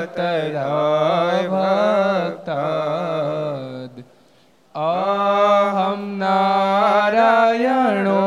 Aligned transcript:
તરાય 0.00 1.48
ભક્તાદ 1.48 4.04
અહમ 4.74 6.18
નારાયણો 6.18 8.20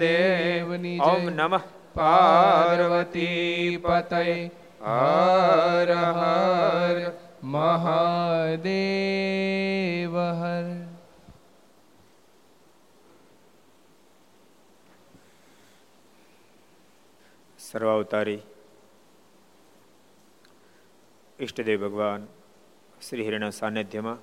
દેવની 0.00 0.98
ઓમ 1.02 1.24
નમઃ 1.32 1.64
પાર્વતી 1.96 3.80
પતય 3.80 4.24
હર 4.86 5.90
હર 6.12 6.96
મહાદેવ 7.48 8.64
હર 10.34 10.66
સર્વાવતારી 17.58 18.42
ઈષ્ટદેવ 21.38 21.80
ભગવાન 21.80 22.22
શ્રી 23.00 23.24
હરિના 23.26 23.50
સાનિધ્યમાં 23.50 24.20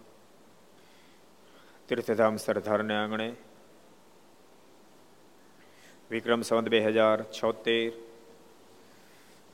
તીર્થધામ 1.90 2.36
સરદારને 2.38 2.96
આંગણે 2.96 3.28
વિક્રમ 6.12 6.42
સંવત 6.42 6.68
બે 6.70 6.80
હજાર 6.88 7.18
છોતેર, 7.38 7.92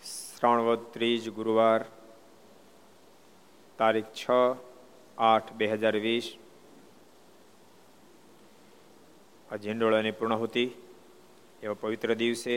શ્રાવણવદ 0.04 0.82
ત્રીજ 0.94 1.24
ગુરુવાર, 1.32 1.82
તારીખ 3.80 4.12
છ 4.14 4.26
આઠ 5.26 5.50
બે 5.54 5.66
હજાર 5.74 5.96
વીસ, 5.98 6.28
આ 9.50 9.58
ઝીંડોળાની 9.58 10.18
પૂર્ણાહુતિ 10.20 10.66
એવા 11.64 11.82
પવિત્ર 11.82 12.10
દિવસે 12.16 12.56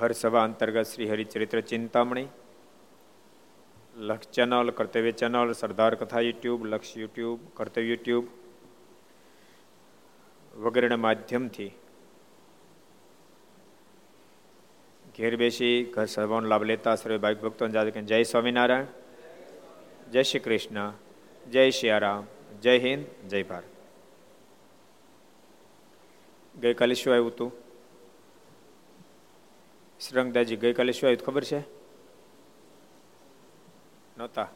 ઘર 0.00 0.12
સભા 0.12 0.44
અંતર્ગત 0.44 0.82
શ્રી 0.82 1.10
હરિચરિત્ર 1.10 1.60
ચિંતામણી, 1.60 2.28
લક્ષ 3.96 4.28
ચેનલ, 4.28 4.70
કર્તવ્ય 4.70 5.12
ચેનલ, 5.12 5.52
સરદાર 5.52 5.94
કથા 5.94 6.20
યુટ્યુબ, 6.20 6.66
લક્ષ 6.66 6.96
યુટ્યુબ, 6.96 7.38
કર્તવ્ય 7.54 7.88
યુટ્યુબ 7.88 8.26
વગેરેના 10.56 10.96
માધ્યમથી 10.96 11.70
ઘેર 15.16 15.36
બેસી 15.36 15.84
ઘર 15.94 16.04
સભાનો 16.06 16.48
લાભ 16.48 16.62
લેતા 16.62 16.94
સર્વે 16.96 17.18
ભાઈ 17.18 17.34
ભક્તો 17.34 17.68
જય 17.68 18.22
સ્વામિનારાયણ, 18.22 18.86
જય 20.10 20.22
શ્રી 20.22 20.40
કૃષ્ણ, 20.40 20.92
જય 21.50 21.70
સિયારામ 21.70 22.24
જય 22.62 22.78
હિન્દ, 22.78 23.04
જય 23.28 23.42
ભારત. 23.42 23.68
ગઈકાલે 26.60 26.94
શું 26.94 27.12
આવ્યું 27.12 27.28
હતું? 27.28 27.59
શ્રંગદાજી 30.08 30.56
ગઈકાલે 30.56 30.92
શું 30.92 31.08
આવ્યું 31.08 31.26
ખબર 31.26 31.44
છે? 31.44 31.58
નહોતા. 34.18 34.48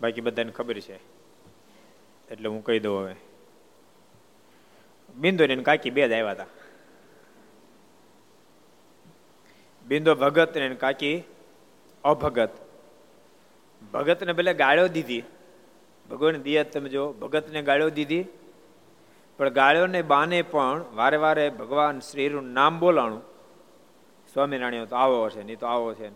બાકી 0.00 0.20
બધાને 0.20 0.52
ખબર 0.52 0.80
છે. 0.80 0.96
એટલે 2.30 2.48
હું 2.48 2.64
કહી 2.64 2.80
દઉં 2.80 3.00
હવે. 3.00 3.14
બિંદુ 5.16 5.46
ને 5.46 5.56
કાકી 5.56 5.90
બે 5.90 6.08
જ 6.08 6.12
આવ્યા 6.12 6.30
હતા. 6.30 6.46
બિંદુ 9.86 10.14
ભગત 10.14 10.56
ને 10.56 10.74
કાકી 10.74 11.22
અભગત. 12.04 12.50
ભગત 13.92 14.24
ને 14.24 14.32
પેલા 14.32 14.52
ગાળો 14.52 14.88
દીધી. 14.88 15.22
ભગવાન 16.10 16.36
દિયા 16.36 16.62
તમે 16.62 16.88
જો 16.88 17.12
ભગત 17.12 17.50
ને 17.50 17.62
ગાળો 17.62 17.90
દીધી. 17.90 18.24
પણ 19.38 19.48
ગાળ્યોને 19.48 20.02
બાને 20.02 20.42
પણ 20.42 20.84
વારે 20.94 21.16
વારે 21.16 21.50
ભગવાન 21.50 22.00
શ્રીનું 22.00 22.44
નામ 22.44 22.78
બોલાણું. 22.78 23.22
સ્વામિનારાયણ 24.34 24.84
તો 24.84 24.96
આવો 24.96 25.28
છે 25.28 25.42
નહીં 25.42 25.58
તો 25.58 25.66
આવો 25.66 25.94
છે. 25.94 26.10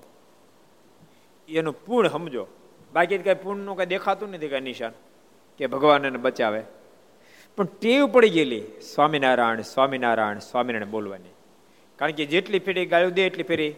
એનું 1.48 1.84
પૂર્ણ 1.84 2.08
સમજો. 2.08 2.46
બાકી 2.92 3.18
કઈ 3.18 3.34
પૂર્ણનું 3.34 3.76
કઈ 3.76 3.86
દેખાતું 3.86 4.30
નથી, 4.30 4.48
કઈ 4.48 4.60
નિશાન, 4.60 4.92
કે 5.58 5.66
ભગવાન 5.66 6.04
એને 6.04 6.18
બચાવે. 6.18 6.62
પણ 7.56 7.64
ટેવ 7.64 8.06
પડી 8.06 8.30
ગયેલી, 8.30 8.60
સ્વામિનારાયણ 8.94 9.60
સ્વામિનારાયણ 9.60 10.38
સ્વામિનારાયણ 10.38 10.90
બોલવાની. 10.90 11.28
કારણ 11.96 12.12
કે 12.12 12.24
જેટલી 12.24 12.58
ફેરી 12.58 12.86
ગાળ્યું 12.86 13.12
દે 13.12 13.26
એટલી 13.26 13.42
ફેરી 13.42 13.74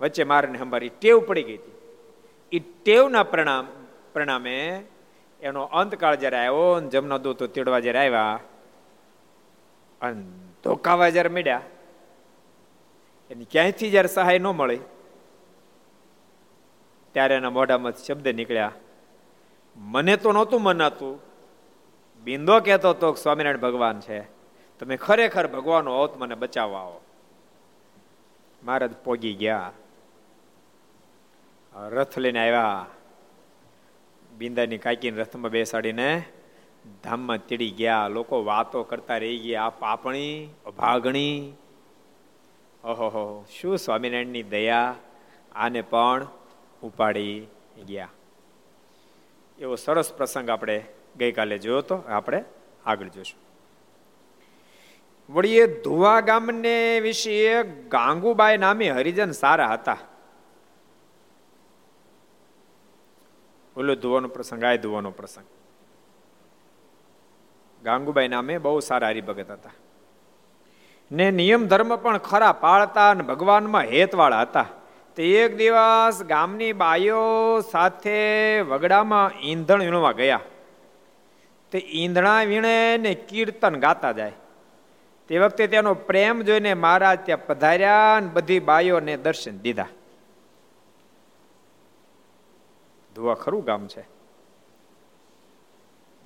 વચ્ચે 0.00 0.24
મારને 0.24 0.58
સંભાળી. 0.58 0.88
ટેવ 0.88 1.20
પડી 1.20 1.42
ગઈ 1.42 1.56
હતી. 1.56 1.72
એ 2.52 2.58
ટેવના 2.58 3.22
પ્રણામ, 3.22 3.66
પરિણામે 4.12 4.84
એનો 5.40 5.62
અંતકાળ 5.62 6.14
જ્યારે 6.14 6.36
આવ્યો 6.36 6.80
જમના 6.80 7.18
દૂતો 7.18 7.46
તેડવા 7.46 7.80
જ્યારે 7.80 7.98
આવ્યા 7.98 8.40
અને 10.04 10.22
ધોકાવા 10.64 11.08
જયારે 11.08 11.28
મળ્યા, 11.28 11.62
એની 13.30 13.44
ક્યાંયથી 13.44 13.90
જયારે 13.90 14.08
સહાય 14.08 14.38
ન 14.38 14.46
મળી, 14.46 14.80
ત્યારે 17.12 17.34
એના 17.34 17.50
મોઢામાં 17.50 17.92
શબ્દ 17.92 18.28
નીકળ્યા, 18.28 18.72
મને 19.76 20.16
તો 20.16 20.32
નહોતું 20.32 20.62
મનાતું. 20.62 21.14
બિંદો 22.24 22.60
કહેતો 22.60 22.90
હતો 22.90 23.12
સ્વામિનારાયણ 23.12 23.58
ભગવાન 23.58 24.00
છે. 24.00 24.20
તમે 24.80 24.96
ખરેખર 24.96 25.46
ભગવાન 25.46 25.88
હોત, 25.88 26.16
મને 26.16 26.34
બચાવવા 26.34 26.80
આવો. 26.80 27.00
મહારાજ 28.62 28.92
પોગી 29.04 29.34
ગયા. 29.34 29.72
રથ 31.74 32.18
લઈને 32.18 32.40
આવ્યા. 32.40 32.86
બિંદાની 34.38 34.78
કાકીને 34.78 35.16
રથમાં 35.20 35.50
બેસાડીને 35.50 36.08
ધામમાં 37.04 37.38
તીડી 37.38 37.70
ગયા, 37.70 38.08
લોકો 38.08 38.44
વાતો 38.44 38.82
કરતા 38.82 39.16
રહી 39.16 39.38
ગયા 39.38 39.70
પાપણી 39.70 40.48
ભાગણી 40.78 41.52
ઓહો 42.84 43.44
શું 43.60 43.78
સ્વામિનારાયણની 43.78 44.42
દયા? 44.42 44.94
આને 45.54 45.82
પણ 45.82 46.26
ઉપાડી 46.82 47.46
ગયા. 47.86 48.08
એવો 49.58 49.74
સરસ 49.74 50.12
પ્રસંગ 50.12 50.50
આપણે 50.50 50.84
ગઈકાલે 51.18 51.58
જોયો 51.58 51.80
તો, 51.80 51.96
આપણે 51.96 52.44
આગળ 52.86 53.08
જોશું. 53.08 53.44
વળીએ 55.32 55.66
ધુવા 55.82 56.20
ગામને 56.20 57.00
વિશે 57.00 57.62
ગાંગુબાઈ 57.62 58.58
નામે 58.58 58.90
હરિજન 58.90 59.30
સારા 59.30 59.66
હતા. 59.66 59.96
ઓલો 63.76 63.94
ધુવાનો 63.94 64.28
પ્રસંગ, 64.28 64.64
આ 64.64 64.76
ધુવાનો 64.76 65.10
પ્રસંગ. 65.10 65.44
ગાંગુબાઈ 67.84 68.28
નામે 68.28 68.58
બહુ 68.58 68.80
સારા 68.80 69.08
હરિભગત 69.08 69.50
હતા. 69.50 69.70
ને 71.12 71.30
નિયમ 71.30 71.66
ધર્મ 71.66 71.96
પણ 71.96 72.18
ખરા 72.18 72.52
પાળતા 72.52 73.10
અને 73.10 73.22
ભગવાનમાં 73.22 73.82
હેતવાળા 73.82 74.40
હતા. 74.40 74.66
તે 75.16 75.24
એક 75.24 75.56
દિવસ 75.56 76.22
ગામની 76.22 76.72
બાઈઓ 76.72 77.20
સાથે 77.60 78.60
વગડામાં 78.60 79.30
ઈંધણ 79.42 79.80
વીણવા 79.80 80.12
ગયા. 80.12 80.40
તે 81.70 81.78
ઈંધણા 81.78 82.42
વીણે 82.42 82.96
ને 82.96 83.14
કીર્તન 83.14 83.76
ગાતા 83.76 84.12
જાય. 84.12 84.32
તે 85.28 85.38
વખતે 85.38 85.66
તેનો 85.66 85.94
પ્રેમ 85.94 86.42
જોઈને 86.42 86.74
મહારાજ 86.74 87.18
ત્યાં 87.24 87.46
પધાર્યા 87.46 88.16
અને 88.16 88.26
બધી 88.26 88.60
બાઈઓને 88.60 89.16
દર્શન 89.16 89.58
દીધા. 89.58 89.86
ધુવા 93.14 93.34
ખરું 93.34 93.64
ગામ 93.64 93.86
છે. 93.86 94.13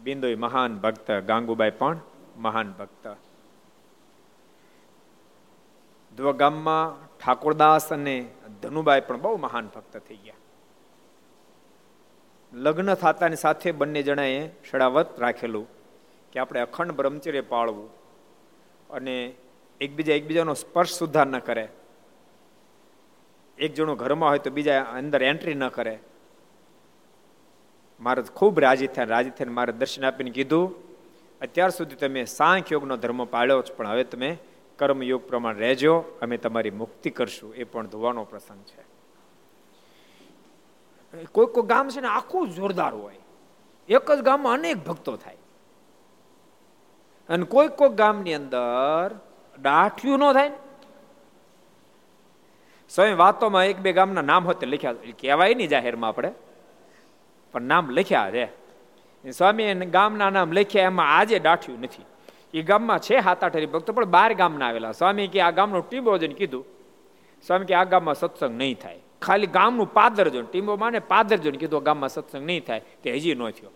બિંદોઈ 0.09 0.35
મહાન 0.35 0.77
ભક્ત 0.79 1.11
ગાંગુબાઈ 1.21 1.71
પણ 1.71 2.01
મહાન 2.37 2.69
ભક્ત. 2.79 3.17
ધ્વગામમાં 6.17 6.95
ઠાકોરદાસ 7.19 7.93
અને 7.93 8.17
ધનુબાઈ 8.63 9.01
પણ 9.01 9.21
બહુ 9.21 9.37
મહાન 9.37 9.67
ભક્ત 9.75 9.97
થઈ 9.97 10.17
ગયા. 10.17 10.35
લગ્ન 12.53 12.95
થતાની 12.95 13.37
સાથે 13.37 13.73
બંને 13.73 14.03
જણાએ 14.03 14.51
શડાવત 14.71 15.21
રાખેલું 15.21 15.67
કે 16.33 16.41
આપણે 16.41 16.61
અખંડ 16.61 16.93
બ્રહ્મચર્ય 16.93 17.41
પાળવું 17.41 17.89
અને 18.91 19.17
એકબીજા 19.81 20.15
એકબીજાનો 20.15 20.55
સ્પર્શ 20.55 20.93
સુધાર 20.93 21.27
ન 21.27 21.39
કરે. 21.39 21.69
એક 23.59 23.75
જણો 23.75 23.95
ઘરમાં 23.95 24.29
હોય 24.31 24.39
તો 24.39 24.51
બીજા 24.51 24.83
અંદર 24.83 25.23
એન્ટ્રી 25.23 25.55
ન 25.55 25.69
કરે. 25.69 25.95
મારે 28.01 28.23
ખૂબ 28.23 28.61
રાજી 28.61 28.87
થયા 28.87 29.05
રાજી 29.05 29.31
થઈને 29.31 29.53
મારે 29.53 29.73
દર્શન 29.73 30.05
આપીને 30.05 30.31
કીધું, 30.31 30.75
અત્યાર 31.41 31.71
સુધી 31.71 31.97
તમે 31.97 32.25
સાંખ 32.25 32.73
યોગનો 32.73 32.97
ધર્મ 32.97 33.25
પાળ્યો 33.25 33.63
છો 33.63 33.75
પણ 33.75 33.89
હવે 33.89 34.05
તમે 34.05 34.39
કર્મયોગ 34.79 35.29
પ્રમાણે 35.29 35.59
રહેજો, 35.59 36.05
અમે 36.23 36.37
તમારી 36.37 36.71
મુક્તિ 36.71 37.11
કરશું. 37.11 37.55
એ 37.55 37.65
પણ 37.65 37.87
ધોવાનો 37.87 38.25
પ્રસંગ 38.25 38.63
છે. 38.63 38.83
કોઈ 41.33 41.47
કોઈ 41.47 41.67
ગામ 41.67 41.89
છે 41.89 42.01
ને 42.01 42.09
આખું 42.09 42.49
જોરદાર 42.49 42.95
હોય. 42.95 43.19
એક 43.89 44.11
જ 44.11 44.21
ગામમાં 44.21 44.53
અનેક 44.53 44.77
ભક્તો 44.77 45.17
થાય. 45.17 45.37
અને 47.29 47.45
કોઈ 47.45 47.69
કોઈ 47.69 47.89
ગામની 47.89 48.35
અંદર 48.35 49.15
દાઠિયું 49.63 50.19
ન 50.19 50.33
થાય 50.33 50.53
સ્વયં 52.91 53.17
વાતોમાં 53.17 53.65
એક 53.65 53.79
બે 53.79 53.93
ગામના 53.93 54.23
નામ 54.23 54.45
હોતે 54.45 54.67
લખ્યા 54.67 54.93
કહેવાય 54.93 55.55
નહીં 55.55 55.69
જાહેરમાં 55.69 56.09
આપણે. 56.11 56.33
પણ 57.53 57.63
નામ 57.63 57.91
લખ્યા 57.91 58.31
છે. 58.31 58.69
સ્વામી 59.31 59.75
ગામના 59.75 60.31
નામ 60.31 60.53
લખ્યા, 60.53 60.85
એમાં 60.85 61.19
આજે 61.19 61.39
દાઠ્યું 61.39 61.81
નથી. 61.81 62.05
એ 62.55 62.63
ગામમાં 62.63 62.99
છે 62.99 63.17
હાથ 63.17 63.45
આઠ 63.45 63.57
હરિભક્તો, 63.57 63.93
પણ 63.93 64.05
બાર 64.05 64.35
ગામના 64.35 64.67
આવેલા. 64.67 64.93
સ્વામી 64.93 65.27
કે 65.27 65.41
આ 65.41 65.51
ગામનો 65.51 65.81
ટીંબો 65.81 66.19
જોઈને 66.19 66.35
કીધું. 66.35 66.65
સ્વામી 67.47 67.65
કે 67.65 67.75
આ 67.75 67.85
ગામમાં 67.85 68.15
સત્સંગ 68.15 68.59
નહીં 68.59 68.79
થાય. 68.79 69.01
ખાલી 69.23 69.47
ગામનું 69.47 69.93
પાદર 69.93 70.29
જોઈને 70.29 70.49
ટીંબો 70.53 70.77
માને 70.77 70.99
પાદર 70.99 71.37
જોઈને 71.37 71.59
કીધું 71.59 71.83
ગામમાં 71.83 72.09
સત્સંગ 72.09 72.47
નહીં 72.47 72.65
થાય. 72.65 72.81
તે 73.03 73.13
હજી 73.13 73.35
ન 73.35 73.51
થયો. 73.51 73.71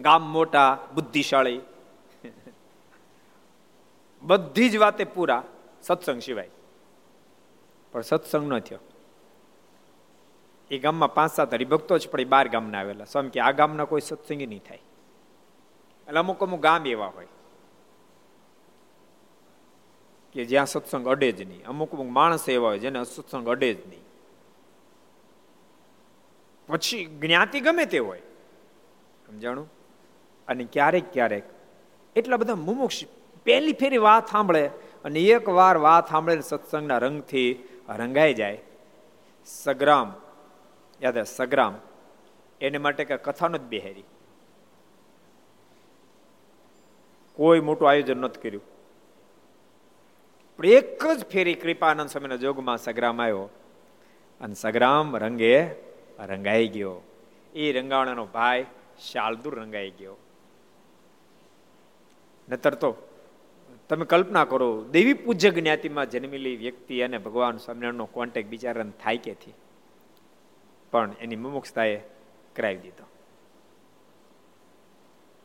ગામ 0.00 0.22
મોટા, 0.22 0.78
બુદ્ધિશાળી. 0.94 1.60
બધી 4.22 4.68
જ 4.68 4.76
વાતે 4.76 5.04
પૂરા 5.04 5.42
સત્સંગ 5.82 6.20
સિવાય. 6.20 6.50
પણ 7.92 8.00
સત્સંગ 8.00 8.52
ન 8.52 8.58
થયો. 8.58 8.78
એ 10.70 10.78
ગામમાં 10.78 11.14
પાંચ 11.14 11.32
સાત 11.32 11.54
હરિભક્તો 11.54 11.98
જ, 11.98 12.08
પણ 12.08 12.20
એ 12.20 12.24
બાર 12.24 12.48
ગામના 12.48 12.78
આવેલા. 12.78 13.04
સ્વામી 13.04 13.30
કે 13.30 13.40
આ 13.40 13.52
ગામના 13.52 13.84
કોઈ 13.84 14.00
સત્સંગ 14.00 14.42
નહીં 14.42 14.62
થાય. 14.68 14.82
એટલે 16.08 16.20
અમુક 16.20 16.42
અમુક 16.42 16.60
ગામ 16.60 16.86
એવા 16.86 17.06
હોય 17.06 17.28
કે 20.34 20.44
જ્યાં 20.44 20.66
સત્સંગ 20.66 21.08
અડે 21.08 21.32
જ 21.32 21.42
નહીં. 21.42 21.64
અમુક 21.66 21.92
અમુક 21.92 22.10
માણસ 22.10 22.48
એવા 22.48 22.68
હોય 22.68 22.78
જેને 22.78 23.04
સત્સંગ 23.04 23.48
અડે 23.48 23.74
જ 23.74 23.88
નહીં. 23.88 24.04
પછી 26.68 27.04
જ્ઞાતિ 27.06 27.60
ગમે 27.60 27.84
તે 27.86 27.98
હોય, 27.98 28.20
સમજાણું? 29.26 29.68
અને 30.48 30.64
ક્યારેક 30.72 31.12
ક્યારેક 31.12 31.44
એટલા 32.16 32.36
બધા 32.36 32.54
મુમુક્ષ 32.54 33.04
પહેલી 33.44 33.72
ફેરી 33.72 33.98
વાત 33.98 34.26
સાંભળે 34.28 34.66
અને 35.04 35.20
એક 35.20 35.48
વાર 35.48 35.76
વાત 35.76 36.10
સાંભળે 36.10 36.40
સત્સંગના 36.40 36.98
રંગથી 36.98 37.50
રંગાઈ 37.88 38.34
જાય. 38.34 38.60
સગ્રામ 39.46 40.12
યાદ 41.02 41.22
સગ્રામ. 41.22 41.78
એને 42.60 42.78
માટે 42.78 43.04
કે 43.04 43.16
કથાનો 43.16 43.58
જ 43.58 43.60
બિહારી. 43.60 44.04
કોઈ 47.32 47.60
મોટું 47.60 47.90
આયોજન 47.90 48.16
નથી 48.16 48.40
કર્યું. 48.40 48.62
પણ 50.56 50.66
એક 50.66 51.06
જ 51.06 51.24
ફેરી 51.24 51.54
કૃપાનંદ 51.54 52.10
સ્વામીના 52.10 52.36
જોગમાં 52.36 52.78
સગ્રામ 52.78 53.22
આવ્યો. 53.22 53.48
અને 54.40 54.54
સગ્રામ 54.54 55.16
રંગે 55.16 55.64
રંગાઈ 56.18 56.68
ગયો. 56.68 57.00
એ 57.54 57.72
રંગાવણાનો 57.72 58.26
ભાઈ 58.26 58.66
શાલદુર 59.12 59.60
રંગાઈ 59.60 59.90
ગયો. 59.90 60.16
નતર 62.48 62.74
તો 62.74 62.96
તમે 63.88 64.04
કલ્પના 64.04 64.44
કરો, 64.44 64.84
દેવી 64.84 65.12
પૂજ્ય 65.12 65.50
જ્ઞાતિમાં 65.50 66.10
જન્મેલી 66.10 66.56
વ્યક્તિ 66.56 67.00
અને 67.00 67.18
ભગવાન 67.18 67.56
સ્વામિનારાયણનો 67.56 68.06
કોન્ટેક્ટ 68.06 68.50
બિચારાને 68.50 68.92
થાય 69.02 69.16
કેથી 69.16 69.54
પણ 70.90 71.14
એની 71.20 71.36
મુમુક્ષતાએ 71.36 71.96
કરાવી 72.56 72.76
દીધો. 72.76 73.04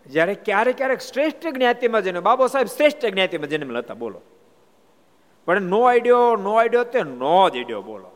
જ્યારે 0.08 0.34
ક્યારેક 0.34 0.78
ક્યારેક 0.78 1.00
શ્રેષ્ઠ 1.00 1.48
જ્ઞાતિમાં 1.48 2.02
જન્મ, 2.02 2.22
બાબો 2.22 2.48
સાહેબ 2.48 2.68
શ્રેષ્ઠ 2.68 3.06
જ્ઞાતિમાં 3.06 3.50
જન્મ 3.50 3.72
લેતા 3.72 3.94
બોલો. 3.94 4.22
પણ 5.46 5.62
નો 5.62 5.84
આઈડિયો 5.84 6.36
નો 6.36 6.56
આઈડિયો 6.56 6.84
તે 6.84 7.04
નો 7.04 7.50
જ 7.50 7.56
આઈડિયો 7.56 7.82
બોલો. 7.82 8.10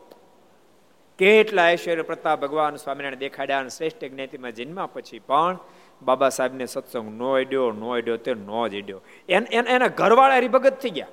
કેટલા 1.18 1.70
ઐશ્વર્ય 1.70 2.02
પ્રતાપ 2.02 2.40
ભગવાન 2.40 2.76
સ્વામિનારાયણ 2.76 3.14
દેખાડ્યા 3.14 3.58
અને 3.58 3.68
શ્રેષ્ઠ 3.68 4.04
જ્ઞાતિમાં 4.04 4.52
જન્મ્યા 4.52 4.86
પછી 4.86 5.18
પણ 5.18 5.58
બાબા 6.02 6.28
સાહેબને 6.28 6.66
સત્સંગ 6.66 7.18
નો 7.18 7.32
આઈડિયો 7.34 7.72
નો 7.72 7.90
આઈડિયો 7.90 8.16
તે 8.16 8.34
નો 8.34 8.68
જ 8.68 8.74
આઈડિયો 8.74 9.00
એના 9.28 9.88
ઘરવાળા 9.88 10.36
હરિભગત 10.36 10.78
થઈ 10.80 10.90
ગયા. 10.90 11.06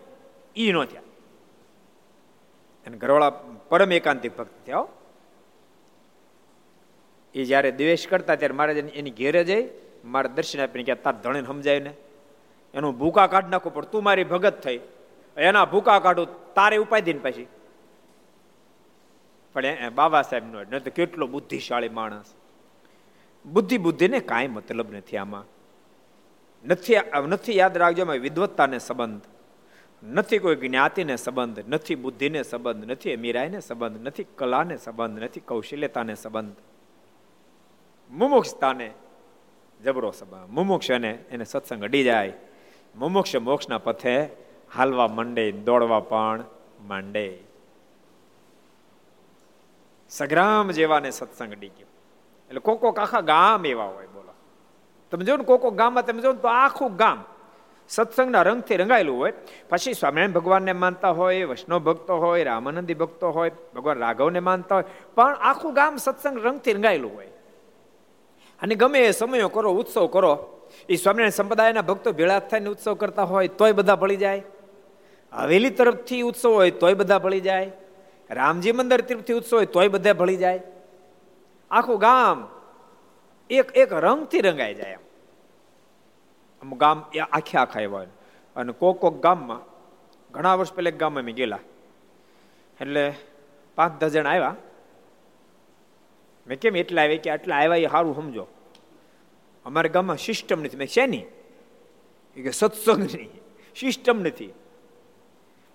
ઈ 0.56 0.72
નો 0.72 0.84
થયા. 0.86 1.02
અને 2.88 2.98
ઘરવાળા 2.98 3.30
પરમ 3.70 3.92
એકાંતિક 3.92 4.38
ભક્ત 4.38 4.66
થયા 4.66 4.84
એ 7.36 7.46
જ્યારે 7.46 7.72
દ્વેષ 7.72 8.08
કરતા 8.08 8.36
ત્યારે 8.36 8.54
મારે 8.54 8.80
એની 8.80 9.12
ઘેરે 9.12 9.44
જઈ, 9.44 9.68
મારે 10.06 10.30
દર્શન 10.30 10.62
આપીને 10.62 10.84
કે 10.84 10.96
તાર 10.96 11.14
ધણીને 11.14 11.48
સમજાય 11.48 11.80
ને 11.80 11.94
એનું 12.74 12.98
ભૂકા 12.98 13.28
કાઢ 13.28 13.50
નાખવું 13.50 13.74
પણ 13.74 13.86
તું 13.86 14.04
મારી 14.04 14.24
ભગત 14.24 14.62
થઈ. 14.62 14.80
એના 15.38 15.66
ભૂકા 15.66 16.00
કાઢું, 16.00 16.54
તારે 16.54 16.78
ઉપાય 16.78 17.02
દઈને 17.02 17.20
પછી. 17.20 17.48
પણ 19.54 19.90
બાબા 19.96 20.22
સાહેબ 20.22 20.46
નો 20.46 20.80
તો 20.80 20.92
કેટલો 20.96 21.28
બુદ્ધિશાળી 21.28 21.90
માણસ. 21.90 22.34
બુદ્ધિ 23.46 23.78
બુદ્ધિને 23.78 24.20
કાંઈ 24.20 24.48
મતલબ 24.48 24.94
નથી 24.96 25.18
આમાં. 25.18 25.46
નથી 26.66 26.96
નથી 27.28 27.58
યાદ 27.58 27.78
રાખજો 27.78 28.02
એમાં 28.02 28.16
વિદવત્તાને 28.16 28.80
સંબંધ. 28.80 29.22
નથી 30.04 30.38
કોઈ 30.38 30.56
જ્ઞાતિને 30.56 31.16
સંબંધ, 31.16 31.60
નથી 31.68 31.96
બુદ્ધિને 31.96 32.44
સંબંધ, 32.44 32.92
નથી 32.92 33.14
અમીરાઈને 33.14 33.60
સંબંધ, 33.60 34.08
નથી 34.08 34.26
કલાને 34.36 34.78
સંબંધ, 34.78 35.24
નથી 35.24 35.40
કૌશલ્યતાને 35.40 36.16
સંબંધ. 36.16 36.56
મુમુક્ષતાને, 38.12 38.92
જબરો 39.84 40.12
સભા, 40.12 40.46
મુમુક્ષ 40.50 40.92
અને 40.92 41.12
એને 41.32 41.44
સત્સંગ 41.44 41.84
અડી 41.84 42.04
જાય. 42.04 42.34
મુમુક્ષ 42.96 43.36
મોક્ષના 43.36 43.78
પથે 43.78 44.24
હાલવા 44.76 45.08
માંડે, 45.08 45.52
દોડવા 45.52 46.00
પણ 46.00 46.44
માંડે. 46.88 47.40
સગ્રામ 50.10 50.72
જેવાને 50.72 51.12
સત્સંગ 51.12 51.52
અડી 51.52 51.68
ગયો. 51.68 51.88
એટલે 52.48 52.60
કોકો 52.60 52.90
આખા 52.90 53.22
ગામ 53.22 53.66
એવા 53.66 53.84
હોય, 53.84 54.08
બોલો. 54.08 54.34
તમે 55.12 55.26
જો 55.26 55.38
ને 55.38 55.44
કોક 55.44 55.74
ગામમાં, 55.74 56.06
તમે 56.06 56.22
જો 56.22 56.34
તો 56.34 56.48
આખું 56.48 56.96
ગામ 56.96 57.24
સત્સંગના 57.90 58.42
રંગથી 58.42 58.76
રંગાયેલું 58.76 59.18
હોય. 59.18 59.34
પછી 59.70 59.94
સ્વામિનારાયણ 59.94 60.32
ભગવાનને 60.32 60.74
માનતા 60.74 61.10
હોય, 61.10 61.44
વૈષ્ણવ 61.44 61.80
ભક્તો 61.80 62.18
હોય, 62.18 62.44
રામાનંદી 62.44 62.94
ભક્તો 62.94 63.32
હોય, 63.32 63.52
ભગવાન 63.76 63.98
રાઘવને 63.98 64.40
માનતા 64.40 64.76
હોય. 64.76 64.84
પણ 65.16 65.36
આખું 65.36 65.74
ગામ 65.74 65.96
સત્સંગ 65.96 66.38
રંગથી 66.38 66.74
રંગાયેલું 66.74 67.16
હોય. 67.16 67.28
અને 68.62 68.76
ગમે 68.76 69.00
એ 69.00 69.12
સમયો 69.12 69.50
કરો, 69.50 69.72
ઉત્સવ 69.72 70.08
કરો 70.08 70.62
એ 70.90 70.96
સ્વામિનારાયણ 70.96 71.30
સંપ્રદાયના 71.30 71.82
ભક્તો 71.82 72.12
ભેળા 72.12 72.40
થઈને 72.40 72.70
ઉત્સવ 72.70 72.94
કરતા 72.94 73.24
હોય 73.24 73.48
તોય 73.48 73.72
બધા 73.72 73.96
ભળી 73.96 74.16
જાય. 74.16 74.44
હવેલી 75.32 75.70
તરફથી 75.70 76.22
ઉત્સવ 76.22 76.50
હોય 76.50 76.72
તોય 76.72 76.94
બધા 76.94 77.20
ભળી 77.20 77.42
જાય. 77.42 77.72
રામજી 78.32 78.72
મંદિર 78.72 79.02
તરફથી 79.02 79.34
ઉત્સવ 79.34 79.58
હોય 79.58 79.66
તોય 79.66 79.88
બધા 79.88 80.14
ભળી 80.14 80.38
જાય. 80.38 80.62
આખું 81.72 82.00
ગામ 82.00 82.48
એક 83.50 83.72
એક 83.76 83.94
રંગથી 83.94 84.42
રંગાઈ 84.42 84.74
જાય 84.74 84.98
અમુક 86.62 86.80
ગામ 86.80 87.04
એ 87.14 87.20
આખે 87.20 87.58
આખા 87.58 87.82
એવા 87.82 88.06
અને 88.56 88.72
કોક 88.72 89.02
કોક 89.02 89.22
ગામમાં, 89.22 89.62
ઘણા 90.32 90.56
વર્ષ 90.56 90.74
પહેલા 90.74 90.90
એક 90.90 90.98
ગામમાં 90.98 91.24
અમે 91.24 91.34
ગયેલા. 91.34 91.60
એટલે 92.82 93.14
પાંચ 93.76 94.02
દસ 94.02 94.12
જણ 94.12 94.28
આવ્યા. 94.28 94.56
મેં 96.48 96.60
કેમ 96.60 96.76
એટલા 96.76 97.02
આવ્યા 97.02 97.18
કે 97.18 97.30
આટલા 97.30 97.56
આવ્યા 97.56 97.76
એ 97.76 97.88
સારું 97.88 98.16
સમજો. 98.16 98.48
અમારા 99.66 99.90
ગામમાં 99.90 100.18
સિસ્ટમ 100.18 100.64
નથી. 100.64 100.78
મેં 100.78 100.88
શેની? 100.88 101.22
કે 102.36 102.52
સત્સંગ 102.52 103.00
નહીં 103.00 103.30
સિસ્ટમ 103.80 104.20
નથી. 104.20 104.54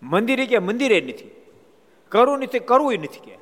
મંદિરે 0.03 0.47
કે 0.47 0.59
મંદિરે 0.59 1.01
નથી. 1.01 1.31
કરવું 2.09 2.39
નથી 2.39 2.59
કરવું 2.59 2.93
નથી 2.93 3.21
કે. 3.21 3.39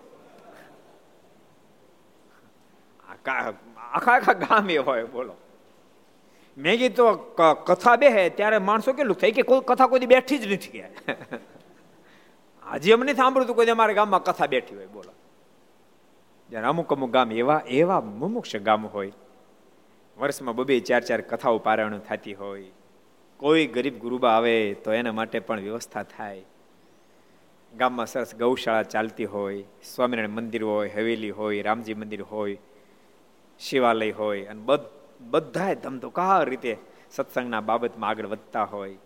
આખા 3.08 4.16
આખા 4.16 4.32
ગામ 4.32 4.70
એ 4.70 4.78
હોય, 4.78 5.04
બોલો. 5.04 5.34
મેં 6.58 6.78
કીધું 6.78 7.34
કથા 7.64 7.96
બેહે 7.96 8.30
ત્યારે 8.30 8.58
માણસો 8.58 8.92
કેટલું 8.92 9.16
થાય 9.16 9.30
કે 9.30 9.42
કોઈ 9.42 9.60
કથા 9.64 9.86
કોઈ 9.86 10.00
બેઠી 10.00 10.38
જ 10.38 10.52
નથી 10.52 10.68
કે. 10.68 10.80
હજી 12.72 12.92
અમને 12.92 13.06
સાંભળ્યું 13.06 13.16
સાંભળતું 13.16 13.56
કોઈ 13.56 13.66
અમારા 13.66 13.92
ગામમાં 13.92 14.22
કથા 14.22 14.46
બેઠી 14.46 14.76
હોય, 14.76 14.86
બોલો. 14.86 15.12
જ્યારે 16.50 16.66
અમુક 16.66 16.92
અમુક 16.92 17.10
ગામ 17.10 17.32
એવા 17.32 17.62
એવા 17.66 18.00
મુમુક્ષ 18.00 18.56
ગામ 18.56 18.86
હોય. 18.86 19.12
વર્ષમાં 20.18 20.54
બબે 20.54 20.80
ચાર 20.80 21.00
ચાર 21.00 21.20
કથાઓ 21.20 21.58
પારાયણ 21.58 21.98
થતી 21.98 22.34
હોય. 22.34 22.70
કોઈ 23.36 23.66
ગરીબ 23.66 23.98
ગુરુબા 23.98 24.30
આવે 24.30 24.74
તો 24.74 24.92
એના 24.92 25.12
માટે 25.12 25.40
પણ 25.40 25.60
વ્યવસ્થા 25.60 26.02
થાય. 26.02 26.44
ગામમાં 27.76 28.06
સરસ 28.06 28.34
ગૌશાળા 28.34 28.82
ચાલતી 28.82 29.24
હોય, 29.24 29.64
સ્વામિનારાયણ 29.94 30.30
મંદિર 30.30 30.64
હોય, 30.64 30.88
હવેલી 30.88 31.30
હોય, 31.30 31.62
રામજી 31.62 31.94
મંદિર 31.94 32.22
હોય, 32.22 32.58
શિવાલય 33.58 34.10
હોય, 34.10 34.44
અને 34.44 34.62
બધાય 35.20 35.74
ધમધોકાર 35.74 36.48
રીતે 36.48 36.76
સત્સંગના 37.10 37.60
બાબતમાં 37.60 38.10
આગળ 38.10 38.26
વધતા 38.26 38.64
હોય. 38.64 38.96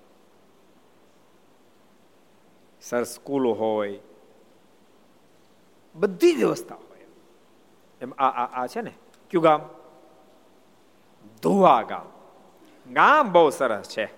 સરસ 2.81 3.15
સ્કૂલો 3.15 3.53
હોય. 3.53 3.99
બધી 5.95 6.33
વ્યવસ્થા 6.33 6.75
હોય 6.75 6.92
એમ, 8.03 8.13
આ 8.13 8.63
આ 8.63 8.67
છે 8.67 8.81
ને, 8.81 8.93
કયું 9.31 9.43
ગામ? 9.43 9.61
ધોવા 11.43 11.83
ગામ. 11.83 12.07
ગામ 12.93 13.33
બહુ 13.33 13.51
સરસ 13.51 13.89
છે. 13.89 14.09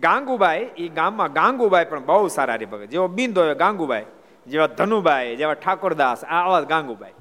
ગાંગુબાઈ 0.00 0.70
એ 0.76 0.88
ગામમાં 0.88 1.32
ગાંગુબાઈ 1.32 1.84
પણ 1.84 2.04
બહુ 2.04 2.28
સારા 2.28 2.54
હરિભગત 2.54 2.84
જેવો 2.84 3.08
બિંદો 3.08 3.54
ગાંગુબાઈ, 3.54 4.04
જેવા 4.46 4.66
ધનુબાઈ, 4.66 5.36
જેવા 5.36 5.54
ઠાકોરદાસ 5.54 6.24
આવા 6.24 6.60
ગાંગુબાઈ. 6.60 7.12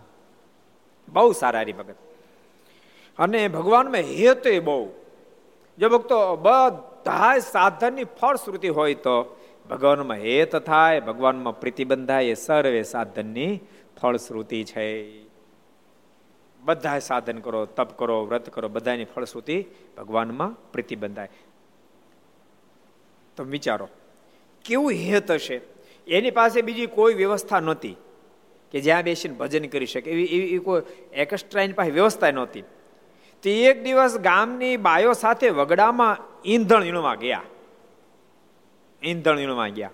બહુ 1.10 1.32
સારા 1.32 1.60
હરિભગત 1.60 1.96
અને 3.20 3.48
ભગવાનમાં 3.48 3.98
હેતુ 3.98 4.62
બહુ. 4.64 4.90
જો 5.80 5.90
ભક્તો 5.90 6.36
બધા 6.36 7.40
સાધનની 7.40 8.04
ફળશ્રુતિ 8.04 8.70
હોય 8.70 8.94
તો 8.96 9.38
ભગવાનમાં 9.70 10.18
હેત 10.18 10.56
થાય, 10.56 11.00
ભગવાનમાં 11.00 11.60
પ્રતિબંધાય 11.60 12.26
એ 12.26 12.34
સર્વે 12.34 12.84
સાધનની 12.84 13.60
ફળશ્રુતિ 14.02 14.64
છે. 14.64 15.27
બધા 16.68 17.00
સાધન 17.00 17.38
કરો, 17.38 17.66
તપ 17.66 18.00
કરો, 18.00 18.26
વ્રત 18.26 18.50
કરો 18.50 18.70
બધાની 18.70 19.06
ફળશ્રુતિ 19.06 19.66
ભગવાનમાં 19.98 20.72
પ્રતિબંધાય. 20.72 21.30
તો 23.36 23.44
વિચારો, 23.44 23.90
કેવું 24.66 24.92
હેત 24.92 25.32
હશે? 25.32 25.62
એની 26.08 26.32
પાસે 26.32 26.62
બીજી 26.62 26.86
કોઈ 26.86 27.14
વ્યવસ્થા 27.14 27.60
નહોતી 27.60 27.96
કે 28.72 28.82
જ્યાં 28.82 29.04
બેસીને 29.04 29.36
ભજન 29.36 29.66
કરી 29.66 29.86
શકે. 29.86 30.12
એવી 30.12 30.26
એવી 30.26 30.58
કોઈ 30.58 30.82
એક્સ્ટ્રા 31.14 31.64
પાસે 31.76 31.92
વ્યવસ્થા 31.92 32.32
નહોતી. 32.32 32.64
તે 33.42 33.66
એક 33.66 33.84
દિવસ 33.84 34.18
ગામની 34.18 34.78
બાયો 34.78 35.14
સાથે 35.14 35.50
વગડામાં 35.50 36.18
ઈંધણ 36.46 36.84
ઈણવા 36.84 37.16
ગયા. 37.16 37.42
ઈંધણ 39.04 39.40
ઈણવા 39.40 39.68
ગયા. 39.68 39.92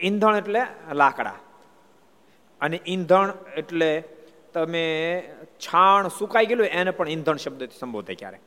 ઈંધણ 0.00 0.36
એટલે 0.36 0.60
લાકડા. 0.92 1.34
અને 2.60 2.80
ઈંધણ 2.86 3.32
એટલે 3.56 4.04
તમે 4.52 5.22
છાણ 5.60 6.08
સુકાઈ 6.18 6.48
ગયેલું 6.50 6.68
એને 6.80 6.92
પણ 6.98 7.10
ઈંધણ 7.14 7.38
શબ્દથી 7.44 7.78
સંબોધે 7.80 8.14
ક્યારે? 8.20 8.38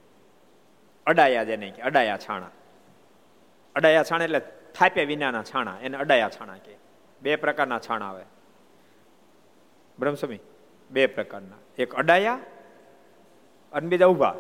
અડાયા 1.08 1.50
જેને 1.50 1.68
કે 1.76 1.82
અડાયા 1.90 2.22
છાણા. 2.26 2.54
અડાયા 3.76 4.08
છાણા 4.10 4.28
એટલે 4.30 4.42
થાપ્યા 4.78 5.12
વિનાના 5.12 5.44
છાણા, 5.52 5.78
એને 5.86 5.98
અડાયા 6.04 6.36
છાણા 6.38 6.60
કે 6.66 6.74
બે 7.22 7.36
પ્રકારના 7.44 7.82
છાણા 7.88 8.10
આવે. 8.12 8.26
બ્રહ્મસ્વામી, 9.98 10.42
બે 10.90 11.02
પ્રકારના. 11.18 11.62
એક 11.78 11.92
અડાયા 12.02 12.40
અને 13.74 13.88
બીજા 13.92 14.10
ઊભા 14.14 14.36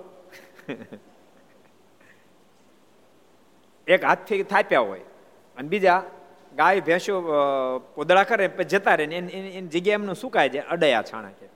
એક 3.87 4.01
હાથથી 4.09 4.43
થાપ્યા 4.53 4.87
હોય 4.89 5.05
અને 5.57 5.67
બીજા 5.73 5.99
ગાય, 6.59 6.81
ભેંસો 6.87 7.13
પોદળા 7.95 8.25
કરે 8.29 8.45
જતા 8.73 8.95
રહે 8.99 9.05
એની 9.19 9.61
જગ્યાએ 9.73 9.97
એમનું 9.99 10.17
સુકાય 10.23 10.49
છે 10.55 10.61
અડાયા 10.75 11.09
છાણા 11.11 11.35
કે 11.39 11.47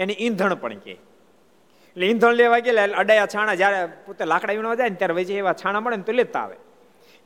એની 0.00 0.16
ઈંધણ 0.20 0.54
પણ 0.54 0.78
કે. 0.78 0.92
એટલે 0.92 2.06
ઈંધણ 2.06 2.32
લેવા 2.32 2.58
ગયેલા 2.58 2.96
અડાયા 2.96 3.26
છાણા 3.26 3.54
જ્યારે 3.54 3.86
પોતે 4.06 4.24
લાકડા 4.24 4.52
વીણવા 4.52 4.74
જાય 4.74 4.88
ને 4.88 4.96
ત્યારે 4.96 5.14
વચ્ચે 5.14 5.34
એવા 5.34 5.52
છાણા 5.52 5.80
મળે 5.80 5.96
ને 5.96 6.02
તો 6.02 6.12
લેતા 6.12 6.40
આવે. 6.40 6.56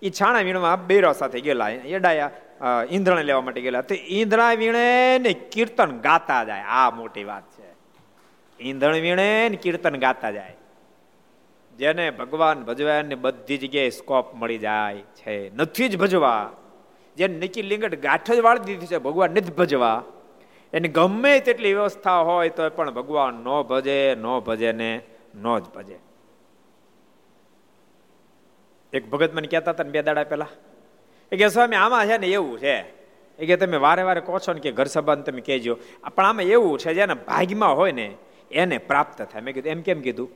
એ 0.02 0.10
છાણા 0.10 0.40
વીણવા 0.40 0.76
બેરો 0.76 1.12
સાથે 1.12 1.40
ગયેલા 1.40 1.70
એડાયા 1.70 2.30
ઈંધણ 2.90 3.20
લેવા 3.20 3.40
માટે 3.40 3.60
ગયેલા. 3.60 3.80
તો 3.80 3.94
ઈંધણા 3.94 4.52
વીણે 4.52 5.18
ને 5.18 5.32
કીર્તન 5.52 5.90
ગાતા 6.00 6.44
જાય. 6.44 6.62
આ 6.62 6.90
મોટી 6.90 7.24
વાત 7.24 7.42
છે. 7.42 7.70
ઈંધણ 8.60 8.92
વીણે 8.92 9.48
ને 9.48 9.56
કીર્તન 9.56 9.96
ગાતા 9.96 10.30
જાય. 10.30 10.56
જેને 11.78 12.10
ભગવાન 12.10 12.64
ભજવાને 12.64 13.14
બધી 13.14 13.58
જગ્યાએ 13.58 13.90
સ્કોપ 13.90 14.34
મળી 14.34 14.58
જાય 14.58 14.98
છે. 15.16 15.36
નથી 15.54 15.88
જ 15.88 15.96
ભજવા. 15.98 16.50
જેને 17.16 17.38
નિકી 17.38 17.62
લિંગટ 17.62 18.02
ગાંઠ 18.02 18.30
જ 18.32 18.38
વાળી 18.38 18.64
દીધી 18.64 18.86
છે, 18.86 18.98
ભગવાન 18.98 19.30
નથી 19.30 19.52
ભજવા. 19.52 20.02
એની 20.74 20.88
ગમે 20.88 21.40
તેટલી 21.40 21.74
વ્યવસ્થા 21.74 22.18
હોય 22.18 22.48
તો 22.48 22.70
પણ 22.70 22.90
ભગવાન 22.90 23.34
નો 23.34 23.62
ભજે 23.62 24.14
નો 24.14 24.40
ભજે 24.40 24.72
ને 24.72 25.00
નો 25.34 25.60
જ 25.60 25.64
ભજે. 25.64 25.98
એક 28.92 29.10
ભગત 29.10 29.34
મને 29.34 29.46
કહેતા 29.46 29.70
હતા 29.70 29.84
ને 29.84 29.90
બે 29.90 30.02
દાડા 30.02 30.24
પહેલા, 30.24 30.46
એ 31.32 31.36
કે 31.36 31.48
સ્વામી, 31.48 31.76
આમાં 31.76 32.06
છે 32.06 32.18
ને 32.18 32.26
એવું 32.26 32.58
છે. 32.58 32.76
એ 33.38 33.46
કે 33.46 33.56
તમે 33.56 33.76
વારે 33.76 34.02
વારે 34.02 34.20
કહો 34.20 34.38
છો 34.38 34.52
ને 34.52 34.60
કે 34.60 34.72
ઘર 34.72 34.84
સંબંધ 34.84 35.24
તમે 35.24 35.40
કહેજો. 35.40 35.74
પણ 36.14 36.26
આમાં 36.26 36.44
એવું 36.44 36.78
છે 36.78 36.94
જેને 36.94 37.14
ભાગમાં 37.14 37.76
હોય 37.76 37.92
ને 37.92 38.16
એને 38.50 38.78
પ્રાપ્ત 38.78 39.22
થાય. 39.22 39.42
મેં 39.42 39.54
કીધું, 39.54 39.72
એમ 39.72 39.82
કેમ 39.82 40.00
કીધું? 40.00 40.28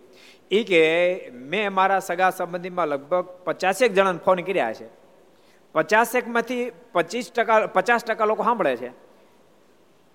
એ 0.50 0.62
કે 0.64 0.80
મેં 1.32 1.72
મારા 1.72 1.98
સગા 1.98 2.30
સંબંધીમાં 2.30 2.88
લગભગ 2.88 3.24
પચાસેક 3.44 3.92
જણાને 3.92 4.18
ફોન 4.24 4.40
કર્યા 4.40 4.72
છે. 4.72 4.88
પચાસેકમાંથી 5.74 6.70
પચીસ 6.92 7.32
ટકા, 7.32 7.66
પચાસ 7.66 8.04
ટકા 8.04 8.24
લોકો 8.24 8.42
સાંભળે 8.42 8.76
છે. 8.76 9.07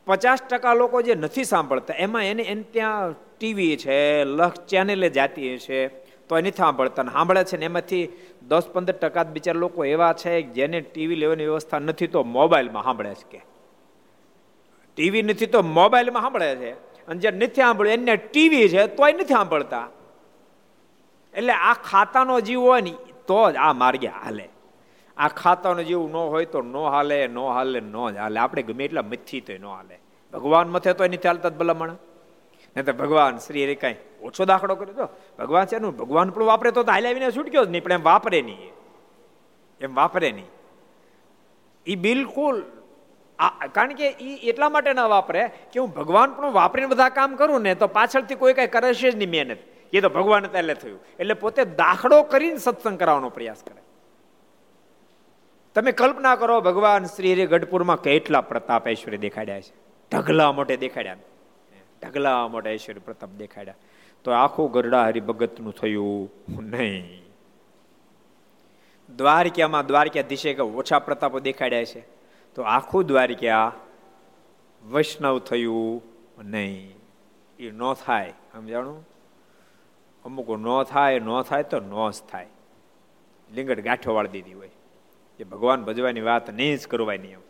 પચાસ 0.05 0.41
ટકા 0.41 0.73
લોકો 0.73 1.01
જે 1.01 1.15
નથી 1.15 1.43
સાંભળતા, 1.43 1.93
એમાં 1.93 2.23
એને 2.23 2.43
એને 2.43 2.61
ત્યાં 2.61 3.15
ટીવી 3.39 3.77
છે, 3.77 4.23
લખ 4.23 4.53
ચેનલે 4.53 5.09
જાતી 5.09 5.57
છે 5.57 5.87
તો 6.27 6.37
એ 6.37 6.41
નથી 6.41 6.51
સાંભળતા 6.51 7.03
સાંભળે 7.03 7.43
છે 7.43 7.57
ને 7.57 7.65
એમાંથી 7.65 8.09
દસ 8.47 8.63
પંદર 8.73 8.93
ટકા 8.93 9.23
બિચાર 9.23 9.55
લોકો 9.55 9.85
એવા 9.85 10.13
છે 10.13 10.41
જેને 10.41 10.81
ટીવી 10.81 11.15
લેવાની 11.15 11.43
વ્યવસ્થા 11.43 11.79
નથી 11.79 12.07
તો 12.07 12.23
મોબાઈલમાં 12.23 12.83
સાંભળે 12.83 13.13
છે 13.13 13.25
કે. 13.31 13.41
ટીવી 14.95 15.21
નથી 15.21 15.45
તો 15.45 15.61
મોબાઈલમાં 15.61 16.21
સાંભળે 16.21 16.55
છે. 16.55 16.71
અને 17.07 17.19
જે 17.19 17.31
નથી 17.31 17.61
સાંભળ્યું 17.61 17.93
એને 17.93 18.15
ટીવી 18.15 18.69
છે 18.69 18.87
તોય 18.87 19.13
નથી 19.13 19.25
સાંભળતા. 19.25 19.89
એટલે 21.33 21.53
આ 21.53 21.73
ખાતાનો 21.73 22.39
જીવ 22.39 22.61
હોય 22.61 22.81
ને, 22.81 22.93
તો 23.27 23.51
જ 23.51 23.55
આ 23.55 23.73
માર્ગે 23.73 24.07
હાલે. 24.07 24.49
આ 25.17 25.29
ખાતાનું 25.41 25.85
જેવું 25.89 26.09
ન 26.11 26.15
હોય 26.33 26.45
તો 26.53 26.61
ન 26.61 26.75
હાલે 26.93 27.17
ન 27.27 27.37
હાલે, 27.37 27.79
ન 27.81 27.95
જ 28.13 28.17
હાલે. 28.17 28.37
આપણે 28.39 28.61
ગમે 28.69 28.83
એટલા 28.87 29.05
મથી 29.11 29.41
તો 29.47 29.53
ન 29.53 29.65
હાલે. 29.65 29.95
ભગવાન 30.33 30.67
મથે 30.73 30.91
તો 30.97 31.03
એની 31.07 31.23
ચાલતા 31.25 31.53
જ 31.53 31.55
ભલામણ. 31.61 31.97
નહીં 32.75 32.85
તો 32.85 32.93
ભગવાન 33.01 33.37
શ્રી 33.45 33.65
હરે 33.65 33.75
કાંઈ 33.83 33.99
ઓછો 34.27 34.45
દાખલો 34.51 34.75
કર્યો 34.79 34.95
તો. 35.01 35.07
ભગવાન 35.39 35.65
છે 35.69 35.75
એનું 35.79 35.93
ભગવાન 36.01 36.33
પણ 36.35 36.49
વાપરે 36.51 36.71
તો 36.77 36.83
હાલ્યા 36.89 37.31
છૂટક્યો 37.35 37.65
જ 37.65 37.69
નહીં, 37.73 37.83
પણ 37.85 37.97
એમ 37.99 38.03
વાપરે 38.09 38.39
નહીં 38.41 38.71
એમ 39.81 39.91
વાપરે 39.99 40.29
નહીં. 40.37 40.49
એ 41.85 41.95
બિલકુલ 42.05 42.55
કારણ 43.75 43.93
કે 43.99 44.07
એ 44.27 44.31
એટલા 44.49 44.71
માટે 44.73 44.91
ન 44.95 45.03
વાપરે 45.15 45.43
કે 45.71 45.77
હું 45.83 45.91
ભગવાન 45.99 46.29
પણ 46.35 46.53
વાપરીને 46.59 46.89
બધા 46.95 47.11
કામ 47.19 47.37
કરું 47.39 47.61
ને 47.67 47.75
તો 47.75 47.87
પાછળથી 47.99 48.39
કોઈ 48.41 48.57
કઈ 48.57 48.69
કરે 48.75 48.93
છે 48.99 49.11
જ 49.11 49.15
નહીં 49.21 49.31
મહેનત. 49.35 49.61
એ 49.93 50.01
તો 50.01 50.09
ભગવાન 50.17 50.49
એટલે 50.49 50.75
થયું. 50.81 50.99
એટલે 51.21 51.35
પોતે 51.45 51.61
દાખલો 51.83 52.17
કરીને 52.33 52.59
સત્સંગ 52.65 52.97
કરાવવાનો 53.01 53.29
પ્રયાસ 53.37 53.61
કરે. 53.67 53.81
તમે 55.75 55.91
કલ્પના 55.91 56.35
કરો, 56.35 56.61
ભગવાન 56.61 57.03
શ્રી 57.03 57.33
હરિ 57.33 57.47
ગઢપુરમાં 57.47 58.01
કેટલા 58.01 58.41
પ્રતાપ 58.41 58.87
ઐશ્વર્ય 58.87 59.17
દેખાડ્યા 59.17 59.61
છે. 59.61 59.73
ઢગલા 60.11 60.51
મોટે 60.51 60.77
દેખાડ્યા. 60.77 61.15
ઢગલા 62.03 62.47
મોટે 62.47 62.69
ઐશ્વર્ય 62.69 62.99
પ્રતાપ 62.99 63.29
દેખાડ્યા. 63.29 63.73
તો 64.23 64.31
આખું 64.31 64.71
ગરડા 64.71 65.05
હરિભગતનું 65.05 65.73
થયું 65.73 66.31
નહીં. 66.61 67.23
દ્વારકામાં 69.15 69.85
દ્વારકાધીશે 69.85 70.53
કે 70.53 70.61
ઓછા 70.61 70.99
પ્રતાપો 70.99 71.39
દેખાડ્યા 71.39 71.83
છે. 71.83 72.05
તો 72.55 72.61
આખું 72.61 73.05
દ્વારકા 73.05 73.73
વૈષ્ણવ 74.85 75.39
થયું 75.39 76.03
નહીં. 76.45 76.95
એ 77.59 77.71
ન 77.71 77.93
થાય, 77.93 78.33
સમજાણું? 78.53 79.07
અમુક 80.25 80.49
ન 80.49 80.83
થાય 80.83 81.19
ન 81.19 81.41
થાય 81.41 81.63
તો 81.63 81.79
ન 81.79 82.11
જ 82.11 82.13
થાય. 82.31 82.47
લીંગડ 83.53 83.79
ગાંઠો 83.79 84.13
વાળી 84.13 84.27
દીધી 84.27 84.53
હોય. 84.53 84.69
એ 85.43 85.49
ભગવાન 85.53 85.87
ભજવાની 85.87 86.29
વાત 86.29 86.53
નહીં 86.59 86.77
જ 86.77 86.87
કરવાની 86.87 87.33
એમ 87.37 87.43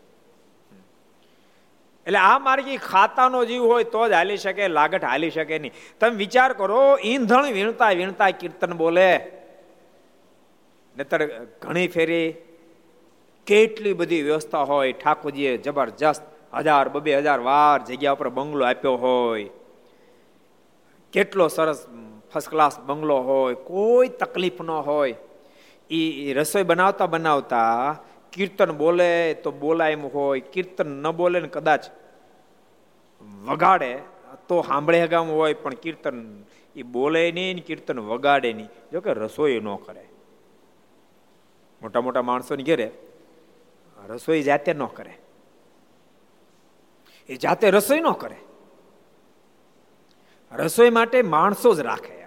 એટલે 2.07 2.19
આ 2.19 2.39
માર્ગી 2.39 2.79
ખાતાનો 2.89 3.45
જીવ 3.45 3.63
હોય 3.63 3.85
તો 3.93 4.01
જ 4.07 4.17
હાલી 4.19 4.37
શકે, 4.37 4.67
લાગટ 4.67 5.03
હાલી 5.03 5.31
શકે 5.31 5.59
નહીં. 5.59 5.75
તમે 5.99 6.19
વિચાર 6.23 6.49
કરો, 6.53 6.81
ઈંધણ 7.11 7.53
વીણતા 7.57 7.91
વીણતા 7.99 8.31
કીર્તન 8.41 8.73
બોલે. 8.73 9.11
નતર 10.95 11.21
ઘણી 11.61 11.87
ફેરી 11.87 12.27
કેટલી 13.47 13.93
બધી 13.93 14.21
વ્યવસ્થા 14.21 14.63
હોય, 14.63 14.93
ઠાકોરજીએ 14.93 15.57
જબરજસ્ત 15.57 16.23
હજાર 16.59 16.89
બબે 16.89 17.17
હજાર 17.17 17.41
વાર 17.49 17.79
જગ્યા 17.87 18.17
ઉપર 18.17 18.29
બંગલો 18.29 18.65
આપ્યો 18.65 18.97
હોય. 18.97 19.49
કેટલો 21.13 21.47
સરસ 21.47 21.85
ફર્સ્ટ 22.31 22.49
ક્લાસ 22.49 22.75
બંગલો 22.79 23.17
હોય, 23.21 23.55
કોઈ 23.55 24.09
તકલીફ 24.21 24.61
ન 24.61 24.71
હોય. 24.91 25.15
એ 25.93 26.33
રસોઈ 26.33 26.63
બનાવતા 26.63 27.07
બનાવતા 27.07 27.99
કીર્તન 28.33 28.71
બોલે 28.73 29.09
તો 29.43 29.51
બોલાય 29.53 29.93
એમ 29.93 30.05
હોય 30.09 30.41
કીર્તન 30.47 30.89
ન 30.95 31.11
બોલે 31.11 31.37
ને 31.39 31.49
કદાચ 31.49 31.83
વગાડે 33.45 33.91
તો 34.47 34.61
સાંભળે 34.61 34.99
હગામ 34.99 35.27
હોય 35.29 35.55
પણ 35.55 35.77
કીર્તન 35.77 36.19
એ 36.75 36.83
બોલે 36.85 37.21
નહીં 37.31 37.63
કીર્તન 37.63 37.99
વગાડે 38.03 38.49
નહીં 38.51 38.69
જો 38.91 39.01
કે 39.01 39.13
રસોઈ 39.15 39.59
ન 39.59 39.69
કરે 39.79 40.05
મોટા 41.81 42.01
મોટા 42.01 42.23
માણસોને 42.23 42.63
ઘેરે 42.63 42.87
રસોઈ 43.97 44.43
જાતે 44.43 44.73
ન 44.73 44.87
કરે 44.89 45.13
એ 47.29 47.37
જાતે 47.37 47.71
રસોઈ 47.71 48.01
ન 48.01 48.09
કરે 48.15 48.39
રસોઈ 50.51 50.91
માટે 50.91 51.21
માણસો 51.27 51.73
જ 51.73 51.81
રાખે 51.81 52.22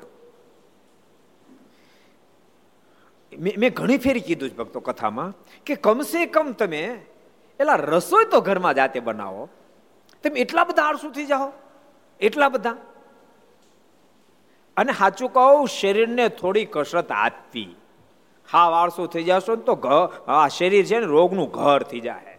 મેં 3.58 3.74
ઘણી 3.74 3.98
ફેરી 3.98 4.20
કીધું 4.20 4.50
છે 4.50 4.56
ભક્તો 4.56 4.80
કથામાં 4.80 5.34
કે 5.66 5.74
કમસે 5.74 6.26
કમ 6.26 6.52
તમે 6.52 7.06
એલા 7.60 7.74
રસોઈ 7.74 8.24
તો 8.24 8.40
ઘરમાં 8.40 8.74
જાતે 8.74 9.00
બનાવો. 9.00 9.48
તમે 10.24 10.40
એટલા 10.40 10.64
બધા 10.64 10.82
આળસુ 10.82 11.10
થઈ 11.10 11.24
જાઓ? 11.24 11.52
એટલા 12.20 12.48
બધા? 12.48 12.76
અને 14.76 14.92
સાચું 14.92 15.32
કહું, 15.32 15.68
શરીરને 15.68 16.28
થોડી 16.28 16.64
કસરત 16.64 17.12
આપવી. 17.12 17.76
હા 18.52 18.58
આળસુ 18.58 19.06
થઈ 19.06 19.24
જશો 19.24 19.56
ને 19.56 19.62
તો 19.62 19.72
આ 20.28 20.48
શરીર 20.48 20.86
છે 20.86 20.98
ને 20.98 21.06
રોગનું 21.06 21.50
ઘર 21.50 21.82
થઈ 21.82 22.00
જાય 22.00 22.38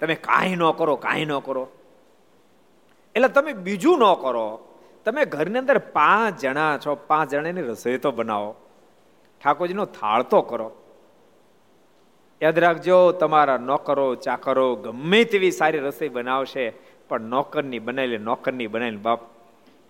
તમે 0.00 0.14
કાંઈ 0.14 0.56
ન 0.56 0.70
કરો, 0.70 0.96
કાંઈ 0.96 1.24
ન 1.24 1.38
કરો. 1.38 1.68
એટલે 3.14 3.28
તમે 3.28 3.52
બીજું 3.52 3.98
ન 3.98 4.14
કરો. 4.14 4.66
તમે 5.04 5.24
ઘરની 5.24 5.58
અંદર 5.58 5.78
પાંચ 5.78 6.40
જણા 6.40 6.78
છો, 6.78 6.94
પાંચ 6.94 7.30
જણાની 7.30 7.62
રસોઈ 7.62 7.98
તો 7.98 8.12
બનાવો. 8.12 8.56
ઠાકોરજીનો 9.42 9.84
થાળ 9.84 10.22
તો 10.22 10.42
કરો. 10.42 10.72
યાદ 12.42 12.58
રાખજો, 12.58 13.12
તમારા 13.12 13.56
નોકરો, 13.56 14.14
ચાકરો 14.14 14.76
ગમે 14.76 15.24
તેવી 15.24 15.50
સારી 15.50 15.78
રસોઈ 15.78 16.08
બનાવશે, 16.08 16.72
પણ 17.08 17.20
નોકરની 17.20 17.78
બનાવેલી 17.78 18.18
નોકરની 18.18 18.66
બનાવેલી 18.66 18.96
બાપ 18.96 19.20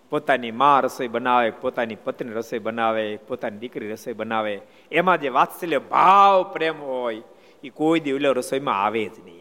પોતાની 0.09 0.51
મા 0.51 0.79
રસોઈ 0.79 1.07
બનાવે, 1.07 1.51
પોતાની 1.51 1.95
પત્ની 1.95 2.31
રસોઈ 2.31 2.59
બનાવે, 2.59 3.15
પોતાની 3.15 3.57
દીકરી 3.57 3.91
રસોઈ 3.91 4.13
બનાવે. 4.13 4.61
એમાં 4.91 5.17
જે 5.17 5.29
વાત્સલ્ય, 5.29 5.77
ભાવ, 5.77 6.43
પ્રેમ 6.43 6.81
હોય, 6.81 7.21
એ 7.63 7.69
કોઈ 7.69 7.99
દિવસ 7.99 8.23
રસોઈમાં 8.23 8.85
આવે 8.85 9.05
જ 9.05 9.19
નહીં. 9.25 9.40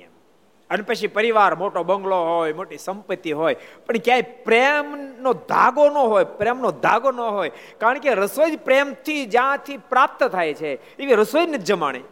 અને 0.71 0.83
પછી 0.83 1.07
પરિવાર, 1.07 1.55
મોટો 1.55 1.83
બંગલો 1.83 2.19
હોય, 2.25 2.53
મોટી 2.53 2.79
સંપત્તિ 2.79 3.33
હોય, 3.33 3.57
પણ 3.87 3.97
ક્યાંય 3.97 4.23
પ્રેમનો 4.23 5.33
ધાગો 5.33 5.89
ન 5.89 5.99
હોય, 5.99 6.25
પ્રેમનો 6.25 6.71
ધાગો 6.71 7.11
ન 7.11 7.21
હોય, 7.21 7.51
કારણ 7.79 7.99
કે 7.99 8.15
રસોઈ 8.15 8.51
જ 8.51 8.59
પ્રેમથી 8.59 9.27
જ્યાંથી 9.27 9.77
પ્રાપ્ત 9.77 10.25
થાય 10.25 10.55
છે, 10.55 10.71
એવી 10.99 11.15
રસોઈ 11.15 11.47
નથી 11.47 11.71
જમાણી. 11.73 12.07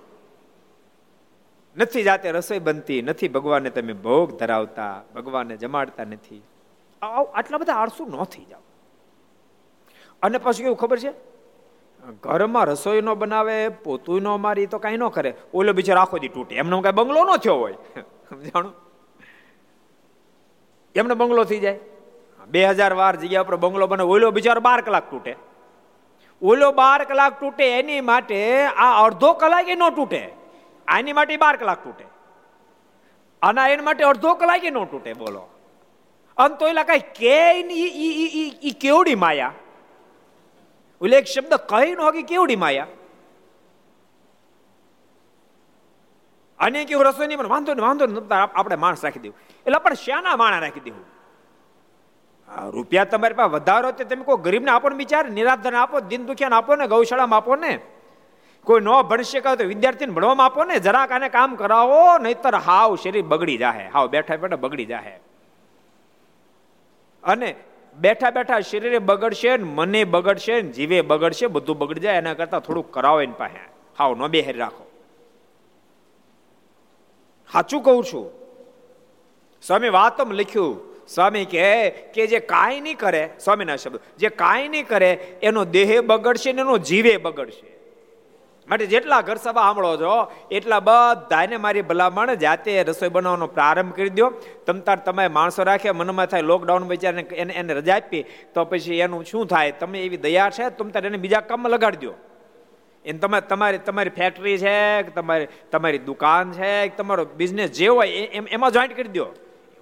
નથી 1.77 2.03
જાતે 2.03 2.31
રસોઈ 2.31 2.59
બનતી, 2.59 3.03
નથી 3.03 3.29
ભગવાનને 3.29 3.71
તમે 3.71 3.93
ભોગ 3.93 4.37
ધરાવતા, 4.37 5.03
ભગવાનને 5.15 5.57
જમાડતા 5.57 6.05
નથી. 6.05 6.43
આટલા 7.03 7.59
બધા 7.59 7.73
આળસુ 7.73 8.07
ન 8.07 8.25
થઈ 8.25 8.47
જાઓ. 8.51 8.65
અને 10.23 10.39
પછી 10.39 10.63
કેવું 10.63 10.79
ખબર 10.79 10.99
છે? 10.99 11.13
ઘરમાં 12.23 12.67
રસોઈ 12.67 13.01
ન 13.01 13.15
બનાવે, 13.15 13.69
પોતું 13.69 14.23
ન 14.23 14.29
મારી 14.41 14.67
તો 14.67 14.79
કાંઈ 14.79 14.97
ન 14.97 15.09
કરે. 15.09 15.35
ઓલો 15.55 15.73
બિચારો 15.73 16.01
આખો 16.01 16.19
દી 16.19 16.29
તૂટે. 16.29 16.55
એમનો 16.57 16.81
કઈ 16.81 16.91
બંગલો 16.91 17.23
ન 17.25 17.37
થયો 17.37 17.55
હોય. 17.55 17.77
સમજાણું? 18.31 18.75
એમને 20.95 21.15
બંગલો 21.15 21.45
થઈ 21.45 21.59
જાય. 21.59 21.79
બે 22.47 22.65
હજાર 22.65 22.93
વાર 22.93 23.17
જગ્યા 23.17 23.41
ઉપર 23.41 23.57
બંગલો 23.57 23.87
બને 23.87 24.03
ઓલો 24.03 24.31
બિચારો 24.31 24.61
બાર 24.61 24.81
કલાક 24.81 25.11
તૂટે. 25.11 25.37
ઓલો 26.43 26.73
બાર 26.73 27.05
કલાક 27.05 27.41
તૂટે, 27.41 27.67
એની 27.79 28.01
માટે 28.01 28.65
આ 28.65 29.05
અડધો 29.05 29.33
કલાક 29.33 29.69
એ 29.69 29.75
ન 29.75 29.89
તૂટે. 29.97 30.23
આની 30.89 31.13
માટે 31.13 31.37
બાર 31.37 31.57
કલાક 31.57 31.85
તૂટે. 31.85 32.05
આના 33.43 33.69
એના 33.69 33.83
માટે 33.83 34.05
અડધો 34.05 34.35
કલાક 34.35 34.65
એ 34.65 34.71
ન 34.71 34.85
તૂટે, 34.85 35.13
બોલો. 35.13 35.43
અને 36.37 36.55
તો 36.57 36.69
એલા 36.69 36.83
કઈ 36.83 36.99
કે 36.99 38.73
કેવડી 38.73 39.15
માયા? 39.15 39.53
ઓલે 41.01 41.17
એક 41.17 41.27
શબ્દ 41.27 41.55
કહી 41.55 41.95
ન 41.95 42.01
હોગી 42.01 42.23
કેવડી 42.23 42.57
માયા? 42.57 42.87
અને 46.61 46.85
કેવું 46.85 47.05
રસોઈ 47.05 47.27
નહીં 47.27 47.39
પણ 47.39 47.49
વાંધો 47.49 47.75
ને 47.75 47.83
વાંધો 47.83 48.07
ને 48.07 48.21
આપણે 48.35 48.77
માણસ 48.77 49.05
રાખી 49.05 49.21
દેવું 49.21 49.39
એટલે 49.67 49.79
પણ 49.79 49.95
શ્યાના 49.95 50.37
માણા 50.37 50.59
રાખી 50.59 50.81
દેવું 50.81 51.19
રૂપિયા 52.71 53.05
તમારી 53.05 53.35
પાસે 53.35 53.51
વધારો 53.51 53.93
તે 53.93 54.05
તમે 54.05 54.25
કોઈ 54.25 54.37
ગરીબને 54.37 54.71
આપો 54.71 54.89
ને 54.89 54.97
બિચાર 54.97 55.31
નિરાધન 55.31 55.75
આપો, 55.75 56.01
દિન 56.01 56.27
દુખિયાને 56.27 56.57
આપો 56.57 56.77
ને, 56.77 56.87
ગૌશાળામાં 56.87 57.37
આપો 57.37 57.57
ને. 57.57 57.79
કોઈ 58.65 58.81
ન 58.81 59.03
ભણી 59.03 59.23
શકે 59.23 59.57
તો 59.57 59.65
વિદ્યાર્થીને 59.65 60.13
ભણવામાં 60.13 60.47
આપો 60.47 60.65
ને, 60.65 60.79
જરાક 60.79 61.13
આને 61.13 61.29
કામ 61.29 61.55
કરાવો, 61.55 62.19
નહીતર 62.19 62.55
હાવ 62.55 62.97
શરીર 62.97 63.23
બગડી 63.23 63.57
જાહે. 63.57 63.89
હાવ 63.89 64.07
બેઠા 64.07 64.37
બેઠા 64.37 64.57
બગડી 64.57 64.85
જાહે. 64.85 65.21
અને 67.25 67.55
બેઠા 67.99 68.31
બેઠા 68.31 68.61
શરીરે 68.61 68.99
બગડશે 68.99 69.57
ને, 69.57 69.65
મને 69.65 70.05
બગડશે 70.05 70.63
ને, 70.63 70.69
જીવે 70.69 71.01
બગડશે, 71.01 71.47
બધું 71.47 71.79
બગડી 71.79 72.01
જાય, 72.01 72.17
એના 72.17 72.35
કરતાં 72.35 72.61
થોડુંક 72.61 72.93
કરાવો 72.93 73.21
એની 73.21 73.33
પાસે. 73.39 73.61
હાવ 73.99 74.15
ન 74.15 74.27
બેહેર 74.27 74.57
રાખો. 74.57 74.88
સાચું 77.51 77.83
કહું 77.83 78.05
છું. 78.05 78.27
સ્વામી 79.63 79.89
વાતમ 79.89 80.33
લખ્યું, 80.33 80.77
સ્વામી 81.09 81.45
કહે 81.45 81.91
કે 82.15 82.27
જે 82.27 82.39
કાંઈ 82.39 82.81
નહીં 82.81 82.99
કરે, 82.99 83.31
સ્વામીના 83.41 83.77
શબ્દ, 83.77 83.99
જે 84.19 84.29
કાંઈ 84.29 84.69
નહીં 84.69 84.87
કરે, 84.87 85.11
એનો 85.43 85.65
દેહ 85.65 85.91
બગડશે 86.01 86.53
ને 86.53 86.61
એનો 86.61 86.79
જીવે 86.79 87.17
બગડશે. 87.17 87.69
માટે 88.69 88.87
જેટલા 88.87 89.21
ઘર 89.21 89.37
સભા 89.37 89.63
સાંભળો 89.63 89.97
છો, 89.97 90.15
એટલા 90.51 90.81
બધાને 90.81 91.57
મારી 91.57 91.83
ભલામણ, 91.83 92.35
જાતે 92.35 92.71
રસોઈ 92.83 93.09
બનાવવાનો 93.09 93.47
પ્રારંભ 93.47 93.93
કરી 93.95 94.11
દો 94.11 94.31
તમ 94.67 94.81
તાર 94.81 94.97
તમે 94.97 95.29
માણસો 95.29 95.63
રાખ્યા 95.63 95.93
મનમાં 95.93 96.27
થાય 96.27 96.43
લોકડાઉન 96.43 96.89
બચારને 96.89 97.23
એને 97.43 97.53
એને 97.53 97.73
રજા 97.75 97.97
આપી, 97.97 98.25
તો 98.55 98.65
પછી 98.65 99.01
એનું 99.01 99.25
શું 99.25 99.47
થાય? 99.47 99.73
તમે 99.81 99.99
એવી 100.07 100.17
દયા 100.17 100.51
છે? 100.51 100.71
તમ 100.71 100.89
તાર 100.89 101.07
એને 101.07 101.17
બીજા 101.17 101.41
કામમાં 101.41 101.73
લગાડી 101.73 102.07
દો 102.07 102.15
એને 103.09 103.19
તમે, 103.19 103.41
તમારી 103.41 103.79
તમારી 103.79 104.11
ફેક્ટરી 104.11 104.59
છે, 104.59 105.03
કે 105.03 105.11
તમારી 105.11 105.47
તમારી 105.73 105.99
દુકાન 105.99 106.53
છે, 106.53 106.89
કે 106.89 106.97
તમારો 106.97 107.25
બિઝનેસ 107.25 107.71
જે 107.71 107.87
હોય 107.89 108.09
એમ, 108.09 108.47
એમાં 108.51 108.71
જોઈન્ટ 108.71 108.97
કરી 108.97 109.09
દો. 109.09 109.25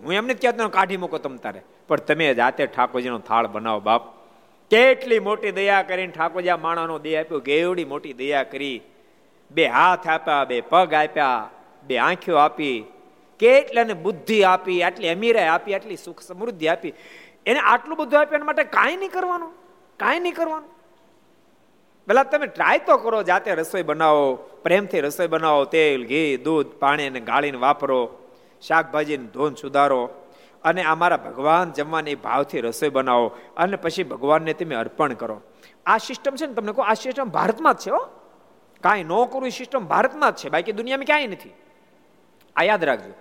હું 0.03 0.13
એમને 0.13 0.35
જ 0.35 0.43
કહેતો 0.43 0.69
કાઢી 0.69 0.97
મૂકો 0.97 1.19
તમ 1.19 1.37
તારે. 1.37 1.63
પણ 1.89 1.97
તમે 1.97 2.35
જાતે 2.35 2.67
ઠાકોરજીનો 2.67 3.19
થાળ 3.19 3.47
બનાવો, 3.47 3.81
બાપ. 3.81 4.03
કેટલી 4.71 5.19
મોટી 5.19 5.51
દયા 5.51 5.83
કરીને 5.83 6.13
ઠાકોરજી 6.13 6.49
આ 6.49 6.57
માણાનો 6.57 6.99
દેહ 6.99 7.21
આપ્યો, 7.21 7.39
કેવડી 7.41 7.85
મોટી 7.85 8.13
દયા 8.13 8.43
કરી. 8.43 8.81
બે 9.51 9.67
હાથ 9.67 10.09
આપ્યા, 10.09 10.45
બે 10.45 10.61
પગ 10.61 10.95
આપ્યા, 10.95 11.51
બે 11.83 11.99
આંખીઓ 11.99 12.37
આપી. 12.37 12.85
કેટલાને 13.39 13.93
બુદ્ધિ 13.93 14.43
આપી, 14.43 14.83
આટલી 14.83 15.09
અમીરાય 15.09 15.49
આપી, 15.49 15.75
આટલી 15.75 15.97
સુખ 15.97 16.21
સમૃદ્ધિ 16.21 16.69
આપી. 16.69 16.93
એને 17.47 17.61
આટલું 17.61 17.99
બધું 17.99 18.21
આપ્યું 18.21 18.35
એના 18.35 18.45
માટે 18.45 18.65
કાંઈ 18.65 18.97
નહીં 18.97 19.11
કરવાનું, 19.11 19.53
કાંઈ 19.97 20.21
નહીં 20.21 20.35
કરવાનું. 20.35 20.76
પેલા 22.07 22.23
તમે 22.23 22.47
ટ્રાય 22.47 22.79
તો 22.79 22.97
કરો 22.97 23.23
જાતે 23.23 23.55
રસોઈ 23.55 23.83
બનાવો, 23.83 24.35
પ્રેમથી 24.35 25.01
રસોઈ 25.01 25.27
બનાવો, 25.27 25.65
તેલ, 25.65 26.07
ઘી, 26.07 26.37
દૂધ, 26.37 26.67
પાણી 26.67 27.07
અને 27.07 27.21
ગાળીને 27.21 27.59
વાપરો 27.59 28.19
શાકભાજીને 28.63 29.27
ધોન 29.27 29.55
સુધારો. 29.55 30.11
અને 30.65 30.83
અમારા 30.83 31.17
ભગવાન 31.17 31.73
જમવાની 31.73 32.15
ભાવથી 32.15 32.61
રસોઈ 32.61 32.89
બનાવો 32.89 33.37
અને 33.57 33.77
પછી 33.77 34.03
ભગવાનને 34.03 34.53
તમે 34.53 34.75
અર્પણ 34.75 35.13
કરો. 35.13 35.43
આ 35.87 35.99
સિસ્ટમ 35.99 36.35
છે 36.35 36.47
ને 36.47 36.55
તમને 36.55 36.73
કહો, 36.73 36.83
આ 36.83 36.95
સિસ્ટમ 36.95 37.25
ભારતમાં 37.25 37.75
જ 37.75 37.79
છે 37.79 37.91
હો. 37.91 38.09
કાંઈ 38.81 39.05
ન 39.05 39.09
કરવું 39.09 39.51
સિસ્ટમ 39.51 39.87
ભારતમાં 39.87 40.33
જ 40.33 40.35
છે, 40.35 40.49
બાકી 40.49 40.73
દુનિયામાં 40.73 41.05
ક્યાંય 41.05 41.27
નથી. 41.27 41.51
આ 42.57 42.63
યાદ 42.63 42.85
રાખજો. 42.85 43.13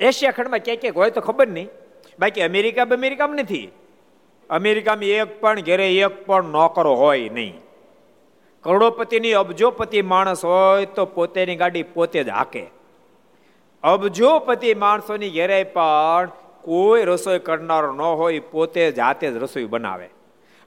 એશિયા 0.00 0.32
ખંડમાં 0.32 0.58
ક્યાંક 0.58 0.80
ક્યાંક 0.80 0.96
હોય 0.96 1.10
તો 1.10 1.20
ખબર 1.20 1.48
નહીં. 1.48 1.68
બાકી 2.18 2.42
અમેરિકા 2.42 2.82
અમેરિકામાં 2.82 3.36
નથી. 3.36 3.70
અમેરિકામાં 4.50 5.04
એક 5.04 5.40
પણ, 5.40 5.60
ઘેરે 5.60 5.94
એક 5.94 6.26
પણ 6.26 6.44
નોકરો 6.44 6.94
હોય 6.94 7.28
નહીં. 7.28 7.67
કરોડોપતિની 8.68 9.32
અબજોપતિ 9.32 10.02
માણસ 10.02 10.44
હોય 10.44 10.86
તો 10.86 11.06
પોતેની 11.06 11.56
ગાડી 11.56 11.82
પોતે 11.82 12.24
જ 12.24 12.28
હાકે. 12.28 12.66
અબજોપતિ 13.82 14.74
માણસોની 14.74 15.30
ઘેરે 15.30 15.64
પણ 15.64 16.30
કોઈ 16.62 17.04
રસોઈ 17.04 17.38
કરનારો 17.38 17.92
ન 17.92 18.00
હોય, 18.00 18.38
પોતે 18.38 18.92
જાતે 18.92 19.30
જ 19.30 19.36
રસોઈ 19.36 19.64
બનાવે. 19.64 20.10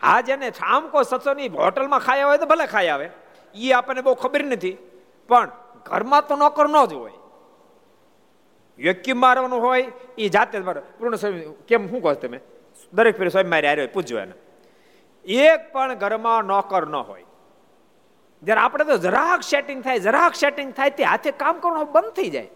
આ 0.01 0.21
જેને 0.21 0.49
ઠામકો 0.49 1.03
સત્સંગની 1.03 1.47
હોટલમાં 1.47 1.99
ખાયા 1.99 2.27
હોય 2.27 2.37
તો 2.37 2.45
ભલે 2.45 2.65
ખાઈ 2.65 2.87
આવે. 2.87 3.09
એ 3.55 3.71
આપણને 3.71 4.01
બહુ 4.01 4.13
ખબર 4.13 4.43
નથી. 4.43 4.77
પણ 5.27 5.51
ઘરમાં 5.85 6.27
તો 6.27 6.35
નોકર 6.35 6.69
ન 6.69 6.85
જ 6.85 6.93
હોય. 6.93 7.11
વ્યક્તિ 8.77 9.13
મારવાનું 9.13 9.61
હોય 9.61 9.91
એ 10.17 10.29
જાતે 10.29 10.59
જ 10.59 10.63
મારો. 10.63 10.81
પૂર્ણ 10.99 11.15
સ્વામી, 11.15 11.41
કેમ 11.67 11.89
શું 11.89 12.01
કહો 12.01 12.13
તમે? 12.13 12.39
દરેક 12.93 13.17
ફેર 13.17 13.29
સ્વામી 13.29 13.49
મારી 13.49 13.67
આવ્યો 13.67 13.87
પૂછજો 13.93 14.19
એને. 14.19 14.33
એક 15.25 15.71
પણ 15.71 15.93
ઘરમાં 15.93 16.43
નોકર 16.43 16.87
ન 16.87 16.95
હોય. 16.95 17.25
જ્યારે 18.43 18.61
આપણે 18.61 18.85
તો 18.85 18.97
જરાક 18.97 19.41
સેટિંગ 19.41 19.83
થાય, 19.83 19.99
જરાક 19.99 20.35
સેટિંગ 20.35 20.73
થાય, 20.73 20.89
તે 20.89 21.03
હાથે 21.03 21.31
કામ 21.31 21.59
કરવાનું 21.59 21.91
બંધ 21.91 22.13
થઈ 22.13 22.29
જાય. 22.29 22.47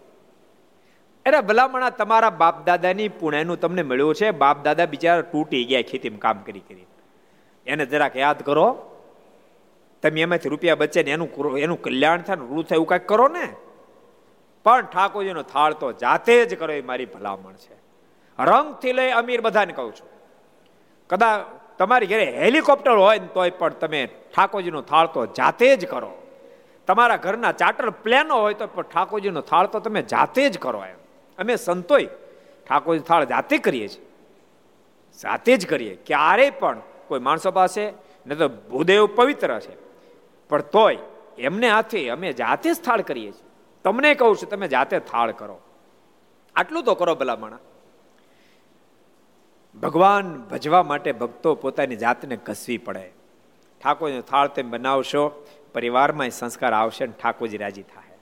અરે 1.26 1.40
ભલામણા, 1.40 1.90
તમારા 1.90 2.30
બાપ 2.30 2.66
દાદાની 2.66 3.08
પુણ્યનું 3.08 3.60
તમને 3.60 3.82
મળ્યું 3.82 4.14
છે. 4.14 4.30
બાપ 4.30 4.64
દાદા 4.64 4.86
બિચારા 4.86 5.20
તૂટી 5.20 5.64
ગયા 5.64 5.82
ખેતીમાં 5.82 6.20
કામ 6.20 6.38
કરી 6.38 6.60
કરી 6.60 6.86
એને 7.66 7.86
જરાક 7.86 8.16
યાદ 8.16 8.42
કરો. 8.42 8.92
તમે 10.02 10.20
એમાંથી 10.20 10.48
રૂપિયા 10.48 10.74
બચે 10.74 11.02
ને 11.02 11.10
એનું 11.10 11.58
એનું 11.58 11.82
કલ્યાણ 11.82 12.22
થાય 12.22 12.36
રૂ 12.36 12.62
થાય 12.62 12.76
એવું 12.76 12.86
કાંઈક 12.86 13.08
કરો 13.08 13.28
ને. 13.28 13.52
પણ 14.64 14.80
ઠાકોરજીનો 14.80 15.42
થાળ 15.42 15.72
તો 15.72 15.92
જાતે 15.92 16.44
જ 16.44 16.58
કરો 16.58 16.72
એ 16.72 16.82
મારી 16.82 17.06
ભલામણ 17.06 17.52
છે. 17.52 17.76
રંગથી 18.38 18.92
લઈ 18.92 19.10
અમીર 19.10 19.40
બધાને 19.40 19.72
કહું 19.72 19.94
છું. 19.94 20.08
કદાચ 21.10 21.40
તમારી 21.78 22.06
ઘરે 22.06 22.38
હેલિકોપ્ટર 22.38 22.90
હોય 22.90 23.18
ને 23.18 23.26
તોય 23.26 23.50
પણ 23.50 23.68
તમે 23.68 24.06
ઠાકોરજીનો 24.06 24.82
થાળ 24.82 25.06
તો 25.06 25.26
જાતે 25.26 25.76
જ 25.76 25.86
કરો. 25.86 26.22
તમારા 26.86 27.16
ઘરના 27.16 27.52
ચાર્ટર 27.52 27.90
પ્લેનો 27.90 28.40
હોય 28.40 28.54
તો 28.54 28.66
પણ 28.66 28.82
ઠાકોરજીનો 28.82 29.40
થાળ 29.40 29.66
તો 29.66 29.80
તમે 29.80 30.02
જાતે 30.02 30.50
જ 30.50 30.58
કરો 30.58 30.84
એમ. 30.84 30.96
અમે 31.38 31.56
સંતોય 31.56 32.06
ઠાકોરજી 32.68 33.02
થાળ 33.02 33.24
જાતે 33.24 33.58
કરીએ 33.58 33.88
છીએ. 33.88 34.06
જાતે 35.22 35.56
જ 35.56 35.66
કરીએ. 35.66 35.98
ક્યારેય 36.06 36.50
પણ 36.50 36.80
કોઈ 37.08 37.20
માણસો 37.20 37.50
પાસે 37.50 37.92
ન 38.26 38.34
તો 38.34 38.48
ભૂદેવ 38.48 39.06
પવિત્ર 39.06 39.60
છે. 39.60 39.76
પણ 40.48 40.60
તોય 40.60 40.98
એમને 41.38 41.70
હાથે 41.70 42.08
અમે 42.08 42.32
જાતે 42.32 42.74
જ 42.74 42.80
થાળ 42.80 43.00
કરીએ 43.00 43.32
છીએ. 43.32 43.46
તમને 43.84 44.14
કહું 44.14 44.36
છું, 44.36 44.48
તમે 44.48 44.68
જાતે 44.68 44.98
થાળ 44.98 45.32
કરો. 45.32 45.60
આટલું 46.56 46.84
તો 46.84 46.94
કરો 46.94 47.14
ભલામણા 47.14 47.58
ભગવાન 49.76 50.26
ભજવા 50.50 50.82
માટે 50.82 51.12
ભક્તો 51.12 51.54
પોતાની 51.54 51.96
જાતને 51.96 52.36
ઘસવી 52.36 52.78
પડે. 52.78 53.04
ઠાકોરનો 53.80 54.22
થાળ 54.22 54.48
તેમ 54.48 54.70
બનાવશો, 54.70 55.22
પરિવારમાં 55.74 56.30
સંસ્કાર 56.30 56.72
આવશે 56.72 57.06
ને 57.06 57.12
ઠાકોરજી 57.12 57.56
રાજી 57.56 57.86
થાય 57.94 58.16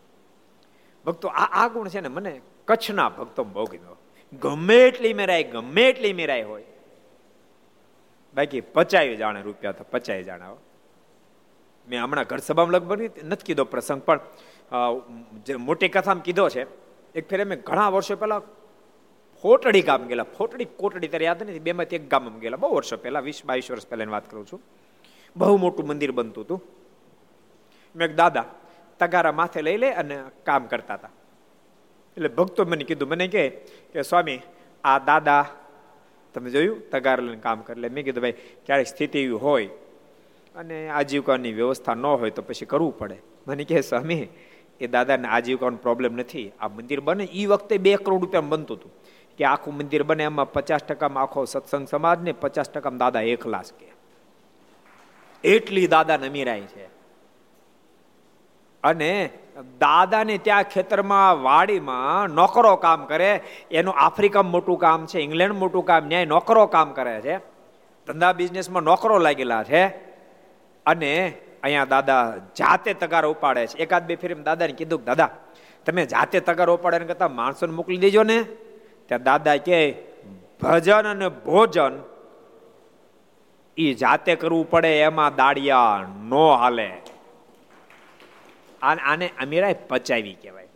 ભક્તો, 1.05 1.27
આ 1.29 1.49
આ 1.61 1.69
ગુણ 1.69 1.89
છે 1.89 2.01
ને 2.01 2.09
મને 2.09 2.33
કચ્છના 2.69 3.09
ભક્તો 3.09 3.45
બહુ 3.45 3.65
ગમ્યો. 3.65 3.97
ગમે 4.43 4.79
એટલી 4.89 5.15
મેરાય, 5.15 5.45
ગમે 5.45 5.83
એટલી 5.89 6.13
મેરાય 6.13 6.43
હોય. 6.43 6.69
બાકી 8.35 8.63
પચાવી 8.75 9.17
જાણે 9.17 9.41
રૂપિયા 9.43 9.73
તો 9.73 9.85
પચાવી 9.91 10.25
જાણે 10.25 10.47
મેં 11.89 11.99
હમણાં 12.03 12.27
ઘર 12.27 12.39
સભામાં 12.39 12.75
લગભગ 12.75 13.01
નથી 13.25 13.47
કીધો 13.47 13.65
પ્રસંગ, 13.65 14.01
પણ 14.03 14.21
જે 15.47 15.57
મોટી 15.57 15.89
કથામાં 15.89 16.25
કીધો 16.25 16.49
છે, 16.49 16.67
એક 17.15 17.25
ફેરે 17.29 17.45
મેં 17.45 17.59
ઘણા 17.61 17.89
વર્ષો 17.89 18.17
પહેલા 18.17 18.43
ફોટડી 19.45 19.83
ગામ 19.83 20.03
ગયેલા, 20.09 20.25
ફોટડી 20.37 20.69
કોટડી 20.81 21.09
ત્યારે 21.13 21.27
યાદ 21.29 21.43
નથી 21.43 21.65
બેમાંથી 21.67 21.97
એક 21.97 22.05
ગામમાં 22.13 22.39
ગયેલા, 22.43 22.57
બહુ 22.57 22.71
વર્ષો 22.75 22.97
પહેલા, 22.97 23.21
વીસ, 23.21 23.41
બાવીસ 23.45 23.71
વર્ષ 23.71 23.87
પહેલાંની 23.89 24.15
વાત 24.17 24.31
કરું 24.31 24.47
છું. 24.51 24.61
બહુ 25.37 25.57
મોટું 25.57 25.87
મંદિર 25.87 26.13
બનતું 26.13 26.45
હતું. 26.45 26.61
મેં 27.95 28.15
દાદા 28.17 28.47
તગારા 29.01 29.33
માથે 29.33 29.61
લઈ 29.63 29.79
લે 29.83 29.91
અને 30.01 30.17
કામ 30.49 30.67
કરતા 30.67 30.95
હતા. 30.95 31.13
એટલે 32.17 32.31
ભક્તો 32.39 32.65
મને 32.65 32.85
કીધું, 32.89 33.09
મને 33.09 33.27
કે 33.29 34.03
સ્વામી, 34.03 34.41
આ 34.85 34.99
દાદા 35.11 35.45
તમે 36.35 36.51
જોયું, 36.51 36.81
તગાર 36.91 37.19
લઈને 37.23 37.43
કામ 37.47 37.61
કરે. 37.61 37.75
એટલે 37.77 37.89
મેં 37.89 38.05
કીધું, 38.05 38.23
ભાઈ 38.23 38.39
ક્યારેક 38.67 38.87
સ્થિતિ 38.87 39.19
એવી 39.19 39.41
હોય 39.47 39.69
અને 40.55 40.77
આજીવિકાની 40.89 41.53
વ્યવસ્થા 41.53 41.95
ન 41.95 42.07
હોય 42.07 42.31
તો 42.31 42.43
પછી 42.43 42.71
કરવું 42.73 42.95
પડે. 42.99 43.19
મને 43.47 43.65
કહે 43.65 43.81
સ્વામી, 43.81 44.25
એ 44.81 44.87
દાદાને 44.87 45.29
આજીવિકાનો 45.29 45.77
પ્રોબ્લેમ 45.77 46.13
નથી. 46.17 46.49
આ 46.61 46.69
મંદિર 46.69 47.01
બને 47.01 47.25
એ 47.25 47.47
વખતે 47.47 47.75
બે 47.79 47.93
કરોડ 47.97 48.23
રૂપિયા 48.25 48.51
બનતું 48.53 48.77
હતું. 48.79 48.93
કે 49.39 49.45
આખું 49.45 49.77
મંદિર 49.77 50.03
બને, 50.03 50.25
એમાં 50.25 50.53
પચાસ 50.53 50.83
ટકામાં 50.85 51.23
આખો 51.23 51.45
સત્સંગ 51.45 51.89
સમાજ 51.89 52.23
ને 52.23 52.33
પચાસ 52.33 52.71
ટકામાં 52.71 52.99
દાદા 52.99 53.21
એકલા 53.21 53.63
કે. 53.79 53.93
એટલી 55.45 55.87
દાદા 55.87 56.17
નમીરાય 56.17 56.61
છે. 56.61 56.85
અને 58.85 59.31
દાદાને 59.79 60.39
ત્યાં 60.39 60.63
ખેતરમાં 60.63 61.43
વાડીમાં 61.43 62.27
નોકરો 62.27 62.77
કામ 62.77 63.05
કરે, 63.05 63.41
એનું 63.71 63.95
આફ્રિકામાં 63.95 64.51
મોટું 64.51 64.79
કામ 64.79 65.07
છે 65.07 65.21
ઇંગ્લેન્ડ 65.21 65.55
મોટું 65.55 65.85
કામ, 65.85 66.07
ન્યાય 66.07 66.25
નોકરો 66.25 66.67
કામ 66.67 66.93
કરે 66.93 67.21
છે. 67.21 67.39
ધંધા 68.07 68.33
બિઝનેસમાં 68.33 68.83
નોકરો 68.83 69.19
લાગેલા 69.19 69.63
છે. 69.63 69.87
અને 70.87 71.35
અહીંયા 71.63 71.85
દાદા 71.85 72.37
જાતે 72.57 72.95
તગાર 72.95 73.27
ઉપાડે 73.27 73.67
છે. 73.67 73.79
એકાદ 73.79 74.07
બે 74.07 74.17
ફેરી 74.17 74.35
દાદાને 74.35 74.73
કીધું 74.73 75.05
દાદા, 75.05 75.31
તમે 75.87 76.07
જાતે 76.07 76.41
તગાર 76.41 76.71
ઉપાડે 76.71 76.99
કરતા 76.99 77.29
માણસોને 77.29 77.73
મોકલી 77.73 77.97
દેજો 77.97 78.23
ને. 78.23 78.45
ત્યાં 79.07 79.23
દાદા 79.23 79.57
કે, 79.57 79.95
ભજન 80.63 81.09
અને 81.09 81.29
ભોજન 81.29 82.03
એ 83.77 83.95
જાતે 83.95 84.37
કરવું 84.37 84.71
પડે, 84.71 85.01
એમાં 85.01 85.35
દાડિયા 85.35 86.07
નો 86.23 86.55
હાલે. 86.55 86.93
આને 88.83 89.31
અમીરાએ 89.39 89.75
પચાવી 89.75 90.35
કહેવાય. 90.35 90.69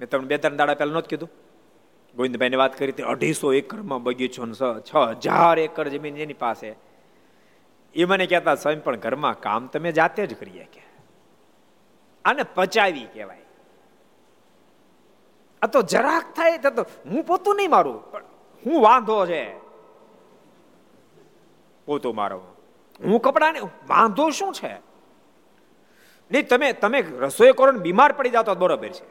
મેં 0.00 0.08
તમને 0.08 0.26
બે 0.26 0.38
ત્રણ 0.38 0.56
દાડા 0.56 0.74
પહેલા 0.74 0.92
નહોતું 0.92 1.08
કીધું? 1.08 1.30
ગોવિંદભાઈને 2.16 2.56
વાત 2.56 2.78
કરી 2.78 2.92
હતી, 2.92 3.02
અઢીસો 3.02 3.52
એકરમાં 3.52 4.02
બગીચો 4.02 4.80
છ 4.80 4.96
હજાર 4.96 5.58
એકર 5.58 5.88
જમીન 5.88 6.16
એની 6.16 6.32
પાસે. 6.32 6.74
એ 7.94 8.04
મને 8.04 8.26
કહેતા 8.26 8.54
સ્વયં 8.54 8.84
પણ 8.84 8.96
ઘરમાં 8.96 9.40
કામ 9.40 9.66
તમે 9.66 9.92
જાતે 9.92 10.26
જ 10.26 10.40
કરીએ 10.40 10.64
કે. 10.64 10.82
આને 12.24 12.42
પચાવી 12.42 13.04
કહેવાય. 13.04 13.42
આ 15.62 15.66
તો 15.66 15.82
જરાક 15.82 16.26
થાય, 16.36 16.58
તો 16.58 16.82
હું 17.06 17.24
પોતું 17.24 17.56
નહીં 17.56 17.70
મારું, 17.70 17.98
પણ 18.12 18.24
હું 18.62 18.82
વાંધો 18.82 19.26
છે. 19.26 19.42
પોતું 21.86 22.14
મારો. 22.16 22.40
હું 23.00 23.20
કપડા 23.20 23.52
ને, 23.52 23.60
વાંધો 23.88 24.30
શું 24.30 24.52
છે? 24.52 24.72
નહીં, 26.30 26.48
તમે 26.48 26.72
તમે 26.72 26.98
રસોઈ 27.20 27.52
કરો 27.52 27.72
ને 27.72 27.80
બીમાર 27.80 28.12
પડી 28.12 28.30
જતો 28.30 28.54
બરોબર 28.54 28.88
છે. 28.88 29.06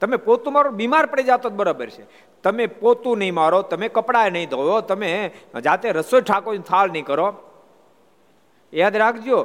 તમે 0.00 0.16
પોતું 0.16 0.52
મારો 0.52 0.70
બીમાર 0.70 1.06
પડી 1.06 1.28
જતો 1.28 1.50
બરોબર 1.50 1.90
છે. 1.90 2.04
તમે 2.44 2.66
પોતું 2.66 3.18
નહીં 3.18 3.34
મારો, 3.34 3.62
તમે 3.62 3.88
કપડાં 3.88 4.32
નહીં 4.32 4.50
ધોયો 4.50 4.80
તમે 4.80 5.10
જાતે 5.64 5.92
રસોઈ 5.92 6.22
ઠાકોર 6.22 6.56
થાળ 6.70 6.90
નહીં 6.90 7.06
કરો. 7.06 7.28
યાદ 8.72 8.96
રાખજો, 8.96 9.38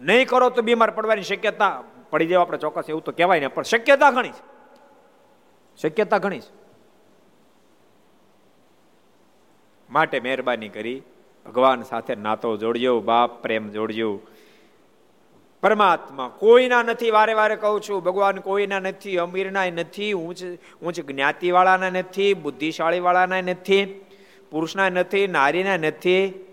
નહીં 0.00 0.28
કરો 0.28 0.50
તો 0.50 0.62
બીમાર 0.62 0.90
પડવાની 0.90 1.22
શક્યતા, 1.22 1.74
પડી 2.10 2.26
જાય 2.26 2.40
આપણે 2.40 2.58
ચોક્કસ, 2.58 2.88
એવું 2.88 3.04
તો 3.04 3.12
કહેવાય 3.12 3.40
ને, 3.40 3.48
પણ 3.48 3.62
શક્યતા 3.62 4.10
ઘણી 4.10 4.34
છે. 4.38 4.49
શક્યતા 5.82 6.18
ઘણી 6.18 6.40
છે. 6.40 6.60
માટે 9.90 10.20
મહેરબાની 10.20 10.68
કરી 10.68 11.02
ભગવાન 11.46 11.82
સાથે 11.82 12.14
નાતો 12.14 12.56
જોડજો, 12.56 13.00
બાપ 13.00 13.42
પ્રેમ 13.42 13.70
જોડજો. 13.70 14.20
પરમાત્મા 15.62 16.28
કોઈના 16.28 16.82
નથી, 16.82 17.10
વારે 17.10 17.34
વારે 17.34 17.56
કહું 17.56 17.80
છું, 17.80 18.02
ભગવાન 18.02 18.36
કોઈના 18.36 18.78
નથી 18.78 19.16
અમીરના 19.16 19.64
નથી, 19.64 20.12
ઊંચ 20.12 20.44
ઊંચ 20.82 21.00
જ્ઞાતિવાળાના 21.00 21.90
નથી 21.90 22.34
બુદ્ધિશાળી 22.34 23.00
વાળાના 23.00 23.40
નથી 23.40 24.04
પુરુષના 24.50 24.88
નથી 24.88 25.26
નારીના 25.26 25.76
નથી 25.76 26.46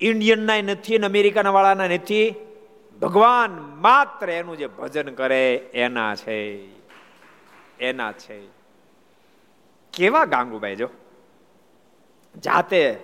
ઇન્ડિયનના 0.00 0.62
નથી 0.62 0.98
ને 0.98 1.06
અમેરિકાના 1.06 1.50
વાળાના 1.50 1.86
નથી. 1.86 2.34
ભગવાન 3.00 3.74
માત્ર 3.80 4.30
એનું 4.30 4.58
જે 4.58 4.66
ભજન 4.66 5.14
કરે 5.14 5.54
એના 5.56 6.14
છે. 6.14 6.73
એના 7.80 8.12
છે. 8.12 8.46
કેવા 9.92 10.24
ગાંગુભાઈ 10.24 10.76
જો? 10.76 10.88
જાતે 12.44 12.98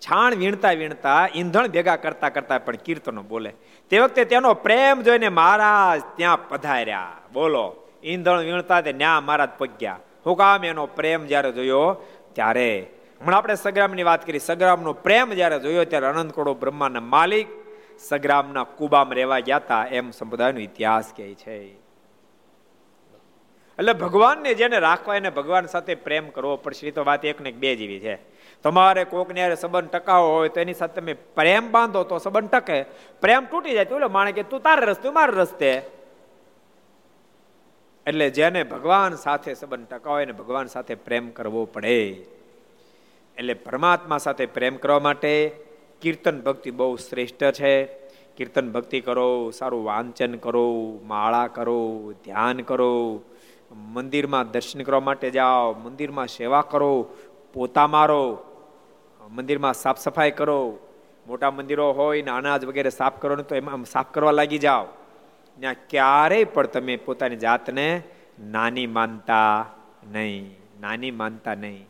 છાણ 0.00 0.34
વીણતા 0.34 0.70
વીણતા, 0.70 1.28
ઈંધણ 1.34 1.68
ભેગા 1.68 1.96
કરતા 1.96 2.28
કરતા 2.28 2.58
પણ 2.58 2.76
કીર્તનો 2.76 3.22
બોલે. 3.22 3.54
તે 3.90 3.98
વખતે 3.98 4.24
તેનો 4.24 4.54
પ્રેમ 4.54 5.02
જોઈને 5.02 5.28
મહારાજ 5.28 6.02
ત્યાં 6.16 6.48
પધાર્યા. 6.48 7.12
બોલો, 7.32 7.76
ઈંધણ 8.04 8.38
વીણતા 8.38 8.80
તે 8.80 8.92
ન્યા 8.92 9.20
મહારાજ 9.20 9.48
પગ્યા. 9.58 9.98
હું 10.26 10.36
કામ 10.36 10.64
એનો 10.64 10.86
પ્રેમ 10.86 11.26
જ્યારે 11.26 11.52
જોયો 11.52 12.04
ત્યારે, 12.32 12.90
હમણાં 13.20 13.38
આપણે 13.38 13.54
સગ્રામની 13.54 14.02
વાત 14.02 14.26
કરી, 14.26 14.38
સગ્રામનો 14.38 14.92
પ્રેમ 14.92 15.30
જ્યારે 15.30 15.58
જોયો 15.58 15.84
ત્યારે 15.84 16.06
અનંત 16.06 16.32
કરોડો 16.32 16.54
બ્રહ્માના 16.54 17.00
માલિક 17.00 17.46
સગ્રામના 17.98 18.64
કુબામાં 18.64 19.14
રહેવા 19.14 19.38
ગયા 19.38 19.56
હતા 19.56 19.86
એમ 19.90 20.10
સંપ્રદાયનો 20.10 20.58
ઇતિહાસ 20.58 21.12
કહે 21.16 21.34
છે. 21.34 21.83
એટલે 23.78 23.92
ભગવાનને 23.92 24.54
જેને 24.54 24.78
રાખવા 24.78 25.16
એને 25.16 25.30
ભગવાન 25.30 25.66
સાથે 25.66 25.94
પ્રેમ 25.94 26.28
કરવો 26.28 26.56
પડશે. 26.56 26.90
તો 26.90 27.04
વાત 27.04 27.24
એક 27.24 27.40
ને 27.40 27.52
બે 27.52 27.76
જેવી 27.76 28.00
છે. 28.00 28.18
તમારે 28.62 29.04
કોકને 29.04 29.40
યારે 29.40 29.56
સંબંધ 29.56 29.90
ટકાવો 29.90 30.32
હોય 30.32 30.48
તો 30.48 30.60
એની 30.60 30.74
સાથે 30.74 31.00
તમે 31.00 31.12
પ્રેમ 31.12 31.70
બાંધો 31.70 32.02
તો 32.02 32.18
સંબંધ 32.18 32.50
ટકે. 32.50 32.82
પ્રેમ 33.20 33.44
તૂટી 33.44 33.72
જાય 33.72 33.84
તો 33.84 34.08
માણે 34.08 34.32
કે 34.32 34.42
તું 34.42 34.60
તારે 34.60 34.86
રસ્તે 34.86 35.10
મારે 35.10 35.32
રસ્તે. 35.32 35.82
એટલે 38.06 38.30
જેને 38.30 38.62
ભગવાન 38.62 39.14
સાથે 39.14 39.54
સંબંધ 39.54 39.88
ટકાવો 39.88 40.20
એને 40.20 40.32
ભગવાન 40.32 40.66
સાથે 40.66 40.94
પ્રેમ 40.94 41.30
કરવો 41.30 41.64
પડે. 41.64 42.08
એટલે 43.38 43.54
પરમાત્મા 43.54 44.18
સાથે 44.18 44.46
પ્રેમ 44.46 44.76
કરવા 44.76 44.98
માટે 44.98 45.50
કીર્તન 46.00 46.40
ભક્તિ 46.40 46.70
બહુ 46.70 46.96
શ્રેષ્ઠ 46.96 47.44
છે. 47.52 47.84
કીર્તન 48.36 48.72
ભક્તિ 48.72 49.00
કરો, 49.00 49.50
સારું 49.50 49.84
વાંચન 49.84 50.34
કરો, 50.34 51.00
માળા 51.02 51.46
કરો, 51.46 52.12
ધ્યાન 52.24 52.60
કરો. 52.60 53.22
મંદિરમાં 53.74 54.50
દર્શન 54.50 54.82
કરવા 54.82 55.00
માટે 55.00 55.30
જાઓ, 55.30 55.72
મંદિરમાં 55.72 56.26
સેવા 56.26 56.62
કરો, 56.62 57.06
પોતા 57.52 57.86
મારો, 57.86 58.38
મંદિરમાં 59.30 59.74
સાફ 59.74 59.98
સફાઈ 59.98 60.30
કરો. 60.30 60.78
મોટા 61.26 61.50
મંદિરો 61.50 61.92
હોય 61.92 62.22
ને 62.22 62.30
અનાજ 62.30 62.64
વગેરે 62.64 62.90
સાફ 62.90 63.22
કરો 63.22 63.36
ને 63.36 63.42
તો 63.42 63.54
એમાં 63.54 63.84
સાફ 63.84 64.12
કરવા 64.12 64.30
લાગી 64.30 64.58
જાઓ. 64.58 64.84
ત્યાં 65.60 65.74
ક્યારેય 65.88 66.44
પણ 66.44 66.66
તમે 66.66 66.96
પોતાની 66.96 67.36
જાતને 67.36 68.02
નાની 68.40 68.86
માનતા 68.86 69.66
નહીં, 70.12 70.56
નાની 70.80 71.10
માનતા 71.10 71.54
નહીં. 71.54 71.88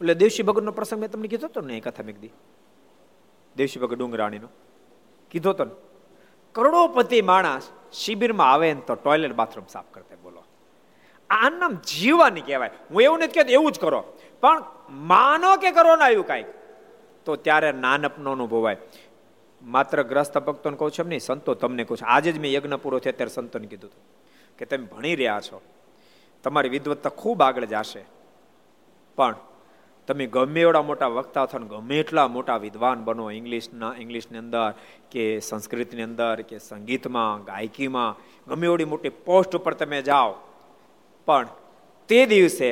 એટલે 0.00 0.14
દેવશી 0.14 0.42
ભગતનો 0.42 0.72
પ્રસંગ 0.72 1.00
મેં 1.00 1.10
તમને 1.10 1.28
કીધો 1.28 1.46
હતો 1.46 1.60
ને 1.60 1.76
એ 1.76 1.80
કથા 1.80 2.02
મેં 2.02 2.14
કીધી. 2.14 2.30
દેવશી 3.56 3.80
ભગત 3.80 3.98
ડુંગરાણીનો. 3.98 4.48
કીધો 5.30 5.52
તો 5.52 5.66
કરોડોપતિ 6.52 7.22
માણસ 7.22 7.70
શિબિરમાં 7.92 8.52
આવે 8.52 8.74
ને 8.74 8.80
તો 8.80 8.94
ટોયલેટ 8.94 9.32
બાથરૂમ 9.32 9.66
સાફ 9.68 9.84
કરતા 9.90 10.14
બોલો 11.30 11.66
આ 11.66 11.70
જીવવાની 11.70 12.40
કહેવાય. 12.40 12.70
હું 12.90 13.02
એવું 13.02 13.18
નથી 13.18 13.32
કહેતો, 13.32 13.50
એવું 13.50 13.72
જ 13.72 13.80
કરો. 13.80 14.04
પણ 14.40 14.62
માનો 14.90 15.56
કે 15.56 15.70
કરો 15.70 15.96
ના 15.96 16.04
આવ્યું 16.04 16.26
કાંઈક, 16.26 16.46
તો 17.24 17.36
ત્યારે 17.36 17.72
નાનપનો 17.72 18.32
અનુભવાય. 18.32 18.76
માત્ર 19.62 20.02
ગ્રસ્ત 20.02 20.38
ભક્તોને 20.38 20.76
કહું 20.76 20.90
છું 20.90 21.04
એમ 21.04 21.08
નહીં, 21.08 21.20
સંતો 21.20 21.54
તમને 21.54 21.84
કહું 21.84 21.98
છું. 21.98 22.08
આજે 22.08 22.32
જ 22.32 22.38
મેં 22.38 22.52
યજ્ઞ 22.52 22.74
પૂરો 22.74 22.98
થયો, 22.98 23.12
ત્યારે 23.12 23.30
સંતોને 23.30 23.66
કીધું 23.66 23.90
હતું 23.90 24.02
કે 24.58 24.64
તમે 24.64 24.84
ભણી 24.84 25.14
રહ્યા 25.14 25.40
છો. 25.40 25.62
તમારી 26.42 26.68
વિદવત્તા 26.68 27.10
ખૂબ 27.10 27.42
આગળ 27.42 27.64
જશે. 27.64 28.04
પણ 29.16 29.34
તમે 30.06 30.26
ગમે 30.26 30.60
એવડા 30.60 30.82
મોટા 30.82 31.06
વક્તા 31.06 31.46
થો 31.46 31.58
ગમે 31.58 32.00
એટલા 32.00 32.28
મોટા 32.28 32.56
વિદ્વાન 32.56 33.04
બનો 33.04 33.30
ઇંગ્લિશના, 33.30 33.94
ઇંગ્લિશની 33.98 34.38
અંદર 34.38 34.74
કે 35.10 35.40
સંસ્કૃતની 35.40 36.02
અંદર 36.02 36.42
કે 36.42 36.58
સંગીતમાં, 36.58 37.44
ગાયકીમાં, 37.44 38.16
ગમે 38.48 38.66
એવડી 38.66 38.84
મોટી 38.84 39.08
પોસ્ટ 39.08 39.56
ઉપર 39.56 39.74
તમે 39.74 40.02
જાઓ 40.02 40.34
પણ 41.30 41.56
તે 42.08 42.20
દિવસે 42.34 42.70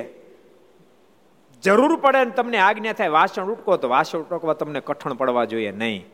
જરૂર 1.62 1.94
પડે 2.03 2.21
ને 2.25 2.37
તમને 2.37 2.59
આજ્ઞા 2.66 2.99
થાય, 2.99 3.16
વાસણ 3.18 3.51
ઉટકો 3.55 3.77
તો 3.83 3.88
વાસણ 3.94 4.21
ઉટકવા 4.25 4.59
તમને 4.61 4.81
કઠણ 4.90 5.18
પડવા 5.23 5.47
જોઈએ 5.53 5.73
નહીં. 5.81 6.05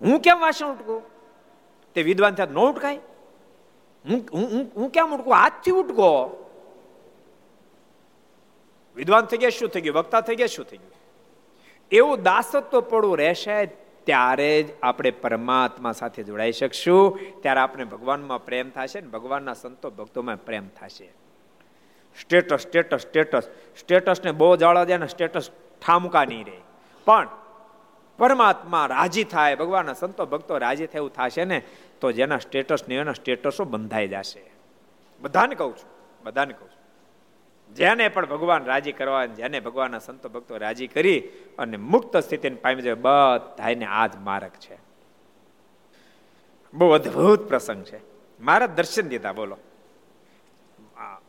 હું 0.00 0.20
કેમ 0.26 0.38
વાસણ 0.44 0.70
ઉટકું? 0.74 1.00
તે 1.96 2.00
વિદ્વાન 2.10 2.34
થયા, 2.38 2.54
ન 2.54 2.60
ઉટકાય. 2.68 3.00
હું 4.04 4.20
હું 4.76 4.88
કેમ 4.90 5.14
ઉટકું? 5.16 5.34
હાથથી 5.34 5.76
ઉટકો. 5.82 6.10
વિદ્વાન 8.96 9.24
થઈ 9.30 9.40
ગયા, 9.42 9.56
શું 9.58 9.70
થઈ 9.74 9.84
ગયું? 9.84 9.98
વક્તા 10.00 10.22
થઈ 10.26 10.38
ગયા, 10.40 10.54
શું 10.56 10.66
થઈ 10.70 10.80
ગયું? 10.82 10.98
એવું 11.90 12.22
દાસત્વ 12.22 12.80
પડવું 12.90 13.16
રહેશે 13.22 13.56
ત્યારે 14.06 14.50
જ 14.62 14.68
આપણે 14.82 15.10
પરમાત્મા 15.24 15.94
સાથે 15.98 16.20
જોડાઈ 16.28 16.54
શકશું. 16.60 17.18
ત્યારે 17.42 17.60
આપણે 17.64 17.84
ભગવાનમાં 17.94 18.46
પ્રેમ 18.46 18.70
થશે 18.76 18.98
ને 19.00 19.08
ભગવાનના 19.16 19.56
સંતો 19.62 19.90
ભક્તોમાં 19.98 20.40
પ્રેમ 20.46 20.66
થશે. 20.78 21.08
Status 22.20 22.60
status 22.60 23.00
status. 23.00 23.42
સ્ટેટસને 23.78 24.32
બહુ 24.32 24.56
જાળવા 24.56 24.84
દે 24.84 24.96
ને 24.96 25.06
સ્ટેટસ 25.06 25.50
ઠામકા 25.86 26.24
નહીં 26.24 26.46
રહે. 26.46 26.60
પણ 27.04 27.28
પરમાત્મા 28.18 28.86
રાજી 28.86 29.24
થાય, 29.24 29.56
ભગવાનના 29.56 29.92
સંતો, 29.92 30.26
ભક્તો 30.26 30.58
રાજી 30.58 30.86
થાય 30.86 31.08
થશે 31.08 31.44
ને, 31.44 31.62
તો 32.00 32.12
જેના 32.12 32.38
સ્ટેટસ 32.38 32.88
ને 32.88 32.94
એના 32.94 33.12
સ્ટેટસો 33.12 33.64
બંધાઈ 33.64 34.08
જશે. 34.08 34.50
બધાને 35.20 35.54
કહું 35.54 35.76
છું, 35.76 35.90
બધાને 36.24 36.52
કહું 36.52 36.68
છું. 36.68 36.82
જેને 37.74 38.08
પણ 38.08 38.26
ભગવાન 38.26 38.64
રાજી 38.64 38.92
કરવા, 38.92 39.26
જેને 39.26 39.60
ભગવાનના 39.60 39.98
સંતો, 39.98 40.28
ભક્તો 40.28 40.56
રાજી 40.56 40.86
કરી 40.86 41.20
અને 41.58 41.76
મુક્ત 41.76 42.16
સ્થિતિને 42.16 42.56
પામી 42.56 42.82
જાય 42.82 42.94
બધાને 42.94 43.84
આ 43.84 44.06
જ 44.06 44.16
માર્ગ 44.16 44.50
છે. 44.50 44.78
બહુ 46.74 46.90
અદભુત 46.90 47.48
પ્રસંગ 47.48 47.84
છે. 47.84 48.00
મારા 48.40 48.66
દર્શન 48.66 49.02
દીધા, 49.02 49.32
બોલો. 49.32 49.58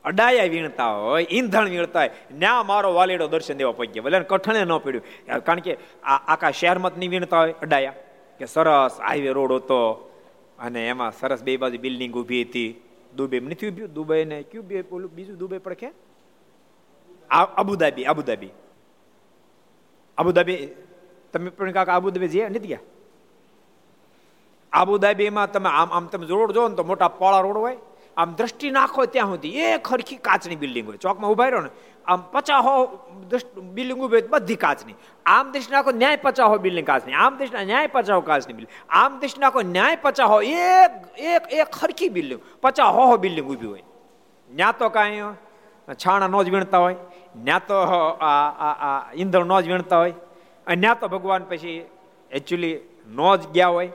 અડાયા 0.05 0.51
વીણતા 0.53 0.91
હોય, 0.97 1.25
ઈંધણ 1.31 1.69
વીણતા 1.73 1.99
હોય, 1.99 2.11
ન્યા 2.41 2.63
મારો 2.63 2.89
વાલીડો 2.93 3.27
દર્શન 3.33 3.57
દેવા 3.57 3.77
પગ્યા 3.79 4.05
ભલે 4.05 4.23
કઠણે 4.31 4.61
ન 4.65 4.73
પડ્યું. 4.85 5.03
કારણ 5.47 5.61
કે 5.65 5.77
આ 6.03 6.19
આખા 6.33 6.51
શહેરમાં 6.51 6.97
નહીં 6.97 7.11
વીણતા 7.13 7.39
હોય, 7.43 7.55
અડાયા. 7.65 7.95
કે 8.39 8.45
સરસ 8.45 8.95
હાઈવે 9.05 9.31
રોડ 9.37 9.51
હતો 9.51 9.79
અને 10.59 10.81
એમાં 10.87 11.11
સરસ 11.19 11.41
બે 11.43 11.57
બાજુ 11.57 11.77
બિલ્ડિંગ 11.85 12.13
ઊભી 12.15 12.43
હતી. 12.45 12.71
દુબઈ 13.15 13.39
નથી 13.39 13.69
ઉભ્યું 13.71 13.93
દુબઈ 13.93 14.23
ને 14.25 14.37
ક્યુ 14.51 14.63
બે 14.69 14.81
પેલું 14.81 15.11
બીજું 15.15 15.37
દુબઈ 15.37 15.61
પડખે 15.65 15.89
અબુધાબી 17.61 18.05
અબુધાબી. 18.11 18.53
અબુધાબી, 20.17 20.59
તમે 21.31 21.49
પણ 21.49 21.71
કાકા 21.77 21.95
અબુધાબી 22.01 22.31
જઈએ 22.33 22.49
નથી 22.49 22.71
ગયા? 22.73 22.85
અબુધાબીમાં 24.73 25.51
તમે 25.53 25.69
આમ 25.79 25.89
આમ 25.95 26.05
તમે 26.11 26.25
રોડ 26.27 26.51
જો 26.57 26.67
ને 26.67 26.75
તો 26.75 26.83
મોટા 26.83 27.07
પોળા 27.21 27.41
રોડ 27.45 27.57
હોય. 27.57 27.77
આમ 28.17 28.29
દ્રષ્ટિ 28.39 28.67
નાખો 28.71 29.05
ત્યાં 29.13 29.29
સુધી. 29.31 29.55
એ 29.59 29.77
ખરખી 29.87 30.19
કાચની 30.27 30.59
બિલ્ડિંગ 30.63 30.87
હોય, 30.89 30.97
ચોકમાં 30.97 31.31
ઊભા 31.31 31.47
રહ્યો 31.47 31.63
ને, 31.65 31.71
આમ 32.05 32.19
પચાહો 32.33 32.73
બિલ્ડિંગ 33.75 33.99
ઊભી 33.99 34.17
હોય 34.17 34.31
બધી 34.33 34.59
કાચની. 34.65 34.97
આમ 35.25 35.45
દ્રષ્ટિ 35.51 35.73
નાખો 35.75 35.91
ન્યાય 36.01 36.19
પચાહો 36.25 36.57
બિલ્ડિંગ 36.65 36.87
કાચની. 36.91 37.15
આમ 37.15 37.37
દ્રષ્ટિ 37.37 37.65
ન્યાય 37.71 37.89
પચાસ 37.95 38.15
હો 38.17 38.21
કાચની 38.29 38.55
બિલ્ડિંગ. 38.57 38.75
આમ 38.99 39.11
દ્રષ્ટિ 39.19 39.41
નાખો 39.45 39.61
ન્યાય 39.71 39.97
પચાસ 40.03 40.29
હો, 40.33 40.37
એક 40.41 40.91
એક 41.31 41.43
એક 41.53 41.67
ખરખી 41.79 42.11
બિલ્ડિંગ. 42.17 42.41
પચાહો 42.63 43.17
બિલ્ડિંગ 43.25 43.47
ઊભી 43.49 43.71
હોય. 43.73 43.85
ન્યા 44.49 44.77
તો 44.79 44.89
કાંઈ 44.89 45.33
છાણા 46.01 46.31
નો 46.33 46.43
જ 46.43 46.49
વીણતા 46.53 46.81
હોય, 46.85 46.97
ન્યા 47.45 47.61
તો 47.69 47.77
ઈંધણ 49.21 49.45
નો 49.51 49.57
જ 49.61 49.65
વીણતા 49.67 49.99
હોય, 50.03 50.13
અને 50.67 50.79
ન્યા 50.83 50.99
તો 51.01 51.07
ભગવાન 51.07 51.43
પછી 51.49 51.79
એકચ્યુઅલી 52.31 52.75
નો 53.17 53.29
જ 53.37 53.51
ગયા 53.55 53.73
હોય. 53.75 53.91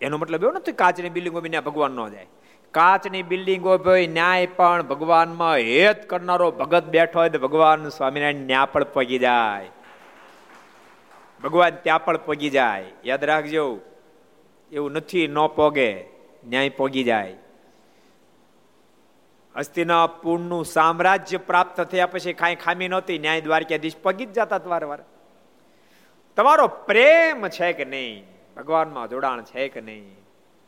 એનો 0.00 0.16
મતલબ 0.18 0.42
એવો 0.44 0.52
નથી 0.52 0.78
કાચની 0.82 1.14
બિલ્ડિંગ 1.16 1.34
ઊભી 1.36 1.52
ત્યાં 1.54 1.66
ભગવાન 1.68 1.92
ન 1.92 2.08
જાય. 2.14 2.28
કાચની 2.74 3.22
બિલ્ડિંગ 3.22 3.64
ઊભી 3.64 3.84
ભાઈ 3.84 4.06
ન્યાય 4.06 4.46
પણ 4.46 4.82
ભગવાનમાં 4.82 5.56
હેત 5.56 6.10
કરનારો 6.10 6.50
ભગત 6.50 6.84
બેઠો 6.84 7.18
હોય 7.18 7.30
તો 7.30 7.38
ભગવાન 7.38 7.88
સ્વામિનારાયણ 7.88 8.34
ન્યા 8.34 8.64
પણ 8.64 8.84
પગી 8.84 9.18
જાય. 9.18 9.70
ભગવાન 11.44 11.70
ત્યાં 11.70 12.04
પણ 12.04 12.16
પગી 12.16 12.50
જાય. 12.50 12.84
યાદ 13.04 13.24
રાખજો, 13.24 13.80
એવું 14.72 14.92
નથી, 14.92 15.26
ન 15.26 15.46
પોગે, 15.46 16.04
ન્યાય 16.46 16.68
પોગી 16.68 17.04
જાય. 17.04 17.34
હસ્તિનાપુરનું 19.56 20.64
સામ્રાજ્ય 20.64 21.36
પ્રાપ્ત 21.36 21.80
થયા 21.80 22.06
પછી 22.06 22.32
કાંઈ 22.32 22.54
ખામી 22.54 22.88
નહોતી, 22.88 23.18
ન્યાય 23.18 23.40
દ્વારકાધીશ 23.40 23.96
પગી 24.02 24.26
જ 24.26 24.32
જતા 24.32 24.56
વાર. 24.56 25.04
તમારો 26.36 26.66
પ્રેમ 26.66 27.48
છે 27.48 27.72
કે 27.72 27.84
નહીં? 27.84 28.26
ભગવાનમાં 28.56 29.08
જોડાણ 29.08 29.42
છે 29.42 29.68
કે 29.68 29.80
નહીં? 29.80 30.16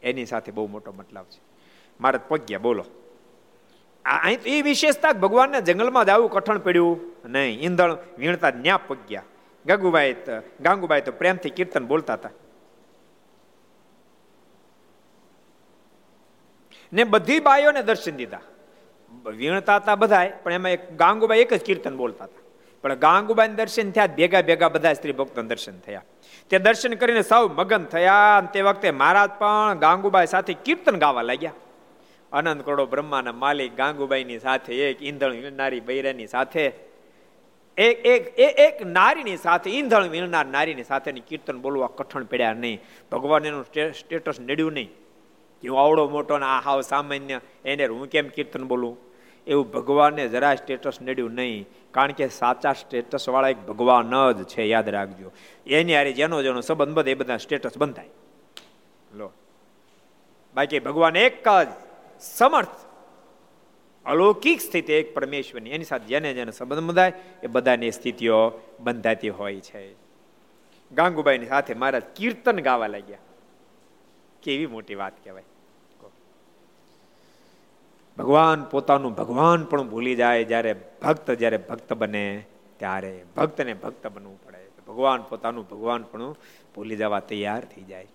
એની 0.03 0.27
સાથે 0.27 0.53
બહુ 0.53 0.67
મોટો 0.67 0.93
મતલબ 0.93 1.25
છે. 1.25 1.56
મારે 2.01 2.19
પગ્યા 2.29 2.59
બોલો. 2.59 2.85
અહીં 4.05 4.39
એ 4.41 4.63
વિશેષતા 4.63 5.13
ભગવાનના 5.13 5.61
જંગલમાં 5.61 6.05
જ 6.05 6.09
આવું 6.09 6.31
કઠણ 6.31 6.59
પડ્યું. 6.59 7.01
નહીં, 7.25 7.61
ઈંધણ 7.61 7.97
વીણતા 8.19 8.51
ન્યા 8.51 8.77
પગ્યા 8.77 9.23
ગગુભાઈ 9.67 10.17
ગાંગુભાઈ 10.61 11.01
તો 11.01 11.13
પ્રેમથી 11.13 11.51
કીર્તન 11.51 11.87
બોલતા 11.87 12.15
હતા. 12.15 12.31
ને 16.93 17.05
બધી 17.05 17.41
બાઈઓને 17.41 17.83
દર્શન 17.83 18.17
દીધા. 18.17 18.41
વીણતા 19.25 19.77
હતા 19.77 19.95
બધા 19.95 20.29
પણ 20.43 20.53
એમાં 20.53 20.71
એક 20.71 20.97
ગાંગુબાઈ 20.97 21.39
એક 21.39 21.55
જ 21.55 21.65
કીર્તન 21.65 21.97
બોલતા 21.97 22.25
હતા. 22.25 22.43
પણ 22.83 22.95
ગાંગુબાઈ 22.95 23.49
દર્શન 23.49 23.91
થયા, 23.91 24.07
ભેગા 24.07 24.43
ભેગા 24.43 24.69
બધા 24.69 24.93
સ્ત્રી 24.93 25.13
ભક્તો 25.13 25.43
દર્શન 25.43 25.79
થયા. 25.79 26.03
તે 26.51 26.59
દર્શન 26.59 26.95
કરીને 26.95 27.23
સૌ 27.23 27.49
મગન 27.49 27.85
થયા. 27.85 28.49
તે 28.53 28.63
વખતે 28.63 28.91
મહારાજ 28.91 29.31
પણ 29.31 29.79
ગાંગુબાઈ 29.79 30.27
સાથે 30.27 30.55
કીર્તન 30.55 30.97
ગાવા 30.97 31.23
લાગ્યા. 31.23 31.53
અનંત 32.37 32.65
કરોડો 32.65 32.87
બ્રહ્માના 32.87 33.33
માલિક 33.33 33.77
ગાંગુબાઈની 33.77 34.39
સાથે, 34.39 34.91
એક 34.91 35.03
ઈંધણ 35.03 35.31
વીણનારી 35.31 35.81
બૈરાની 35.81 36.27
સાથે, 36.27 36.73
એક 37.79 38.07
એક 38.07 38.39
એક 38.39 38.87
નારીની 38.87 39.37
સાથે, 39.37 39.71
ઈંધણ 39.71 40.09
વીણનાર 40.09 40.47
નારીની 40.47 40.85
સાથે 40.85 41.13
કીર્તન 41.13 41.61
બોલવા 41.61 41.87
કઠણ 41.87 42.25
પડ્યા 42.25 42.53
નહીં. 42.53 42.83
ભગવાન 43.13 43.45
એનું 43.45 43.65
સ્ટેટસ 43.93 44.41
નડ્યું 44.41 44.73
નહીં. 44.73 44.91
કે 45.63 45.69
હું 45.69 45.85
આવડો 45.85 46.09
મોટો 46.09 46.39
ને 46.39 46.47
આ 46.47 46.61
હાવ 46.61 46.81
સામાન્ય, 46.81 47.41
એને 47.65 47.87
હું 47.87 48.07
કેમ 48.07 48.29
કીર્તન 48.29 48.65
બોલું? 48.65 48.99
એવું 49.47 49.71
ભગવાનને 49.71 50.29
જરા 50.29 50.55
સ્ટેટસ 50.55 51.03
નડ્યું 51.03 51.35
નહીં. 51.35 51.67
કારણ 51.91 52.13
કે 52.13 52.29
સાચા 52.29 52.73
સ્ટેટસ 52.73 53.29
વાળા 53.29 53.49
એક 53.49 53.59
ભગવાન 53.59 54.33
જ 54.33 54.45
છે, 54.45 54.63
યાદ 54.63 54.89
રાખજો. 54.89 55.33
એની 55.67 55.97
હારે 55.97 56.13
જેનો 56.13 56.43
જેનો 56.43 56.61
સંબંધ 56.61 56.95
બધે 56.95 57.11
એ 57.11 57.15
બધા 57.15 57.37
સ્ટેટસ 57.37 57.79
બંધાય. 57.79 58.09
લો. 59.15 59.33
બાકી 60.55 60.79
ભગવાન 60.79 61.17
એક 61.17 61.49
જ. 61.49 61.86
સમર્થ. 62.21 62.69
અલૌકિક 64.07 64.61
સ્થિતિ 64.61 64.93
એક 64.93 65.15
પરમેશ્વરની. 65.15 65.71
એની 65.71 65.85
સાથે 65.85 66.05
જેને 66.05 66.35
જેને 66.35 66.53
સંબંધ 66.53 66.81
બંધાય, 66.81 67.13
એ 67.43 67.47
બધાની 67.47 67.91
સ્થિતિઓ 67.91 68.51
બંધાતી 68.81 69.29
હોય 69.29 69.61
છે. 69.61 69.95
ગાંગુબાઈની 70.93 71.47
સાથે 71.47 71.75
મારા 71.75 71.99
કીર્તન 71.99 72.61
ગાવા 72.61 72.87
લાગ્યા. 72.87 73.19
કેવી 74.43 74.67
મોટી 74.67 74.95
વાત 74.95 75.25
કહેવાય. 75.25 75.43
ભગવાન 78.19 78.65
પોતાનું 78.65 79.15
ભગવાન 79.15 79.65
પણ 79.65 79.89
ભૂલી 79.89 80.15
જાય, 80.15 80.45
જ્યારે 80.45 80.77
ભક્ત 81.03 81.31
જ્યારે 81.31 81.57
ભક્ત 81.57 81.93
બને, 81.93 82.45
ત્યારે 82.77 83.25
ભક્તને 83.37 83.75
ભક્ત 83.75 84.07
બનવું 84.07 84.45
પડે. 84.45 84.57
ભગવાન 84.89 85.23
પોતાનું 85.23 85.69
ભગવાન 85.69 86.03
પણ 86.03 86.33
ભૂલી 86.75 86.97
જવા 86.97 87.21
તૈયાર 87.21 87.65
થઈ 87.65 87.83
જાય. 87.83 88.07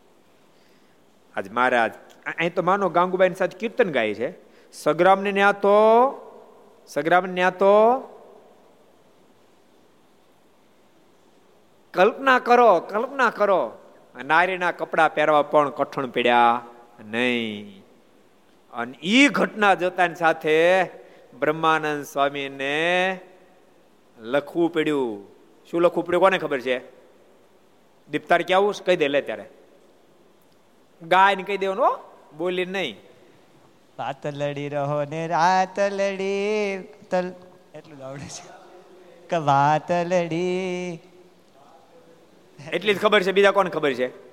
આજ 1.36 1.52
મહારાજ 1.52 1.94
અહીં 2.38 2.54
તો 2.54 2.62
માનો 2.62 2.89
ગાંગુબાઈ 2.89 3.34
સાથે 3.34 3.58
કીર્તન 3.58 3.91
ગાય 3.91 4.13
છે. 4.13 4.34
સગ્રામને 4.74 5.32
ન્યા 5.32 5.52
તો 5.52 5.78
સગ્રામ 6.88 7.26
ન્યા 7.26 7.50
તો 7.50 8.00
કલ્પના 11.94 12.39
કરો 12.39 12.80
કલ્પના 12.80 13.30
કરો. 13.30 13.72
નારીના 14.26 14.72
કપડા 14.72 15.08
પહેરવા 15.08 15.41
પણ 15.41 15.70
કઠણ 15.70 16.06
પડ્યા 16.06 16.62
નહીં. 17.06 17.86
અને 18.74 18.98
એ 19.04 19.28
ઘટના 19.28 19.74
જોતાની 19.74 20.15
સાથે 20.15 20.84
બ્રહ્માનંદ 21.39 22.04
સ્વામીને 22.04 23.20
લખવું 24.20 24.74
પડ્યું. 24.74 25.28
શું 25.72 25.82
લખવું 25.82 26.06
પડ્યું? 26.06 26.22
કોને 26.22 26.38
ખબર 26.38 26.60
છે? 26.60 26.78
દીપતાર 28.10 28.41
કેવું 28.41 28.74
કહી 28.86 28.96
દે, 28.96 29.08
લે 29.08 29.22
ત્યારે. 29.22 29.46
ગાય 31.07 31.35
ને 31.35 31.43
કહી 31.43 31.57
દેવાનું 31.57 31.99
બોલી 32.37 32.65
નહીં. 32.65 32.97
રાત 33.99 34.27
લડી 34.27 34.69
રહો 34.69 35.03
ને 35.03 35.27
રાત 35.27 35.79
લડી 35.79 36.83
તલ 37.11 37.31
એટલું 37.75 38.05
આવડે 38.05 38.25
છે. 38.25 38.49
કે 39.29 39.37
વાત 39.37 39.91
લડી 39.91 40.99
એટલી 42.71 42.93
જ 42.93 42.99
ખબર 42.99 43.23
છે 43.23 43.31
બીજા 43.31 43.51
કોણ 43.51 43.69
ખબર 43.69 43.93
છે? 43.93 44.31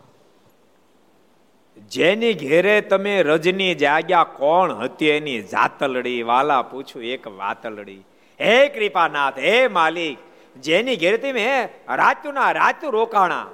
જેની 1.78 2.34
ઘેરે 2.34 2.80
તમે 2.80 3.22
રજની 3.22 3.74
જાગ્યા 3.74 4.24
કોણ 4.24 4.72
હતી 4.72 5.08
એની 5.08 5.42
જાતલડી? 5.42 6.22
વાલા 6.22 6.62
પૂછું 6.62 7.02
એક 7.02 7.26
વાતલડી. 7.28 8.00
હે 8.40 8.68
કૃપાનાથ 8.68 9.38
હે 9.38 9.68
માલિક 9.68 10.18
જેની 10.60 10.96
ઘેરે 10.96 11.18
તમે 11.18 11.68
રાતુના 11.88 12.52
રાતુ 12.52 12.90
રોકાણા. 12.90 13.46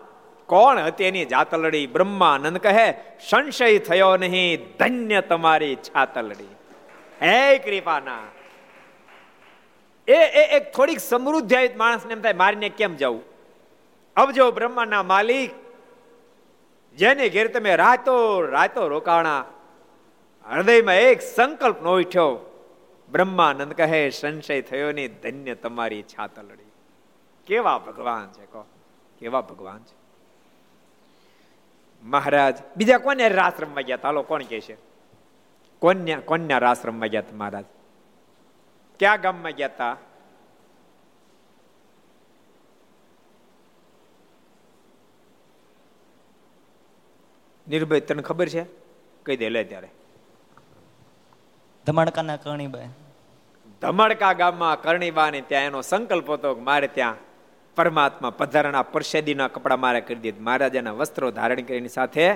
કોણ 0.47 0.79
હતી 0.79 1.05
એની 1.05 1.25
જાતલડી 1.25 1.87
બ્રહ્માનંદ 1.87 2.59
કહે, 2.59 2.95
સંશય 3.31 3.79
થયો 3.79 4.17
નહીં, 4.17 4.77
ધન્ય 4.79 5.21
તમારી 5.21 5.77
છાતલડી. 5.77 6.53
હે 7.23 7.59
કૃપાના. 7.59 8.23
એ 10.09 10.17
એક 10.57 10.73
થોડીક 10.73 11.01
સમૃદ્ધિ 11.01 11.57
આવી 11.57 11.75
માણસને 11.77 12.13
એમ 12.13 12.21
થાય, 12.21 12.33
મારીને 12.33 12.69
કેમ 12.69 12.97
જવું? 12.97 13.23
અબજો 14.17 14.51
બ્રહ્માના 14.51 15.03
માલિક, 15.03 15.51
જેને 16.99 17.29
ઘેર 17.29 17.49
તમે 17.49 17.77
રાતો 17.77 18.43
રાતો 18.43 18.89
રોકાણા, 18.89 19.45
હૃદયમાં 20.45 20.95
એક 20.95 21.23
સંકલ્પ 21.23 21.83
નો 21.83 21.93
ઉઠ્યો, 22.01 22.31
બ્રહ્માનંદ 23.13 23.73
કહે, 23.73 24.11
સંશય 24.11 24.63
થયો 24.63 24.93
ને 24.93 25.09
ધન્ય 25.09 25.55
તમારી 25.55 26.03
છાતલડી. 26.03 26.71
કેવા 27.47 27.79
ભગવાન 27.79 28.33
છે 28.33 28.47
કહો, 28.47 28.67
કેવા 29.21 29.41
ભગવાન 29.41 29.79
છે? 29.79 30.04
મહારાજ 32.05 32.59
બીજા 32.77 32.99
કોને 32.99 33.29
રાસ 33.29 33.53
રમવા 33.61 33.83
ગયા 33.83 33.99
હાલો 34.03 34.23
કોણ 34.23 34.43
કે 34.43 34.61
છે? 34.61 34.77
કોન્યા 35.79 36.21
કોન્યા 36.21 36.59
રાસ 36.59 36.87
રમવા 36.87 37.07
ગયા 37.07 37.23
મહારાજ? 37.33 37.65
ક્યાં 38.99 39.21
ગામમાં 39.21 39.53
ગયા 39.53 39.67
હતા? 39.67 39.97
નિર્ભય 47.69 48.01
તને 48.01 48.23
ખબર 48.23 48.49
છે? 48.49 48.65
કહી 49.23 49.37
દે 49.37 49.49
લે 49.49 49.65
ત્યારે. 49.65 49.89
ધમાડકાના 51.87 52.37
કરણીબાઈ. 52.37 52.89
ધમાડકા 53.83 54.33
ગામમાં 54.33 54.83
કરણીબા 54.83 55.31
ને 55.31 55.41
ત્યાં 55.41 55.63
એનો 55.63 55.83
સંકલ્પ 55.83 56.31
હતો 56.31 56.55
કે 56.55 56.61
મારે 56.61 56.89
ત્યાં 56.89 57.15
પરમાત્મા 57.77 58.31
પધારણા 58.31 58.83
પરસેદીના 58.83 59.49
કપડા 59.49 59.77
મારે 59.77 60.01
કરી 60.01 60.15
દીધા. 60.15 60.43
મહારાજાના 60.43 60.93
વસ્ત્રો 60.93 61.31
ધારણ 61.31 61.61
કરીને 61.61 61.89
સાથે 61.89 62.35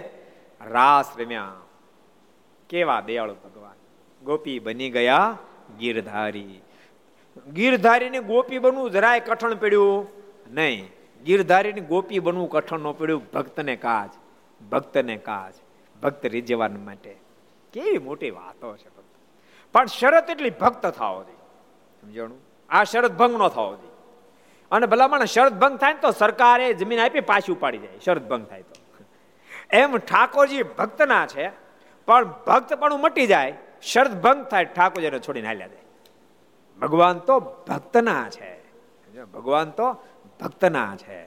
રાસ 0.61 1.19
રમ્યા. 1.19 1.53
કેવા 2.69 3.01
દયાળુ 3.01 3.35
ભગવાન. 3.35 3.77
ગોપી 4.25 4.59
બની 4.59 4.91
ગયા 4.91 5.39
ગીરધારી. 5.79 6.61
ગીરધારીને 7.53 8.21
ગોપી 8.21 8.59
બનવું 8.59 8.91
જરાય 8.91 9.21
કઠણ 9.21 9.55
પડ્યું 9.55 10.07
નહીં. 10.51 10.91
ગીરધારીની 11.25 11.81
ગોપી 11.81 12.19
બનવું 12.19 12.51
કઠણ 12.51 12.81
ન 12.81 12.93
પડ્યું. 12.93 13.23
ભક્તને 13.33 13.77
કાજ 13.77 14.11
ભક્તને 14.71 15.17
કાજ, 15.17 15.55
ભક્ત 16.03 16.27
રીઝવવા 16.27 16.69
માટે. 16.69 17.17
કેવી 17.73 17.99
મોટી 17.99 18.31
વાતો 18.31 18.77
છે 18.77 18.89
પણ 19.73 19.87
શરત 19.87 20.31
એટલી 20.31 20.51
ભક્ત 20.51 20.87
થવો 20.87 21.23
જોઈએ 21.25 21.43
સમજણું? 22.01 22.39
આ 22.69 22.85
શરત 22.85 23.13
ભંગ 23.13 23.35
ન 23.35 23.49
થવો 23.49 23.77
જોઈએ 23.77 23.98
અને 24.71 24.87
ભલામણ 24.87 25.25
શરત 25.25 25.53
ભંગ 25.53 25.79
થાય 25.79 25.93
ને 25.93 26.01
તો 26.01 26.11
સરકારે 26.11 26.73
જમીન 26.75 27.01
આપી 27.01 27.21
પાછી 27.21 27.53
ઉપાડી 27.53 27.79
જાય 27.79 27.99
શરત 28.05 28.29
ભંગ 28.29 28.47
થાય 28.47 28.63
તો. 28.63 29.05
એમ 29.71 29.97
ઠાકોરજી 29.97 30.63
ભક્તના 30.63 31.27
છે, 31.27 31.49
પણ 32.07 32.25
ભક્ત 32.25 32.75
પણ 32.75 32.95
મટી 32.95 33.27
જાય, 33.27 33.55
શરત 33.83 34.11
ભંગ 34.11 34.45
થાય 34.45 34.65
ઠાકોરજીને 34.65 35.19
છોડીને 35.19 35.49
હાલ્યા 35.49 35.67
જાય 35.67 35.85
ભગવાન 36.81 37.19
તો 37.19 37.41
ભક્તના 37.41 38.29
છે. 38.29 38.53
ભગવાન 39.25 39.71
તો 39.71 39.93
ભક્તના 40.41 40.97
છે. 40.97 41.21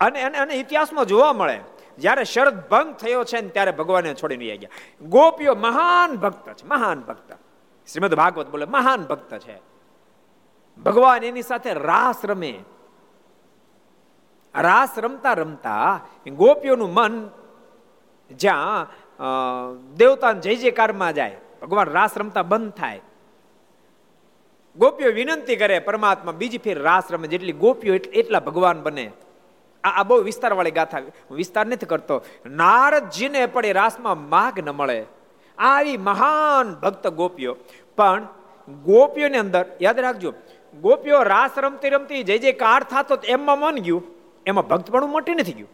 અને 0.00 0.22
અને 0.22 0.54
ઇતિહાસમાં 0.54 1.04
જોવા 1.04 1.32
મળે, 1.32 1.60
જ્યારે 1.98 2.24
શરદ 2.24 2.68
ભંગ 2.68 2.94
થયો 2.94 3.24
છે 3.24 3.40
ને 3.40 3.48
ત્યારે 3.48 3.70
ભગવાનને 3.70 4.14
છોડીને 4.14 4.48
આવી 4.48 4.58
ગયા. 4.58 4.70
ગોપીઓ 5.06 5.54
મહાન 5.54 6.16
ભક્ત 6.16 6.52
છે, 6.52 6.66
મહાન 6.66 7.00
ભક્ત. 7.00 7.32
શ્રીમદ 7.88 8.14
ભાગવત 8.14 8.48
બોલે 8.50 8.66
મહાન 8.66 9.04
ભક્ત 9.04 9.38
છે. 9.38 9.77
ભગવાન 10.84 11.24
એની 11.24 11.42
સાથે 11.42 11.70
રાસ 11.72 12.20
રમે. 12.24 12.54
રાસ 14.54 14.94
રમતા 14.98 15.32
રમતા 15.32 16.00
ગોપીઓનું 16.36 16.92
મન 16.94 17.14
જ્યાં 18.30 18.86
દેવતા 19.94 20.32
જય 20.44 20.54
જયકારમાં 20.54 21.12
જાય, 21.12 21.36
ભગવાન 21.62 21.88
રાસ 21.88 22.14
રમતા 22.18 22.42
બંધ 22.42 22.72
થાય. 22.72 23.00
ગોપીઓ 24.76 25.10
વિનંતી 25.12 25.56
કરે, 25.56 25.78
પરમાત્મા 25.78 26.32
બીજી 26.32 26.58
ફેર 26.58 26.78
રાસ 26.82 27.06
રમે 27.12 27.26
જેટલી 27.28 27.56
ગોપીઓ 27.64 27.94
એટલા 27.94 28.40
ભગવાન 28.40 28.82
બને. 28.82 29.06
આ 29.84 30.02
બહુ 30.02 30.16
વિસ્તારવાળી 30.22 30.70
ગાથા 30.70 31.02
વિસ્તાર 31.30 31.66
નથી 31.66 31.86
કરતો. 31.86 32.16
નારદજીને 32.60 33.42
પડે 33.46 33.70
રાસમાં 33.72 34.18
માગ 34.28 34.56
ન 34.60 34.70
મળે. 34.70 35.00
આવી 35.58 35.96
મહાન 36.08 36.66
ભક્ત 36.74 37.04
ગોપીઓ. 37.10 37.52
પણ 37.98 38.26
ગોપીઓની 38.84 39.38
અંદર, 39.38 39.64
યાદ 39.82 39.98
રાખજો 39.98 40.30
ગોપીઓ 40.80 41.22
રાસ 41.22 41.58
રમતી 41.58 41.88
રમતી 41.88 42.22
જે 42.22 42.38
જે 42.38 42.52
કાર 42.52 42.82
થતો 42.82 43.18
એમાં 43.24 43.58
મન 43.58 43.78
ગયું. 43.78 44.02
એમાં 44.46 44.68
ભક્તપણું 44.68 45.10
મટી 45.10 45.34
નથી 45.34 45.52
ગયું. 45.52 45.68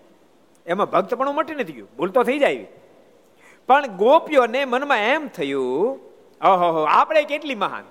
એમાં 0.67 0.91
ભક્તપણું 0.91 1.35
મટી 1.35 1.55
નથી 1.55 1.73
ગયું. 1.73 1.89
ભૂલ 1.97 2.11
તો 2.11 2.23
થઈ 2.23 2.39
જાય. 2.39 2.67
પણ 3.67 3.87
ગોપીઓને 3.87 4.65
મનમાં 4.65 4.99
એમ 4.99 5.29
થયું, 5.29 5.99
ઓહો 6.45 6.83
આપણે 6.83 7.23
કેટલી 7.23 7.55
મહાન. 7.55 7.85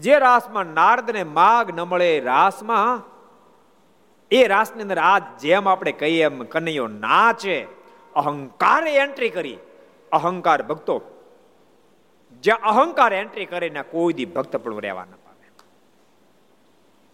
જે 0.00 0.18
રાસમાં 0.18 0.66
નારદને 0.66 1.24
માગ 1.24 1.70
ન 1.70 1.80
મળે 1.80 2.20
રાસમાં, 2.20 3.02
એ 4.30 4.46
રાસની 4.46 4.82
અંદર 4.82 4.98
આ 4.98 5.18
જેમ 5.18 5.68
આપણે 5.68 5.92
કહીએ 5.92 6.24
એમ 6.24 6.42
કનૈયો 6.42 6.86
નાચે. 6.86 7.66
અહંકારે 8.16 8.94
એન્ટ્રી 8.94 9.28
કરી. 9.28 9.58
અહંકાર 10.12 10.62
ભક્તો, 10.62 11.00
જ્યાં 12.42 12.60
અહંકાર 12.60 13.12
એન્ટ્રી 13.12 13.44
કરે 13.44 13.68
ને 13.68 13.82
કોઈ 13.82 14.12
દી 14.12 14.24
ભક્ત 14.24 14.56
પણ 14.56 14.80
રહેવા 14.80 15.04
ન 15.04 15.10
પામે 15.10 15.19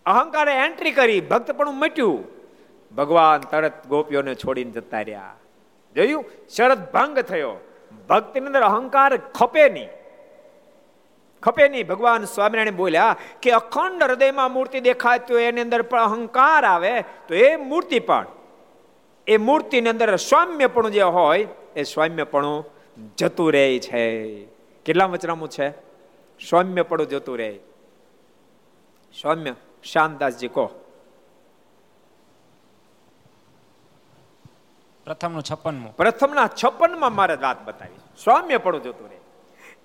અહંકારે 0.07 0.53
એન્ટ્રી 0.53 0.91
કરી 0.91 1.21
ભક્ત 1.21 1.51
પણ 1.51 1.71
મટ્યું. 1.71 2.25
ભગવાન 2.95 3.41
તરત 3.41 3.87
ગોપીઓને 3.87 4.35
છોડીને 4.35 4.71
જતા 4.71 5.01
રહ્યા. 5.01 5.35
જોયું? 5.95 6.25
શરદ 6.57 6.93
ભંગ 6.93 7.19
થયો. 7.19 7.57
ભક્તિની 8.09 8.47
અંદર 8.47 8.61
અહંકાર 8.61 9.17
ખપે 9.17 9.69
નહીં. 9.69 9.89
ખપે 11.43 11.69
નહીં. 11.69 11.87
ભગવાન 11.87 12.25
સ્વામિનારાયણ 12.25 12.77
બોલ્યા 12.77 13.17
કે 13.43 13.51
અખંડ 13.51 14.03
હૃદયમાં 14.03 14.53
મૂર્તિ 14.53 14.81
દેખાય 14.81 15.19
તો 15.19 15.39
એની 15.39 15.61
અંદર 15.61 15.83
પણ 15.83 16.03
અહંકાર 16.03 16.65
આવે, 16.65 17.01
તો 17.01 17.35
એ 17.35 17.57
મૂર્તિ 17.57 17.99
પણ. 17.99 18.27
એ 19.27 19.37
મૂર્તિની 19.37 19.89
અંદર 19.89 20.17
સ્વામ્યપણું 20.17 20.93
જે 20.93 21.03
હોય, 21.03 21.47
એ 21.77 21.83
સ્વામ્યપણું 21.83 22.65
જતું 23.19 23.53
રહે 23.53 23.79
છે. 23.79 24.45
કેટલા 24.85 25.07
વચનામું 25.07 25.49
છે? 25.49 25.71
સ્વામ્યપણું 26.49 27.09
જતું 27.09 27.39
રહે. 27.39 27.59
સૌમ્ય 29.23 29.55
શાંતદાસજી 29.87 30.51
કહો 30.51 30.67
પ્રથમનું 35.07 35.43
છપ્પનમું 35.43 35.93
પ્રથમના 35.95 36.49
છપ્પનમાં 36.55 37.15
મારે 37.15 37.37
વાત 37.39 37.59
બતાવી 37.63 38.03
સ્વામ્ય 38.19 38.59
પડું 38.59 38.83
જતું 38.83 39.07
રહે 39.07 39.19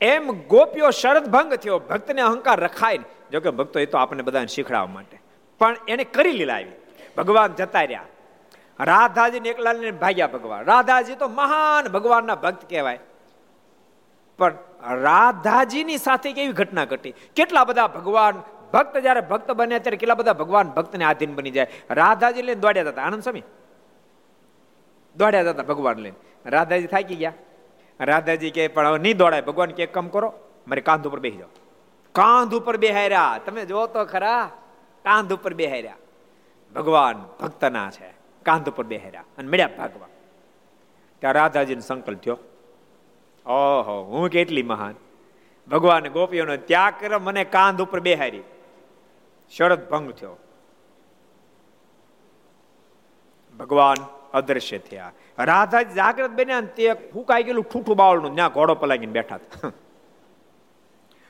એમ 0.09 0.31
ગોપીઓ 0.47 0.89
શરદ 0.91 1.25
ભંગ 1.29 1.57
થયો 1.57 1.79
ભક્તને 1.81 2.21
અહંકાર 2.23 2.57
રખાય 2.59 3.03
જો 3.31 3.39
કે 3.39 3.51
ભક્તો 3.53 3.77
એ 3.79 3.87
તો 3.87 3.97
આપણે 3.97 4.23
બધાને 4.23 4.49
શીખડાવવા 4.49 4.93
માટે 4.93 5.17
પણ 5.61 5.77
એને 5.87 6.05
કરી 6.07 6.33
લીલા 6.33 6.57
આવી 6.57 6.79
ભગવાન 7.17 7.55
જતા 7.55 7.85
રહ્યા 7.85 8.09
રાધાજી 8.79 9.51
એકલાને 9.51 9.93
ભાગ્યા 9.95 10.33
ભગવાન 10.35 10.65
રાધાજી 10.65 11.17
તો 11.17 11.27
મહાન 11.31 11.91
ભગવાનના 11.91 12.37
ભક્ત 12.37 12.63
કહેવાય 12.65 13.01
પણ 14.39 14.57
રાધાજીની 15.03 15.99
સાથે 15.99 16.29
કેવી 16.31 16.53
ઘટના 16.53 16.87
ઘટી 16.87 17.13
કેટલા 17.35 17.65
બધા 17.65 17.89
ભગવાન 17.89 18.43
ભક્ત 18.73 18.97
જ્યારે 18.97 19.21
ભક્ત 19.21 19.51
બને 19.51 19.79
ત્યારે 19.79 19.97
કેટલા 19.97 20.15
બધા 20.15 20.33
ભગવાન 20.33 20.69
ભક્તને 20.69 21.05
આધીન 21.05 21.35
બની 21.35 21.51
જાય? 21.51 21.67
રાધાજી 21.89 22.41
લઈને 22.41 22.61
દોડ્યા 22.61 22.83
હતા, 22.83 23.01
આનંદ 23.01 23.23
સ્વામી? 23.23 23.43
દોડ્યા 25.17 25.49
હતા 25.49 25.63
ભગવાન 25.63 25.97
લઈને. 25.97 26.49
રાધાજી 26.49 26.87
થાકી 26.87 27.15
ગયા. 27.15 27.33
રાધાજી 27.99 28.51
કે 28.51 28.67
પણ 28.67 28.87
હવે 28.87 28.99
નહીં 28.99 29.17
દોડાય. 29.17 29.41
ભગવાન 29.41 29.71
કે 29.71 29.85
કામ 29.85 30.07
કરો, 30.07 30.33
મારે 30.67 30.81
કાંધ 30.81 31.07
ઉપર 31.07 31.19
બેસી 31.19 31.37
જાઓ. 31.37 31.47
કાંધ 32.11 32.53
ઉપર 32.53 32.77
બેહાર્યા 32.77 33.39
તમે 33.45 33.65
જો 33.65 33.87
તો 33.87 34.05
ખરા, 34.05 34.51
કાંધ 35.03 35.33
ઉપર 35.33 35.53
બેહાર્યા 35.53 35.95
ભગવાન 36.75 37.25
ભક્તના 37.41 37.91
છે. 37.91 38.13
કાંધ 38.43 38.69
ઉપર 38.69 38.83
બેહાર્યા 38.83 39.23
અને 39.37 39.49
મળ્યા 39.49 39.69
ભાગવા. 39.77 40.07
ત્યાં 41.19 41.33
રાધાજીનો 41.33 41.81
સંકલ્પ 41.81 42.19
થયો. 42.19 42.37
ઓહો, 43.45 44.03
હું 44.03 44.29
કેટલી 44.29 44.63
મહાન. 44.63 44.95
ભગવાન 45.71 46.07
ગોપીઓનો 46.07 46.55
ત્યાગ 46.55 46.93
કર્યો, 46.99 47.19
મને 47.19 47.43
કાંધ 47.43 47.81
ઉપર 47.81 47.99
બેહારી. 47.99 48.41
શરદ 49.57 49.89
ભંગ 49.89 50.11
થયો. 50.11 50.37
ભગવાન 53.59 54.05
અદ્રશ્ય 54.33 54.77
થયા. 54.77 55.11
રાધા 55.39 55.81
જાગ્રત 55.81 56.31
બન્યા 56.31 56.61
તે 56.61 56.93
ફૂંકાઈ 56.93 57.43
ગયેલું 57.43 57.63
ઠૂઠું 57.63 57.95
બાવળનું 57.95 58.35
ત્યાં 58.35 58.51
ઘોડો 58.51 58.75
પલાગીને 58.75 59.11
બેઠા 59.11 59.39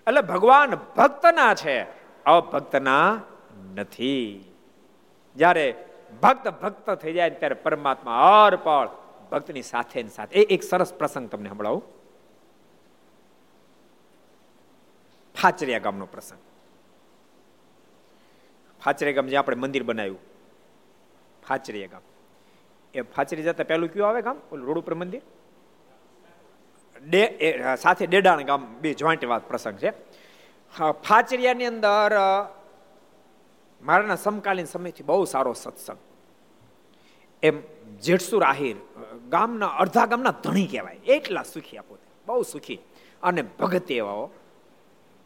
એટલે 0.07 0.21
ભગવાન 0.21 0.75
ભક્તના 0.75 1.53
છે. 1.53 1.83
અભક્તના 2.23 3.21
નથી. 3.75 4.53
જ્યારે 5.35 5.85
ભક્ત 6.23 6.47
ભક્ત 6.47 6.89
થઈ 6.89 7.13
જાય 7.13 7.29
ત્યારે 7.29 7.55
પરમાત્મા 7.55 8.45
હર 8.45 8.55
પળ 8.55 8.87
ભક્તની 9.31 9.61
સાથે 9.61 10.07
સાથે. 10.07 10.39
એક 10.39 10.63
સરસ 10.63 10.93
પ્રસંગ 10.93 11.29
તમને 11.29 11.49
સંભળાવું. 11.49 11.83
ફાચરિયા 15.41 15.79
ગામનો 15.79 16.05
પ્રસંગ. 16.05 16.39
ફાચરિયા 18.83 19.15
ગામ 19.15 19.27
જે 19.27 19.37
આપણે 19.37 19.57
મંદિર 19.57 19.83
બનાવ્યું. 19.83 20.19
ફાચરીએ 21.47 21.87
ગામ. 21.87 22.01
એ 22.93 23.01
ફાચરી 23.01 23.43
જતા 23.43 23.63
પહેલું 23.63 23.89
કયું 23.93 24.07
આવે 24.07 24.21
ગામ? 24.21 24.37
ઓલું 24.51 24.65
રોડ 24.67 24.79
ઉપર 24.79 24.95
મંદિર? 24.95 25.21
ડે 27.09 27.23
સાથે 27.75 28.05
ડેડાણ 28.07 28.43
ગામ, 28.43 28.65
બે 28.81 28.93
જોઈન્ટ 28.93 29.25
વાત 29.25 29.47
પ્રસંગ 29.47 29.77
છે. 29.77 29.91
ફાચરિયાની 31.07 31.65
અંદર 31.65 32.13
મારાના 33.81 34.15
સમકાલીન 34.15 34.65
સમયથી 34.65 35.03
બહુ 35.03 35.25
સારો 35.25 35.53
સત્સંગ. 35.53 35.97
એમ 37.43 37.57
જેઠસુર 38.01 38.43
આહિર 38.43 38.75
ગામના, 39.29 39.67
અડધા 39.67 40.05
ગામના 40.05 40.33
ધણી 40.43 40.67
કહેવાય. 40.67 40.95
એટલા 41.15 41.43
સુખી 41.43 41.77
આપો 41.77 41.97
બહુ 42.25 42.41
સુખી. 42.43 42.79
અને 43.23 43.41
ભગત 43.59 43.91
એવાઓ 43.91 44.29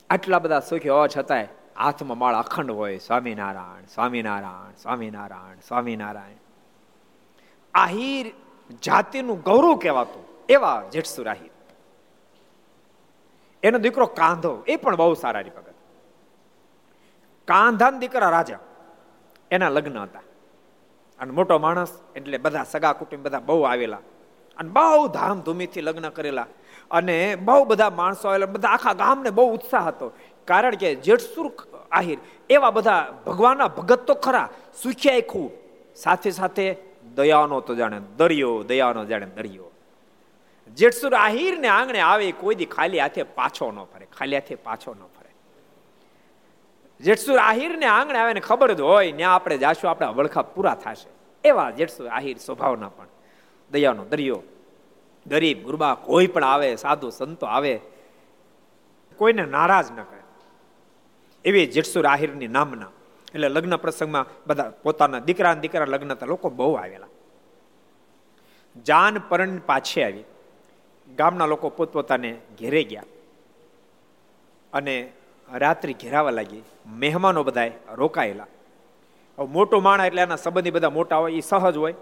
આટલા 0.10 0.40
બધા 0.40 0.60
સુખી 0.60 0.90
હોવા 0.90 1.08
છતાંય 1.08 1.48
હાથમાં 1.80 2.18
માળ 2.18 2.36
અખંડ 2.36 2.72
હોય 2.72 2.98
સ્વામિનારાયણ 2.98 3.86
સ્વામિનારાયણ 3.94 4.74
સ્વામિનારાયણ 4.82 5.56
સ્વામિનારાયણ. 5.68 6.36
આહિર 7.74 8.32
જાતિનું 8.84 9.42
ગૌરવ 9.42 9.76
કહેવાતું, 9.76 10.24
એવા 10.50 10.84
જેઠસુર 10.92 11.28
આહિર 11.30 11.50
એનો 13.64 13.80
દીકરો 13.80 14.06
કાંધો, 14.06 14.64
એ 14.68 14.76
પણ 14.76 14.96
બહુ 14.96 15.14
સારા 15.14 15.42
ભગત 15.42 15.74
કાંધાન 17.48 18.00
દીકરા 18.00 18.30
રાજા, 18.30 18.60
એના 19.52 19.70
લગ્ન 19.70 19.98
હતા. 19.98 20.20
અને 21.20 21.32
મોટો 21.32 21.60
માણસ, 21.60 22.00
એટલે 22.16 22.38
બધા 22.38 22.64
સગા 22.64 22.94
કુટુંબ 22.94 23.26
બધા 23.26 23.40
બહુ 23.40 23.62
આવેલા. 23.62 23.98
અને 24.58 24.70
બહુ 24.70 25.08
ધામધૂમીથી 25.08 25.82
લગ્ન 25.82 26.10
કરેલા. 26.10 26.48
અને 26.92 27.36
બહુ 27.36 27.66
બધા 27.66 27.90
માણસો 27.90 28.28
આવેલા, 28.28 28.46
બધા 28.46 28.70
આખા 28.70 28.94
ગામને 28.94 29.30
બહુ 29.30 29.54
ઉત્સાહ 29.54 29.88
હતો. 29.88 30.12
કારણ 30.46 30.76
કે 30.76 30.96
જેઠસુર 30.96 31.52
આહિર, 31.92 32.18
એવા 32.50 32.72
બધા 32.72 33.14
ભગવાનના 33.26 33.68
ભગત 33.68 34.00
તો 34.00 34.14
ખરા. 34.14 34.50
સુખ્યા 34.84 35.20
ખૂબ 35.20 35.52
સાથે 35.96 36.32
સાથે 36.32 36.76
દયાનો 37.16 37.62
તો 37.62 37.76
જાણે 37.76 38.00
દરિયો, 38.18 38.64
દયાનો 38.64 39.06
જાણે 39.06 39.26
દરિયો. 39.26 39.72
જેઠસુર 40.74 41.14
આહિર 41.14 41.60
ને 41.60 41.68
આંગણે 41.68 42.00
આવે, 42.00 42.32
કોઈ 42.32 42.56
દી 42.56 42.66
ખાલી 42.66 43.00
હાથે 43.00 43.24
પાછો 43.24 43.72
ન 43.72 43.84
ફરે, 43.84 44.06
ખાલી 44.06 44.36
હાથે 44.38 44.56
પાછો 44.56 44.94
ન 44.94 45.04
ફરે. 45.04 45.30
જેઠસુર 47.02 47.38
આહિર 47.38 47.78
ને 47.78 47.86
આંગણે 47.86 48.20
આવે 48.20 48.34
ને 48.34 48.40
ખબર 48.40 48.74
જ 48.74 48.82
હોય 48.82 49.12
ત્યાં 49.12 49.36
આપણે 49.36 49.58
જાશું, 49.58 49.92
આપણા 49.92 50.10
વળખા 50.10 50.42
પૂરા 50.42 50.76
થશે. 50.76 51.10
એવા 51.48 51.72
જેઠસુર 51.72 52.08
આહિર 52.08 52.38
સ્વભાવના 52.38 52.90
પણ. 52.90 53.08
દયાનો 53.72 54.06
દરિયો. 54.06 54.44
ગરીબ, 55.28 55.64
ગુરબા, 55.64 55.96
કોઈ 55.96 56.28
પણ 56.28 56.44
આવે, 56.44 56.76
સાધુ, 56.76 57.10
સંતો 57.10 57.46
આવે, 57.46 57.80
કોઈને 59.18 59.46
નારાજ 59.46 59.92
ન 59.92 59.96
કરે. 59.96 60.15
એવી 61.46 61.66
જેઠસુ 61.68 62.02
આહિરની 62.02 62.48
નામના. 62.48 62.90
એટલે 63.34 63.48
લગ્ન 63.48 63.76
પ્રસંગમાં 63.76 64.26
બધા 64.48 64.74
પોતાના 64.84 65.20
દીકરા 65.20 65.54
દીકરા 65.54 65.86
લગ્ન 65.86 66.26
લોકો 66.26 66.50
બહુ 66.50 66.74
આવેલા. 66.74 67.08
જાન 68.88 69.18
પરણ 69.20 69.58
પાછી 69.58 70.04
આવી. 70.04 70.24
ગામના 71.16 71.46
લોકો 71.46 71.70
પોતપોતાને 71.70 72.38
ઘેરે 72.60 72.84
ગયા. 72.84 73.04
અને 74.74 75.12
રાત્રિ 75.54 75.94
ઘેરાવા 75.94 76.30
લાગી. 76.30 76.64
મહેમાનો 76.86 77.44
બધા 77.44 77.72
રોકાયેલા. 77.94 78.48
હવે 79.40 79.48
મોટો 79.48 79.80
માણા 79.80 80.06
એટલે 80.06 80.22
એના 80.22 80.36
સંબંધી 80.36 80.72
બધા 80.72 80.90
મોટા 80.90 81.16
હોય, 81.16 81.34
એ 81.34 81.40
સહજ 81.40 81.78
હોય. 81.78 81.94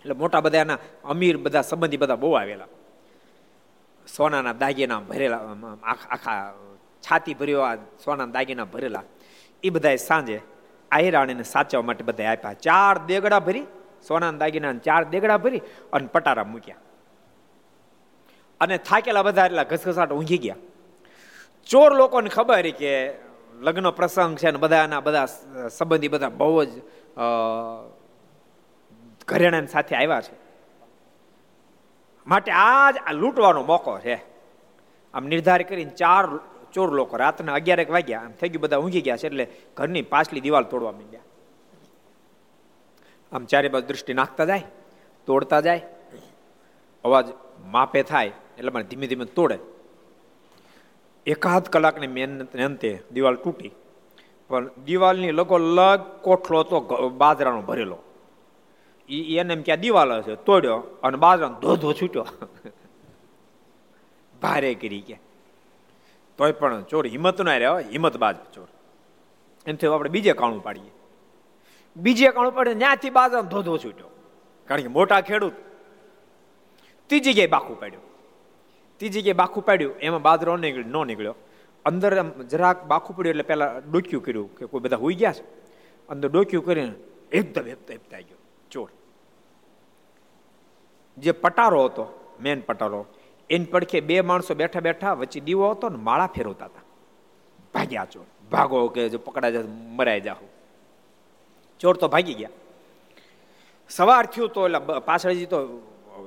એટલે 0.00 0.12
મોટા 0.12 0.40
બધા 0.40 0.58
એના 0.58 0.78
અમીર 1.04 1.36
બધા 1.36 1.62
સંબંધી 1.62 1.96
બધા 1.96 2.16
બહુ 2.16 2.32
આવેલા. 2.32 2.66
સોનાના 4.16 4.52
દાગીના 4.52 5.00
ભરેલા 5.00 5.40
આખા 5.82 6.54
છાતી 7.08 7.34
ભર્યો, 7.34 7.60
આ 7.60 7.74
સોના 8.04 8.26
દાગીના 8.26 8.64
ભરેલા. 8.64 9.02
એ 9.62 9.70
બધા 9.70 9.96
સાંજે 9.96 10.40
આયરાણીને 10.90 11.42
સાચવવા 11.42 11.82
માટે 11.82 12.04
બધા 12.04 12.30
આપ્યા. 12.32 12.52
ચાર 12.52 12.98
દેગડા 13.06 13.40
ભરી 13.40 13.64
સોના 14.08 14.32
દાગીના 14.32 14.72
ચાર 14.72 15.04
દેગડા 15.04 15.38
ભરી 15.38 15.60
અને 15.92 16.06
પટારા 16.06 16.44
મૂક્યા. 16.44 16.76
અને 18.60 18.78
થાકેલા 18.78 19.22
બધા 19.22 19.46
એટલા 19.46 19.62
ઘસઘસાટ 19.62 20.12
ઊંઘી 20.12 20.38
ગયા. 20.38 20.56
ચોર 21.66 21.90
લોકોને 21.94 22.28
ખબર 22.28 22.70
કે 22.70 22.92
લગ્ન 23.60 23.90
પ્રસંગ 23.90 24.38
છે 24.38 24.50
ને 24.50 24.58
બધાના 24.58 25.00
બધા 25.00 25.26
સંબંધી 25.68 26.08
બધા 26.08 26.28
બહુ 26.28 26.64
જ 26.64 26.70
ઘરેણા 29.28 29.64
સાથે 29.66 29.96
આવ્યા 29.96 30.20
છે. 30.20 30.36
માટે 32.26 32.52
આજ 32.52 32.94
આ 33.06 33.12
લૂંટવાનો 33.12 33.62
મોકો 33.62 33.98
છે. 33.98 34.16
આમ 35.14 35.26
નિર્ધાર 35.26 35.62
કરીને 35.62 35.90
ચાર 35.90 36.24
ચોર 36.72 36.92
લોકો 36.92 37.16
રાતના 37.16 37.54
અગિયારેક 37.54 37.90
વાગ્યા, 37.90 38.20
આમ 38.20 38.30
થઈ 38.30 38.48
ગયું 38.48 38.62
બધા 38.62 38.76
ઊંઘી 38.76 39.00
ગયા 39.00 39.16
છે 39.16 39.26
એટલે 39.26 39.48
ઘરની 39.76 40.02
પાછલી 40.02 40.40
દિવાલ 40.40 40.64
તોડવા 40.64 40.92
માંડ્યા. 40.92 41.22
આમ 43.32 43.44
ચારે 43.44 43.68
બાજુ 43.68 43.86
દૃષ્ટિ 43.86 44.14
નાખતા 44.14 44.44
જાય, 44.44 44.62
તોડતા 45.26 45.60
જાય, 45.60 45.82
અવાજ 47.04 47.26
માપે 47.64 48.02
થાય 48.02 48.32
એટલે 48.58 48.70
મને 48.70 48.84
ધીમે 48.84 49.06
ધીમે 49.06 49.24
તોડે. 49.24 49.58
એકાદ 51.26 51.68
કલાકની 51.68 52.06
મહેનત 52.06 52.56
અંતે 52.56 53.02
દિવાલ 53.12 53.34
તૂટી. 53.34 53.72
પણ 54.48 54.70
દિવાલની 54.84 55.30
લગો 55.30 55.58
લગ 55.58 56.00
કોઠલો 56.22 56.62
તો 56.62 57.08
બાજરાનો 57.08 57.62
ભરેલો. 57.62 57.98
એને 59.08 59.52
એમ 59.52 59.62
ક્યાં 59.62 59.80
દિવાલ 59.80 60.12
હશે, 60.12 60.34
તોડ્યો 60.34 60.82
અને 61.02 61.16
બાજરાનો 61.16 61.60
ધોધો 61.60 61.92
છૂટ્યો. 61.92 62.26
ભારે 64.42 64.74
કરી 64.74 65.00
કે 65.00 65.27
તોય 66.38 66.52
પણ 66.52 66.82
ચોર 66.82 67.06
હિંમત 67.06 67.40
ના 67.40 67.56
રહ્યા 67.56 67.78
હિંમત 67.78 68.16
બાજ 68.16 68.36
ચોર. 68.36 68.68
એમથી 69.66 69.86
આપણે 69.86 70.10
બીજે 70.10 70.32
કાણું 70.32 70.62
પાડીએ. 70.62 70.90
બીજે 71.96 72.28
કાણું 72.28 72.54
પાડીએ, 72.54 72.74
ત્યાંથી 72.74 73.10
બાજરાનો 73.10 73.48
ધોધો 73.48 73.78
છૂટ્યો. 73.78 74.06
કારણ 74.66 74.80
કે 74.80 74.88
મોટા 74.88 75.20
ખેડૂત 75.20 75.52
ત્રીજી 77.06 77.32
જગ્યાએ 77.32 77.46
બાખું 77.46 77.80
પાડ્યું. 77.80 78.02
ત્રીજી 78.96 79.20
જગ્યાએ 79.20 79.34
બાખું 79.34 79.64
પાડ્યું, 79.64 79.98
એમાં 79.98 80.22
બાજરો 80.22 80.56
નીકળ્યો 80.56 81.04
ન 81.04 81.06
નીકળ્યો. 81.06 81.34
અંદર 81.84 82.30
જરાક 82.50 82.84
બાખું 82.84 83.16
પડ્યું 83.16 83.30
એટલે 83.30 83.42
પહેલા 83.42 83.78
ડોક્યું 83.90 84.24
કર્યું 84.24 84.56
કે 84.56 84.66
કોઈ 84.66 84.80
બધા 84.80 84.96
હોઈ 84.96 85.14
ગયા 85.14 85.32
છે. 85.32 85.44
અંદર 86.08 86.28
ડોક્યું 86.28 86.64
કરીને 86.64 86.92
એકદમ 87.32 87.66
હેપતા 87.66 87.92
હેપતા 87.92 88.20
ગયો 88.20 88.38
ચોર. 88.70 88.90
જે 91.18 91.32
પટારો 91.32 91.84
હતો 91.84 92.36
મેન 92.40 92.60
પટારો 92.60 93.06
એની 93.50 93.70
પડખે 93.72 94.00
બે 94.00 94.20
માણસો 94.20 94.54
બેઠા 94.54 94.80
બેઠા 94.80 95.12
વચ્ચે 95.12 95.40
દીવો 95.40 95.70
હતો 95.70 95.88
ને 95.88 95.98
માળા 96.08 96.30
ફેરવતા 96.36 96.68
હતા. 96.70 96.86
ભાગ્યા 97.74 98.04
ચોર. 98.04 98.26
ભાગો 98.50 98.88
કે 98.88 99.08
જો 99.08 99.18
પકડા 99.18 99.50
જાય 99.50 99.70
મરાઈ 99.98 100.20
જાઓ. 100.20 100.48
ચોર 101.80 101.96
તો 101.96 102.08
ભાગી 102.08 102.34
ગયા. 102.34 102.56
સવાર 103.90 104.26
થયું 104.26 104.50
તો 104.54 104.66
એટલે 104.66 105.00
પાછળ 105.00 105.44
તો 105.44 105.58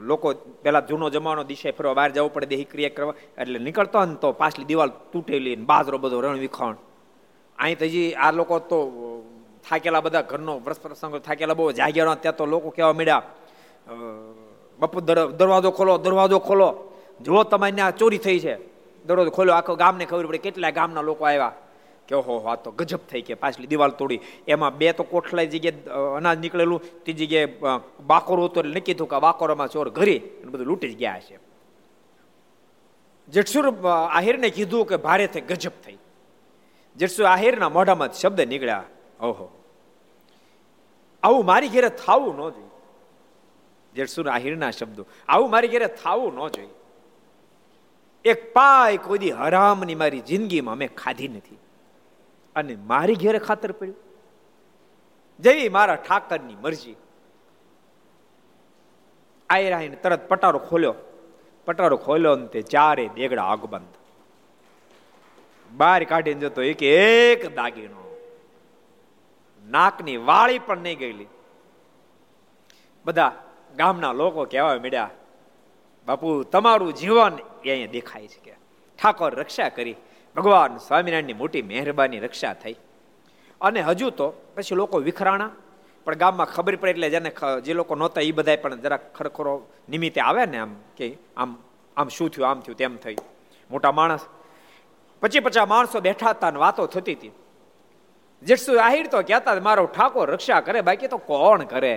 લોકો 0.02 0.34
પેલા 0.64 0.82
જૂનો 0.90 1.10
જમાનો 1.10 1.44
દિશા 1.44 1.72
ફરવા 1.78 1.94
બહાર 1.94 2.12
જવું 2.12 2.34
પડે, 2.34 2.46
દેહી 2.46 2.64
ક્રિયા 2.64 2.96
કરવા. 2.96 3.16
એટલે 3.38 3.60
નીકળતો 3.60 4.06
ને 4.06 4.16
તો 4.16 4.28
પાછલી 4.34 4.66
દિવાલ 4.66 4.92
તૂટેલી 5.12 5.56
ને 5.56 5.66
બાજરો 5.66 5.98
બધો 5.98 6.22
રણ 6.22 6.40
વિખણ 6.40 6.76
અહીં 7.60 7.78
તો 7.80 7.86
હજી 7.86 8.14
આ 8.14 8.32
લોકો 8.32 8.60
તો 8.60 8.78
થાકેલા 9.70 10.02
બધા 10.02 10.22
ઘરનો 10.22 10.54
વ્રત 10.60 10.80
પ્રસંગ 10.82 11.16
થાકેલા 11.28 11.54
બહુ 11.54 11.72
જાગ્યા 11.72 12.16
ત્યાં 12.16 12.36
તો 12.36 12.46
લોકો 12.46 12.70
કહેવા 12.70 12.94
મળ્યા 12.94 13.24
બપુ 14.80 14.98
દરવાજો 15.40 15.72
ખોલો 15.72 15.98
દરવાજો 15.98 16.40
ખોલો. 16.40 16.70
જો 17.26 17.44
તમારી 17.44 17.76
ત્યાં 17.78 17.98
ચોરી 18.00 18.22
થઈ 18.26 18.40
છે, 18.46 18.54
દરરોજ 19.06 19.30
ખોલ્યો 19.38 19.56
આખો 19.58 19.74
ગામને 19.84 20.06
ખબર 20.06 20.26
પડે 20.30 20.42
કેટલા 20.46 20.72
ગામના 20.80 21.08
લોકો 21.10 21.24
આવ્યા. 21.26 21.54
કે 22.08 22.16
ઓહો, 22.16 22.34
આ 22.50 22.56
તો 22.64 22.70
ગજબ 22.80 23.02
થઈ 23.10 23.24
કે 23.28 23.34
પાછલી 23.42 23.70
દિવાલ 23.72 23.94
તોડી. 24.00 24.20
એમાં 24.48 24.78
બે 24.80 24.94
તો 24.94 25.04
કોઠલાઈ 25.04 25.52
જગ્યાએ 25.54 26.18
અનાજ 26.18 26.38
નીકળેલું 26.44 26.80
તે 27.06 27.12
જગ્યાએ 27.14 27.48
બાકોરો 28.12 28.42
હતો 28.48 28.60
એટલે 28.62 28.80
નક્કી 28.80 28.96
થયું 28.98 29.12
કે 29.14 29.20
બાકોરોમાં 29.28 29.70
ચોર 29.74 29.88
ઘરે 29.98 30.16
બધું 30.52 30.68
લૂંટી 30.70 30.92
જ 30.94 30.98
ગયા 31.02 31.22
છે 31.28 31.38
જેઠસુર 33.30 33.66
આહિરને 34.18 34.50
કીધું 34.58 34.84
કે 34.90 34.98
ભારે 34.98 35.26
થઈ, 35.34 35.46
ગજબ 35.50 35.76
થઈ. 35.86 36.00
જેઠસુર 36.98 37.26
આહિરના 37.26 37.72
મોઢામાં 37.78 38.12
શબ્દ 38.12 38.40
નીકળ્યા, 38.52 38.88
ઓહો, 39.28 39.46
આવું 41.24 41.44
મારી 41.52 41.72
ઘેરે 41.76 41.90
થાવું 42.04 42.34
ન 42.36 42.42
જોઈએ. 42.56 42.72
જેઠસુર 43.96 44.28
આહિરના 44.28 44.72
શબ્દો, 44.80 45.04
આવું 45.30 45.50
મારી 45.54 45.72
ઘેરે 45.74 45.88
થાવું 46.04 46.34
ન 46.36 46.40
જોઈએ. 46.56 46.76
એક 48.26 48.54
પાય 48.54 48.98
કોઈ 48.98 49.30
હરામની 49.30 49.96
મારી 49.96 50.20
જિંદગીમાં 50.20 50.74
અમે 50.74 50.88
ખાધી 50.88 51.28
નથી. 51.28 51.58
અને 52.56 52.76
મારી 52.76 53.16
ઘેરે 53.16 53.40
ખાતર 53.40 53.72
પડ્યું. 53.72 53.98
જેવી 55.40 55.70
મારા 55.70 55.96
ઠાકરની 55.96 56.56
મરજી. 56.56 56.96
આયરાઈને 59.50 59.96
તરત 59.96 60.28
પટારો 60.28 60.60
ખોલ્યો. 60.60 60.96
પટારો 61.66 61.98
ખોલ્યો 61.98 62.36
ને 62.36 62.48
તે 62.48 62.62
ચારે 62.62 63.10
દેગડા 63.16 63.44
આગબંધ 63.44 63.96
બહાર 65.78 66.04
કાઢીને 66.04 66.40
જતો 66.40 66.62
એક 66.62 66.84
એક 66.84 67.56
દાગીનો. 67.56 68.18
નાકની 69.70 70.18
વાળી 70.18 70.60
પણ 70.60 70.78
નહીં 70.78 71.00
ગયેલી. 71.00 71.28
બધા 73.06 73.44
ગામના 73.78 74.12
લોકો 74.12 74.46
કહેવા 74.46 74.76
મળ્યા 74.76 75.10
બાપુ, 76.12 76.44
તમારું 76.44 76.92
જીવન 76.94 77.34
એ 77.64 77.72
અહીંયા 77.72 77.96
દેખાય 77.98 78.28
છે 78.28 78.40
કે 78.46 78.54
ઠાકોર 79.00 79.32
રક્ષા 79.42 79.70
કરી, 79.70 79.98
ભગવાન 80.36 80.78
સ્વામિનારાયણની 80.78 81.40
મોટી 81.42 81.64
મહેરબાની 81.64 82.20
રક્ષા 82.20 82.54
થઈ. 82.54 82.78
અને 83.62 83.82
હજુ 83.82 84.10
તો 84.10 84.28
પછી 84.56 84.76
લોકો 84.76 84.98
વિખરાણા, 85.08 85.52
પણ 86.06 86.16
ગામમાં 86.16 86.48
ખબર 86.48 86.76
પડે 86.76 86.92
એટલે 86.92 87.10
જેને 87.10 87.32
જે 87.66 87.74
લોકો 87.74 87.94
નહોતા 87.96 88.22
એ 88.22 88.32
બધા 88.32 88.56
પણ 88.56 88.82
જરા 88.84 89.00
ખરખરો 89.18 89.54
નિમિત્તે 89.90 90.22
આવે 90.22 90.44
ને 90.46 90.58
આમ 90.58 90.72
કે 90.98 91.08
આમ 91.38 91.50
આમ 91.98 92.08
શું 92.08 92.30
થયું, 92.30 92.48
આમ 92.50 92.60
થયું, 92.60 92.78
તેમ 92.78 92.98
થયું 92.98 93.26
મોટા 93.70 93.92
માણસ 93.92 94.24
પછી 95.22 95.40
પચાસ 95.40 95.68
માણસો 95.68 95.98
બેઠા 96.02 96.34
હતા 96.34 96.52
વાતો 96.64 96.88
થતી 96.88 97.16
હતી. 97.16 97.34
જેટસુ 98.42 98.72
આહિર 98.78 99.08
તો 99.08 99.22
કહેતા, 99.22 99.56
મારો 99.62 99.86
ઠાકોર 99.86 100.28
રક્ષા 100.32 100.62
કરે, 100.62 100.82
બાકી 100.82 101.08
તો 101.08 101.18
કોણ 101.18 101.64
કરે? 101.64 101.96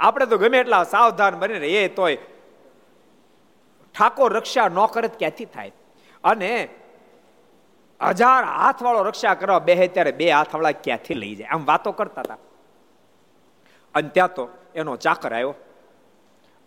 આપણે 0.00 0.26
તો 0.26 0.36
ગમે 0.38 0.58
એટલા 0.58 0.84
સાવધાન 0.84 1.34
બનીને 1.38 1.68
એ 1.68 1.88
તોય 1.88 2.16
ઠાકોર 3.98 4.32
રક્ષા 4.32 4.68
ન 4.68 4.86
કરે 4.86 5.08
ક્યાંથી 5.08 5.44
થાય? 5.44 5.72
અને 6.24 6.68
હજાર 8.06 8.44
હાથ 8.44 8.82
વાળો 8.82 9.02
રક્ષા 9.02 9.34
કરવા 9.34 9.58
બે 9.58 9.88
ત્યારે 9.88 10.12
બે 10.12 10.30
હાથ 10.30 10.54
વાળા 10.54 10.70
ક્યાંથી 10.70 11.14
લઈ 11.14 11.34
જાય? 11.34 11.48
આમ 11.48 11.64
વાતો 11.64 11.92
કરતા 11.92 12.20
હતા. 12.20 12.36
અને 13.94 14.08
ત્યાં 14.08 14.34
તો 14.34 14.48
એનો 14.74 14.96
ચાકર 14.96 15.34
આવ્યો 15.34 15.54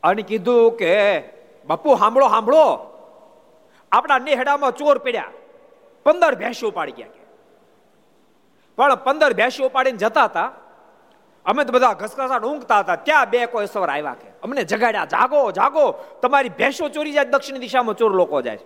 અને 0.04 0.22
કીધું 0.22 0.78
કે, 0.78 0.94
બાપુ 1.68 1.96
સાંભળો 1.96 2.28
સાંભળો 2.28 2.66
આપણા 3.92 4.18
નેહડામાં 4.18 4.72
ચોર 4.72 4.98
પડ્યા. 4.98 5.32
પંદર 6.04 6.36
ભેંસી 6.36 6.68
ઉપાડી 6.68 6.92
ગયા 6.92 7.08
પણ 8.76 8.96
પંદર 8.96 9.34
ભેંસી 9.34 9.64
ઉપાડીને 9.64 9.98
જતા 9.98 10.24
હતા. 10.24 10.52
અમે 11.46 11.64
તો 11.66 11.72
બધા 11.74 11.94
ઘસઘસાટ 11.94 12.44
ઊંઘતા 12.44 12.80
હતા. 12.80 12.96
ત્યાં 12.96 13.30
બે 13.30 13.46
કોઈ 13.46 13.66
સવાર 13.66 13.90
આવ્યા 13.90 14.14
કે, 14.14 14.30
અમને 14.44 14.64
જગાડ્યા, 14.64 15.06
જાગો 15.06 15.52
જાગો. 15.52 15.86
તમારી 16.22 16.50
ભેંસો 16.50 16.90
ચોરી 16.90 17.12
જાય, 17.12 17.26
દક્ષિણ 17.26 17.58
દિશામાં 17.58 17.96
ચોર 17.96 18.12
લોકો 18.14 18.42
જાય 18.42 18.60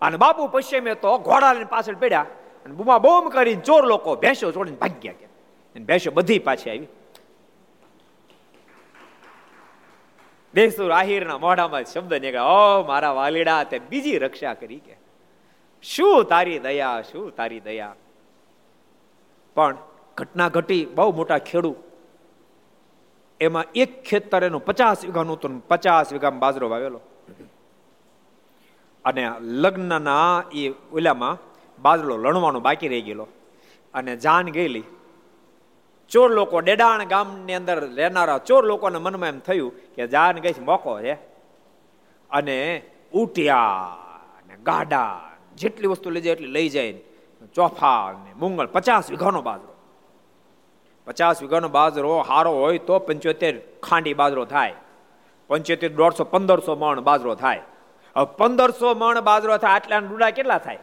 અને 0.00 0.16
બાપુ 0.16 0.48
પશ્ચિમે 0.48 0.94
તો 0.94 1.18
ઘોડા 1.18 1.52
લઈને 1.52 1.64
પાછળ 1.64 1.94
પડ્યા 1.94 2.26
અને 2.64 2.74
બુમા 2.74 2.98
બોમ 2.98 3.28
કરીને 3.28 3.60
ચોર 3.60 3.86
લોકો 3.86 4.16
ભેંસો 4.16 4.52
ચોરીને 4.52 4.76
ભાગી 4.76 5.00
ગયા 5.02 5.12
કે 5.12 5.80
ભેંસો 5.80 6.10
બધી 6.10 6.38
પાછી 6.38 6.70
આવી. 6.70 6.88
દેસુર 10.54 10.92
આહિરના 10.92 11.38
મોઢામાં 11.38 11.84
શબ્દ 11.84 12.14
નીકળ્યા. 12.14 12.44
ઓ, 12.44 12.82
મારા 12.82 13.10
વાલીડા, 13.10 13.64
તે 13.64 13.78
બીજી 13.78 14.18
રક્ષા 14.18 14.54
કરી 14.54 14.78
કે. 14.78 14.96
શું 15.82 16.24
તારી 16.24 16.58
દયા, 16.58 17.02
શું 17.02 17.36
તારી 17.36 17.60
દયા? 17.60 17.94
પણ 19.54 19.76
ઘટના 20.16 20.48
ઘટી, 20.48 20.86
બહુ 20.86 21.12
મોટા 21.12 21.38
ખેડૂત 21.38 21.76
એમાં 23.40 23.64
એક 23.74 24.02
ખેતર 24.04 24.44
એનું 24.44 24.64
પચાસ 24.64 25.04
વીઘાનું 25.04 25.36
હતું 25.36 25.68
પચાસ 25.68 26.12
વીઘામાં 26.12 26.40
બાજરો 26.40 26.68
વાવેલો. 26.68 27.00
અને 29.04 29.22
લગ્નના 29.40 30.42
એ 30.54 30.74
ઓલામાં 30.92 31.38
બાજરો 31.82 32.16
લણવાનો 32.16 32.60
બાકી 32.60 32.88
રહી 32.88 33.00
ગયેલો. 33.00 33.28
અને 33.94 34.16
જાન 34.16 34.48
ગયેલી. 34.48 34.84
ચોર 36.10 36.30
લોકો 36.30 36.60
ડેડાણ 36.60 37.04
ગામની 37.04 37.54
અંદર 37.54 37.78
રહેનારા 37.94 38.38
ચોર 38.38 38.64
લોકોના 38.64 38.98
મનમાં 38.98 39.28
એમ 39.28 39.40
થયું 39.40 39.72
કે 39.96 40.06
જાન 40.06 40.38
ગઈ 40.38 40.54
મોકો 40.60 41.00
છે 41.00 41.14
અને 42.30 42.82
ઉટિયા 43.12 43.98
ને 44.48 44.54
ગાડા 44.62 45.30
જેટલી 45.56 45.86
વસ્તુ 45.86 46.10
લઈ 46.10 46.20
જાય 46.20 46.32
એટલી 46.32 46.46
લઈ 46.46 46.68
જાય 46.68 46.92
ચોફા 47.54 48.12
ને 48.24 48.30
મુંગળ 48.36 48.66
પચાસ 48.66 49.10
વીઘાનો 49.10 49.42
બાજરો. 49.42 49.75
પચાસ 51.06 51.42
વીઘાનો 51.42 51.68
બાજરો 51.68 52.20
હારો 52.20 52.52
હોય 52.52 52.78
તો 52.78 52.98
પંચોતેર 52.98 53.60
ખાંડી 53.82 54.14
બાજરો 54.14 54.44
થાય. 54.44 54.74
પંચોતેર 55.48 55.92
દોઢસો, 55.92 56.24
પંદરસો 56.24 56.76
મણ 56.76 57.00
બાજરો 57.00 57.34
થાય. 57.34 57.62
હવે 58.16 58.36
પંદરસો 58.36 58.94
મણ 58.94 59.20
બાજરો 59.20 59.56
થાય, 59.56 59.72
આટલા 59.72 59.98
ડુડા 59.98 60.30
કેટલા 60.30 60.58
થાય? 60.58 60.78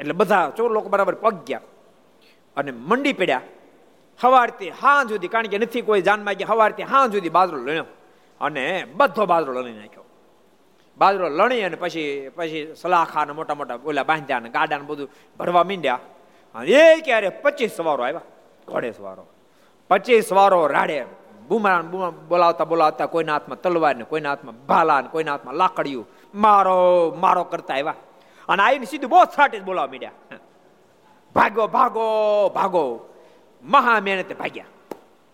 એટલે 0.00 0.12
બધા 0.12 0.52
ચોર 0.56 0.72
લોકો 0.72 0.88
બરાબર 0.88 1.14
પગ 1.14 1.44
ગયા. 1.46 1.60
અને 2.56 2.70
મંડી 2.70 3.12
પડ્યા. 3.12 3.40
હવારથી 4.24 4.70
હા 4.70 5.04
જુદી 5.04 5.28
કારણ 5.28 5.46
કે 5.46 5.58
નથી 5.58 5.80
કોઈ 5.80 6.02
જાનમાં 6.02 6.34
ગયા 6.34 6.52
હવારથી 6.52 6.82
હા 6.82 7.06
જુદી 7.06 7.28
બાજરો 7.28 7.58
લણ્યો. 7.58 7.84
અને 8.40 8.84
બધો 8.84 9.26
બાજરો 9.26 9.52
લણી 9.52 9.72
નાખ્યો. 9.72 10.04
બાજરો 10.98 11.28
લણી 11.28 11.62
અને 11.62 11.76
પછી 11.76 12.30
પછી 12.34 12.74
સલાખા 12.76 13.24
ને 13.24 13.32
મોટા 13.32 13.54
મોટા 13.54 13.78
ઓલા 13.84 14.02
બાંધ્યા 14.02 14.38
ને 14.38 14.48
ગાડા 14.48 14.78
ને 14.78 14.84
બધું 14.84 15.08
ભરવા 15.38 15.64
મીંડ્યા. 15.64 15.98
અને 16.54 16.70
એ 16.70 17.00
ક્યારે 17.00 17.28
પચીસ 17.28 17.72
સવારો 17.72 18.04
આવ્યા. 18.04 18.20
ઘોડે 18.68 18.92
સવારો. 18.92 19.26
પચીસ 19.90 20.32
વારો 20.32 20.66
રાડે 20.66 20.98
બુમરાણ 21.48 21.86
બોલાવતા 22.30 22.64
બોલાવતા 22.64 23.06
કોઈના 23.14 23.32
હાથમાં 23.36 23.60
તલવાર 23.62 23.96
ને 23.96 24.04
કોઈના 24.12 24.32
હાથમાં 24.34 24.56
ભાલા 24.66 25.00
ને 25.00 25.08
કોઈના 25.14 25.32
હાથમાં 25.32 25.56
લાકડિયું 25.62 26.06
મારો 26.34 26.76
મારો 27.24 27.44
કરતા 27.52 27.74
આવ્યા. 27.74 27.96
અને 28.48 28.62
આવીને 28.62 28.86
સીધું 28.90 29.10
બહુ 29.10 29.24
છાટી 29.34 29.60
બોલાવા 29.68 29.92
મીડ્યા. 29.92 30.38
ભાગો 31.36 31.66
ભાગો 31.76 32.06
ભાગો. 32.54 32.84
મહા 33.62 34.00
મહેનતે 34.00 34.34
ભાગ્યા. 34.34 34.70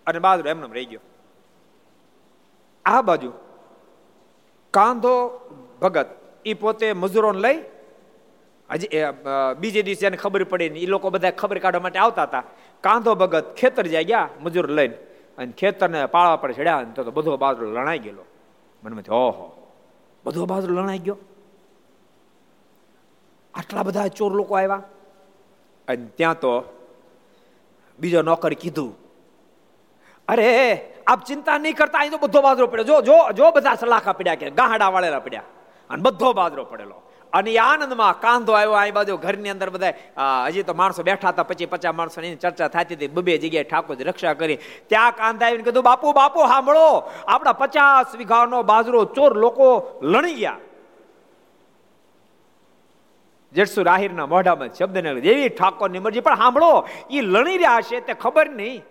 અને 0.06 0.18
બાજુ 0.18 0.48
એમને 0.48 0.74
રહી 0.74 0.88
ગયો. 0.90 1.02
આ 2.84 3.02
બાજુ 3.02 3.30
કાંધો, 4.74 5.14
ભગત 5.82 6.08
એ 6.44 6.54
પોતે 6.54 6.86
મજૂરોને 6.92 7.40
લઈ, 7.44 7.58
હજી 8.70 8.88
બીજે 9.60 9.82
દિવસે 9.82 10.06
એને 10.06 10.16
ખબર 10.16 10.44
પડી 10.44 10.70
ને 10.70 10.78
એ 10.80 10.86
લોકો 10.86 11.10
બધા 11.10 11.30
ખબર 11.40 11.58
કાઢવા 11.58 11.84
માટે 11.86 11.98
આવતા 11.98 12.22
હતા. 12.22 12.44
કાંધો 12.80 13.14
ભગત 13.14 13.54
ખેતર 13.54 13.86
જાય 13.86 14.04
ગયા, 14.04 14.28
મજૂર 14.40 14.70
લઈને. 14.70 14.94
અને 15.38 15.52
ખેતરને 15.52 16.06
પાળા 16.06 16.36
પર 16.36 16.52
ચડ્યા 16.52 16.82
તો 16.82 17.10
બધો 17.10 17.36
બાજરો 17.36 17.70
લણાઈ 17.70 17.98
ગયેલો. 17.98 18.24
મનમાંથી, 18.84 19.10
ઓહો, 19.10 19.72
બધો 20.24 20.46
બાજરો 20.46 20.74
લણાઈ 20.74 20.98
ગયો. 20.98 21.16
આટલા 23.54 23.82
બધા 23.82 24.08
ચોર 24.08 24.32
લોકો 24.32 24.54
આવ્યા. 24.54 24.82
અને 25.88 26.06
ત્યાં 26.16 26.34
તો 26.34 26.62
બીજો 27.98 28.22
નોકર 28.22 28.54
કીધું. 28.54 28.96
અરે, 30.28 30.80
આપ 31.06 31.24
ચિંતા 31.24 31.58
નહીં 31.58 31.74
કરતા, 31.74 31.98
અહીં 31.98 32.10
તો 32.10 32.18
બધો 32.18 32.42
બાજરો 32.42 32.66
પડ્યો. 32.66 32.84
જો 32.84 33.00
જો 33.00 33.32
જો 33.32 33.50
બધા 33.50 33.74
સલાખા 33.74 34.12
પડ્યા 34.12 34.34
કે, 34.34 34.50
ગાહડા 34.50 34.88
વાળેલા 34.88 35.18
પડ્યા. 35.18 35.42
અને 35.90 36.02
બધો 36.02 36.32
બાજરો 36.32 36.64
પડેલો. 36.64 37.02
અને 37.32 37.50
આનંદમાં 37.58 38.20
કાંધો 38.20 38.52
આવ્યો, 38.52 38.74
આ 38.74 38.90
બાજુ 38.96 39.16
ઘરની 39.16 39.52
અંદર 39.54 39.70
બધા 39.70 40.46
હજી 40.48 40.64
તો 40.68 40.74
માણસો 40.74 41.02
બેઠા 41.02 41.32
હતા, 41.34 41.48
પછી 41.50 41.66
પચાસ 41.66 41.94
માણસો 41.94 42.20
એની 42.20 42.40
ચર્ચા 42.42 42.68
થતી 42.68 42.96
હતી, 42.98 43.12
બબે 43.16 43.38
જગ્યાએ 43.38 43.68
ઠાકોરજી 43.70 44.08
રક્ષા 44.10 44.34
કરી. 44.34 44.58
ત્યાં 44.90 45.12
કાંધા 45.20 45.46
આવીને 45.48 45.64
કીધું, 45.66 45.86
બાપુ 45.90 46.12
બાપુ, 46.12 46.40
સાંભળો, 46.52 46.88
આપણા 47.26 47.60
પચાસ 47.62 48.16
વીઘાનો 48.20 48.62
બાજરો 48.62 49.04
ચોર 49.16 49.32
લોકો 49.44 49.66
લણી 50.02 50.36
ગયા. 50.40 50.58
જેટસુ 53.54 53.82
રાહિરના 53.82 54.26
મોઢામાં 54.26 54.70
શબ્દ 54.78 54.96
ને 55.04 55.10
એવી 55.32 55.50
ઠાકોરની 55.58 56.02
મરજી, 56.04 56.24
પણ 56.26 56.40
સાંભળો 56.42 56.72
એ 57.10 57.20
લણી 57.22 57.58
રહ્યા 57.62 57.86
છે 57.88 58.00
તે 58.06 58.14
ખબર 58.14 58.48
નહીં. 58.60 58.82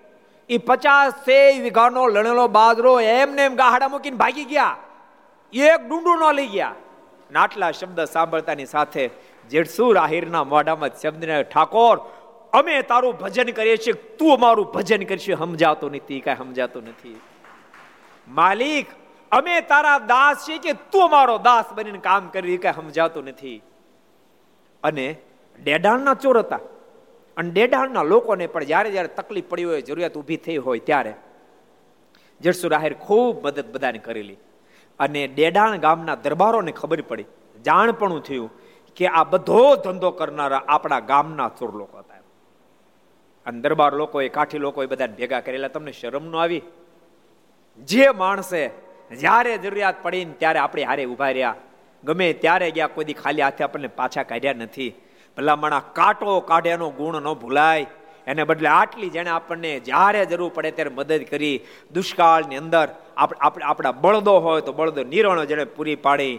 એ 0.50 0.58
પચાસ 0.58 1.14
સે 1.26 1.40
વીઘાનો 1.66 2.02
લણેલો 2.16 2.46
બાજરો 2.60 2.94
એમને 3.00 3.42
એમ 3.48 3.56
ગાહડા 3.62 3.90
મૂકીને 3.94 4.18
ભાગી 4.18 4.48
ગયા. 4.52 4.76
એક 5.54 5.82
ડુંડું 5.88 6.18
ન 6.20 6.36
લઈ 6.40 6.52
ગયા. 6.56 6.76
આટલા 7.36 7.72
શબ્દ 7.72 8.04
સાંભળતાની 8.04 8.66
સાથે 8.66 9.10
જેડસુર 9.50 9.98
આહિરના 9.98 10.44
મોઢામાં 10.44 10.90
શબ્દને 11.02 11.44
ઠાકોર, 11.44 11.98
અમે 12.54 12.82
તારું 12.82 13.18
ભજન 13.18 13.52
કરીએ 13.52 13.78
છીએ, 13.78 13.94
તું 13.94 14.34
અમારું 14.34 14.66
ભજન 14.66 15.04
કરીશું. 15.04 15.38
સમજાતું 15.38 15.92
નથી, 15.92 16.20
કાંઈ 16.20 16.38
સમજાતું 16.38 16.84
નથી. 16.84 17.20
માલિક, 18.28 18.86
અમે 19.32 19.62
તારા 19.62 20.00
દાસ 20.00 20.48
છીએ 20.48 20.58
કે 20.58 20.74
તું 20.74 21.12
મારો 21.12 21.38
દાસ 21.38 21.74
બનીને 21.74 21.98
કામ 21.98 22.30
કરી 22.30 22.58
કાંઈ 22.58 22.74
સમજાતું 22.76 23.24
નથી. 23.24 23.62
અને 24.84 25.16
ડેડાણના 25.64 26.14
ચોર 26.14 26.40
હતા. 26.40 26.60
અને 27.38 27.52
ડેડાણના 27.52 28.04
લોકોને 28.04 28.48
પણ 28.48 28.64
જ્યારે 28.64 28.92
જ્યારે 28.92 29.08
તકલીફ 29.08 29.44
પડી 29.50 29.64
હોય, 29.64 29.82
જરૂરિયાત 29.82 30.18
ઊભી 30.18 30.38
થઈ 30.38 30.58
હોય 30.58 30.80
ત્યારે 30.80 31.14
જડસુ 32.42 32.68
રાહેર 32.68 32.94
ખૂબ 32.94 33.48
મદદ 33.48 33.66
બધાને 33.72 33.98
કરેલી. 33.98 34.38
અને 35.00 35.28
ડેડાણ 35.28 35.78
ગામના 35.78 36.16
દરબારોને 36.16 36.72
ખબર 36.72 37.02
પડી. 37.02 37.26
જાણપણું 37.66 38.24
થયું 38.24 38.50
કે 38.96 39.08
આ 39.08 39.24
બધો 39.24 39.76
ધંધો 39.76 40.12
કરનારા 40.12 40.64
આપણા 40.68 41.00
ગામના 41.00 41.50
ચોર 41.50 41.74
લોકો 41.76 41.98
હતા 41.98 42.16
અને 43.46 43.62
દરબાર 43.62 43.94
લોકોએ, 43.94 44.30
કાઠી 44.30 44.58
લોકોએ 44.58 44.86
બધા 44.86 45.08
ભેગા 45.08 45.40
કરેલા 45.40 45.68
તમને 45.68 45.92
શરમ 45.92 46.26
ન 46.26 46.36
આવી? 46.36 46.62
જે 47.88 48.10
માણસે 48.10 48.72
જ્યારે 49.20 49.58
જરૂરિયાત 49.58 50.04
પડી 50.04 50.26
ત્યારે 50.26 50.60
આપણે 50.60 50.84
હારે 50.84 51.06
ઊભા 51.06 51.30
રહ્યા. 51.30 51.56
ગમે 52.04 52.34
ત્યારે 52.34 52.72
ગયા, 52.72 52.88
કોઈ 52.88 53.14
ખાલી 53.14 53.42
હાથે 53.42 53.64
આપણને 53.64 53.88
પાછા 53.88 54.24
કાઢ્યા 54.24 54.54
નથી. 54.54 54.94
ભલામણા 55.38 55.80
કાંટો 55.94 56.40
કાઢ્યાનો 56.40 56.90
ગુણ 56.90 57.22
ન 57.22 57.34
ભૂલાય. 57.34 57.86
એને 58.28 58.44
બદલે 58.44 58.70
આટલી 58.70 59.10
જેને 59.10 59.30
આપણને 59.30 59.72
જ્યારે 59.80 60.26
જરૂર 60.26 60.52
પડે 60.56 60.72
ત્યારે 60.72 60.96
મદદ 60.96 61.22
કરી 61.32 61.58
દુષ્કાળની 61.94 62.62
અંદર 62.64 62.88
આપણા 63.18 63.92
બળદો 64.04 64.36
હોય 64.40 64.62
તો 64.62 64.74
બળદો 64.74 65.04
નિરણો 65.04 65.46
જેને 65.46 65.66
પૂરી 65.66 65.96
પાડી. 65.96 66.36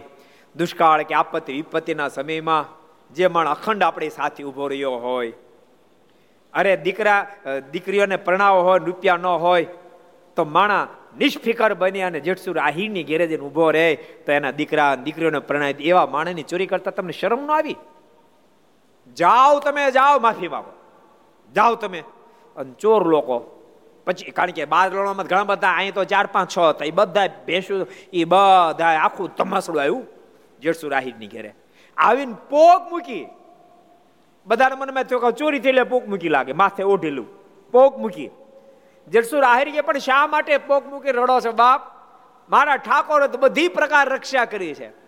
દુષ્કાળ 0.55 1.03
કે 1.03 1.15
આપત્તિ 1.15 1.57
વિપત્તિના 1.59 2.09
સમયમાં 2.09 2.65
જે 3.11 3.27
માણ 3.27 3.53
અખંડ 3.55 3.83
આપણી 3.83 4.09
સાથે 4.09 4.41
ઊભો 4.43 4.67
રહ્યો 4.67 4.97
હોય. 5.05 5.33
અરે 6.53 6.73
દીકરા 6.77 7.21
દીકરીઓને 7.73 8.17
પરણાવો 8.25 8.59
હોય, 8.61 8.79
રૂપિયા 8.79 9.17
ન 9.17 9.27
હોય, 9.45 9.67
તો 10.37 10.43
માણા 10.45 10.87
નિષ્ફિકર 11.19 11.73
બની 11.73 12.03
અને 12.07 12.19
જેઠસુર 12.19 12.57
આહીરની 12.59 13.03
ઘેરે 13.03 13.25
જઈને 13.27 13.43
ઊભો 13.47 13.71
રહે, 13.71 13.87
તો 14.25 14.31
એના 14.31 14.51
દીકરા 14.51 14.91
દીકરીઓને 15.05 15.39
પરણાય 15.39 15.87
એવા 15.91 16.05
માણસની 16.15 16.43
ચોરી 16.43 16.69
કરતા 16.71 16.95
તમને 16.97 17.15
શરમ 17.19 17.41
ન 17.47 17.51
આવી? 17.51 17.77
જાઓ 19.17 19.59
તમે, 19.59 19.83
જાઓ 19.91 20.19
માફી 20.19 20.51
માગો. 20.55 20.71
જાઓ 21.55 21.75
તમે. 21.75 22.03
અને 22.55 22.73
ચોર 22.73 23.07
લોકો. 23.07 23.57
પછી 24.05 24.31
કારણ 24.31 24.51
કે 24.51 24.65
બાર 24.65 24.91
લણવામાં 24.91 25.25
ઘણા 25.25 25.43
બધા, 25.43 25.71
અહીં 25.71 25.93
તો 25.93 26.03
ચાર, 26.03 26.27
પાંચ, 26.27 26.57
છ 26.57 26.59
હતા. 26.59 26.85
એ 26.85 26.91
બધા 26.91 27.27
ભેંસું 27.27 27.87
એ 28.13 28.23
બધા 28.23 28.87
આખું 28.87 29.35
તમાસડું 29.35 29.81
આવ્યું. 29.81 30.07
જેડસુ 30.59 30.89
રાહીરની 30.89 31.27
ઘેરે. 31.27 31.53
આવીને 31.97 32.33
પોક 32.49 32.91
મૂકી. 32.91 33.27
બધાને 34.45 34.75
મનમાં 34.75 35.03
થયો 35.03 35.19
કે 35.19 35.31
ચોરી 35.31 35.59
થઈ 35.59 35.83
પોક 35.89 36.07
મૂકી 36.07 36.29
લાગે. 36.29 36.53
માથે 36.53 36.83
ઓઢેલું. 36.83 37.27
પોક 37.71 37.97
મૂકી. 37.97 38.29
જેડસુ 39.07 39.39
રાહિર 39.39 39.71
કે, 39.71 39.81
પણ 39.81 39.97
શા 39.97 40.27
માટે 40.27 40.57
પોક 40.57 40.87
મૂકી 40.87 41.11
રડો 41.11 41.39
છે 41.39 41.49
બાપ? 41.49 41.81
મારા 42.49 42.75
ઠાકોરે 42.75 43.27
તો 43.27 43.37
બધી 43.37 43.67
પ્રકાર 43.67 44.09
રક્ષા 44.09 44.45
કરી 44.45 44.73
છે. 44.73 45.00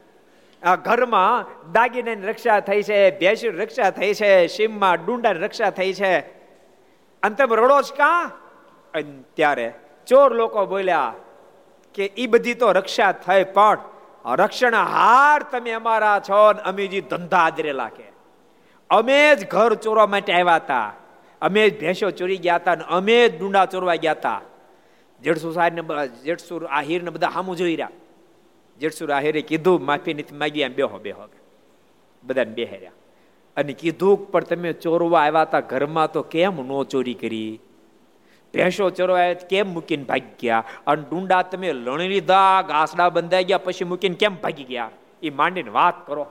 આ 0.63 0.75
ઘરમાં 0.75 1.45
દાગીનાની 1.71 2.27
રક્ષા 2.27 2.59
થઈ 2.59 2.81
છે 2.83 2.97
ભેંસી 3.19 3.49
રક્ષા 3.61 3.89
થઈ 3.89 4.13
છે, 4.13 4.31
સીમમાં 4.47 5.05
ડુંડાની 5.05 5.39
રક્ષા 5.39 5.69
થઈ 5.69 5.93
છે. 5.93 6.13
અને 7.23 7.35
તમે 7.35 7.55
રડો 7.55 7.79
જ 7.81 7.89
કા? 7.97 8.31
ત્યારે 9.35 9.67
ચોર 10.07 10.29
લોકો 10.35 10.65
બોલ્યા 10.65 11.13
કે 11.95 12.03
એ 12.17 12.27
બધી 12.27 12.53
તો 12.53 12.71
રક્ષા 12.71 13.11
થઈ, 13.25 13.43
પણ 13.43 13.77
રક્ષણ 14.41 14.75
હાર 14.75 15.39
તમે 15.51 15.71
અમારા 15.71 16.17
છો 16.19 16.39
અમે 16.69 16.87
જે 16.87 17.01
ધંધા 17.01 17.45
આદરેલા 17.47 17.89
કે. 17.89 18.07
અમે 18.89 19.19
જ 19.35 19.47
ઘર 19.47 19.73
ચોરવા 19.75 20.07
માટે 20.07 20.31
આવ્યા 20.33 20.55
હતા. 20.55 20.87
અમે 21.41 21.61
જ 21.69 21.79
ભેંસો 21.79 22.11
ચોરી 22.11 22.37
ગયા 22.37 22.55
હતા 22.55 22.73
અને 22.73 22.85
અમે 22.97 23.17
જ 23.29 23.39
ડુંડા 23.39 23.65
ચોરવા 23.65 23.95
ગયા 23.95 24.15
હતા. 24.19 24.41
જેઠસુ 25.21 25.51
સાહેબ 25.51 25.73
ને 25.73 26.07
જેઠસુર 26.23 26.61
આહિર 26.71 27.03
ને 27.03 27.09
બધા 27.09 27.31
સામું 27.33 27.55
જોઈ 27.57 27.75
રહ્યા. 27.75 27.91
જેઠસુર 28.79 29.11
આહિરે 29.11 29.41
કીધું, 29.41 29.85
માફી 29.85 30.13
નથી 30.13 30.35
માગી. 30.35 30.61
એમ 30.61 30.73
બેહો 30.73 30.97
બેહો 30.97 31.29
બધાને 32.23 32.53
બેહેર્યા. 32.53 32.91
અને 33.57 33.73
કીધું 33.73 34.31
પણ 34.31 34.43
તમે 34.43 34.73
ચોરવા 34.73 35.21
આવ્યા 35.21 35.41
હતા 35.41 35.59
ઘરમાં, 35.59 36.11
તો 36.11 36.21
કેમ 36.21 36.55
નો 36.55 36.83
ચોરી 36.83 37.13
કરી? 37.13 37.59
ભેંસો 38.53 38.89
ચોરવા 38.89 39.33
કેમ 39.33 39.73
મૂકીને 39.73 40.03
ભાગી 40.03 40.33
ગયા? 40.39 40.63
અને 40.87 41.03
ડુંડા 41.11 41.41
તમે 41.41 41.73
લણી 41.73 42.07
લીધા, 42.07 42.61
ઘાસડા 42.67 43.09
બંધાઈ 43.09 43.43
ગયા, 43.43 43.57
પછી 43.57 43.85
મૂકીને 43.85 44.15
કેમ 44.15 44.35
ભાગી 44.35 44.63
ગયા? 44.63 44.89
એ 45.23 45.29
માંડીને 45.29 45.69
વાત 45.69 46.07
કરો. 46.07 46.27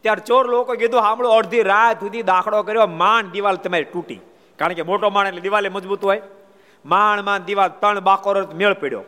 ત્યારે 0.00 0.20
ચોર 0.26 0.48
લોકો 0.48 0.74
કીધું 0.74 1.00
સાંભળો 1.00 1.30
અડધી 1.30 1.62
રાત 1.62 2.00
સુધી 2.00 2.22
દાખલો 2.22 2.62
કર્યો, 2.62 2.86
માંડ 2.86 3.30
દિવાલ 3.30 3.56
તમારી 3.56 3.84
તૂટી. 3.84 4.20
કારણ 4.56 4.72
કે 4.72 4.82
મોટો 4.82 5.10
માણ 5.10 5.26
એટલે 5.26 5.40
દિવાલે 5.40 5.68
મજબૂત 5.68 6.04
હોય. 6.04 6.22
માણમાં 6.86 7.44
દિવાલ, 7.44 7.68
ત્રણ 7.68 8.00
બાકોર 8.00 8.54
મેળ 8.54 8.72
પડ્યો. 8.72 9.02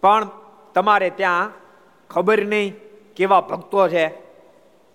પણ 0.00 0.28
તમારે 0.74 1.10
ત્યાં 1.10 1.52
ખબર 2.10 2.40
નહીં 2.44 2.74
કેવા 3.16 3.42
ભક્તો 3.50 3.88
છે. 3.88 4.06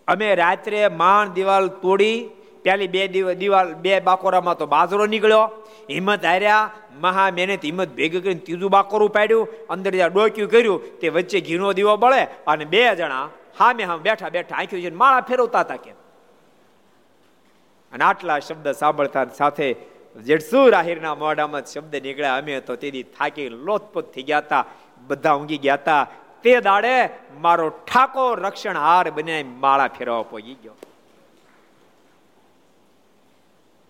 અમે 0.08 0.28
રાત્રે 0.36 0.82
માણ 1.02 1.34
દિવાલ 1.38 1.68
તોડી, 1.84 2.18
પેલી 2.66 2.88
બે 2.88 3.02
દિવાલ, 3.42 3.68
બે 3.76 4.00
બાકોરામાં 4.00 4.58
તો 4.58 4.66
બાજરો 4.68 5.06
નીકળ્યો. 5.06 5.46
હિંમત 5.90 6.24
હાર્યા 6.26 6.72
મહા 7.02 7.28
મહેનત 7.32 7.64
હિંમત 7.64 7.92
ભેગી 7.98 8.22
કરીને 8.22 8.44
ત્રીજું 8.46 8.72
બાકોરું 8.72 9.12
પાડ્યું, 9.18 9.52
અંદર 9.70 9.92
જ્યાં 9.92 10.14
ડોક્યું 10.14 10.50
કર્યું, 10.50 10.80
તે 11.00 11.08
વચ્ચે 11.10 11.40
ઘીનો 11.42 11.74
દીવો 11.74 11.94
બળે 11.98 12.22
અને 12.48 12.66
બે 12.74 12.82
જણા 13.00 13.28
હામે 13.60 13.84
હામ 13.84 14.00
બેઠા 14.08 14.34
બેઠા 14.36 14.58
આંખ્યું 14.60 14.84
છે 14.86 14.92
માળા 15.04 15.28
ફેરવતા 15.30 15.64
હતા 15.66 15.80
કે 15.84 15.92
અને 17.94 18.04
આટલા 18.04 18.40
શબ્દ 18.40 18.68
સાંભળતા 18.82 19.26
સાથે 19.40 19.68
જેટસુર 20.26 20.66
રાહિરના 20.72 21.16
મોઢામાં 21.16 21.66
શબ્દ 21.66 21.94
નીકળ્યા. 22.06 22.38
અમે 22.40 22.54
તો 22.68 22.74
તેથી 22.76 23.06
થાકી 23.18 23.50
લોથપોથ 23.68 24.10
થઈ 24.14 24.28
ગયા 24.30 24.46
હતા. 24.46 24.66
બધા 25.08 25.34
ઊંઘી 25.34 25.58
ગયા 25.58 25.74
હતા. 25.74 26.08
તે 26.44 26.60
દાડે 26.62 26.96
મારો 27.40 27.70
ઠાકો 27.70 28.34
રક્ષણ 28.36 28.78
હાર 28.78 29.12
બને 29.12 29.44
માળા 29.44 29.88
ફેરવા 29.88 30.22
પહોંચી 30.22 30.58
ગયો. 30.64 30.76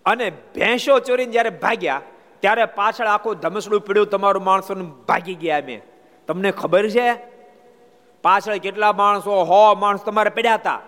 અને 0.04 0.30
ભેંસો 0.54 0.98
ચોરીને 0.98 1.32
જયારે 1.32 1.50
ભાગ્યા, 1.50 2.00
ત્યારે 2.40 2.64
પાછળ 2.64 3.06
આખું 3.06 3.40
ધમસડું 3.40 3.80
પીડ્યું 3.80 4.06
તમારું 4.06 4.44
માણસો 4.44 4.74
ભાગી 5.08 5.34
ગયા 5.34 5.58
અમે. 5.58 5.80
તમને 6.26 6.50
ખબર 6.50 6.88
છે? 6.90 7.08
પાછળ 8.22 8.56
કેટલા 8.56 8.92
માણસો 8.92 9.42
હો 9.44 9.74
માણસ 9.74 10.04
તમારે 10.04 10.30
પડ્યા 10.30 10.54
હતા. 10.54 10.80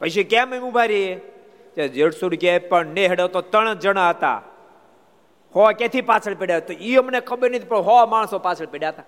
પછી 0.00 0.24
કેમ 0.24 0.54
એમ 0.54 0.62
ઊભા 0.62 0.84
રહીએ? 0.84 1.14
જેડસુર 1.88 2.34
કે 2.34 2.58
પણ 2.58 2.86
ને 2.86 3.06
હેડો 3.06 3.26
તો 3.28 3.40
ત્રણ 3.40 3.74
જણા 3.74 4.10
હતા. 4.10 4.42
હો 5.54 5.66
ક્યાંથી 5.72 6.00
પાછળ 6.00 6.34
પડ્યા? 6.34 6.60
તો 6.60 6.72
એ 6.72 6.96
અમને 6.96 7.20
ખબર 7.20 7.50
નથી, 7.50 7.68
પણ 7.70 7.86
હો 7.88 8.06
માણસો 8.06 8.38
પાછળ 8.38 8.66
પડ્યા 8.66 8.88
હતા. 8.88 9.02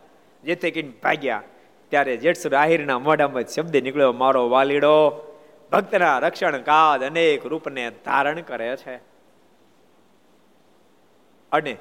જેથી 0.45 0.71
કરીને 0.71 0.93
ભાગ્યા. 1.03 1.43
ત્યારે 1.89 2.17
જેઠસુર 2.17 2.55
આહિરના 2.55 2.99
મોઢામાં 2.99 3.43
શબ્દ 3.43 3.77
નીકળ્યો, 3.77 4.13
મારો 4.13 4.49
વાલીડો, 4.49 5.25
ભક્તના 5.73 6.19
રક્ષણ 6.19 6.59
કાદ 6.59 7.03
અનેક 7.03 7.47
રૂપને 7.47 7.91
ધારણ 7.91 8.41
કરે 8.41 8.77
છે. 8.77 8.97
અને 11.53 11.77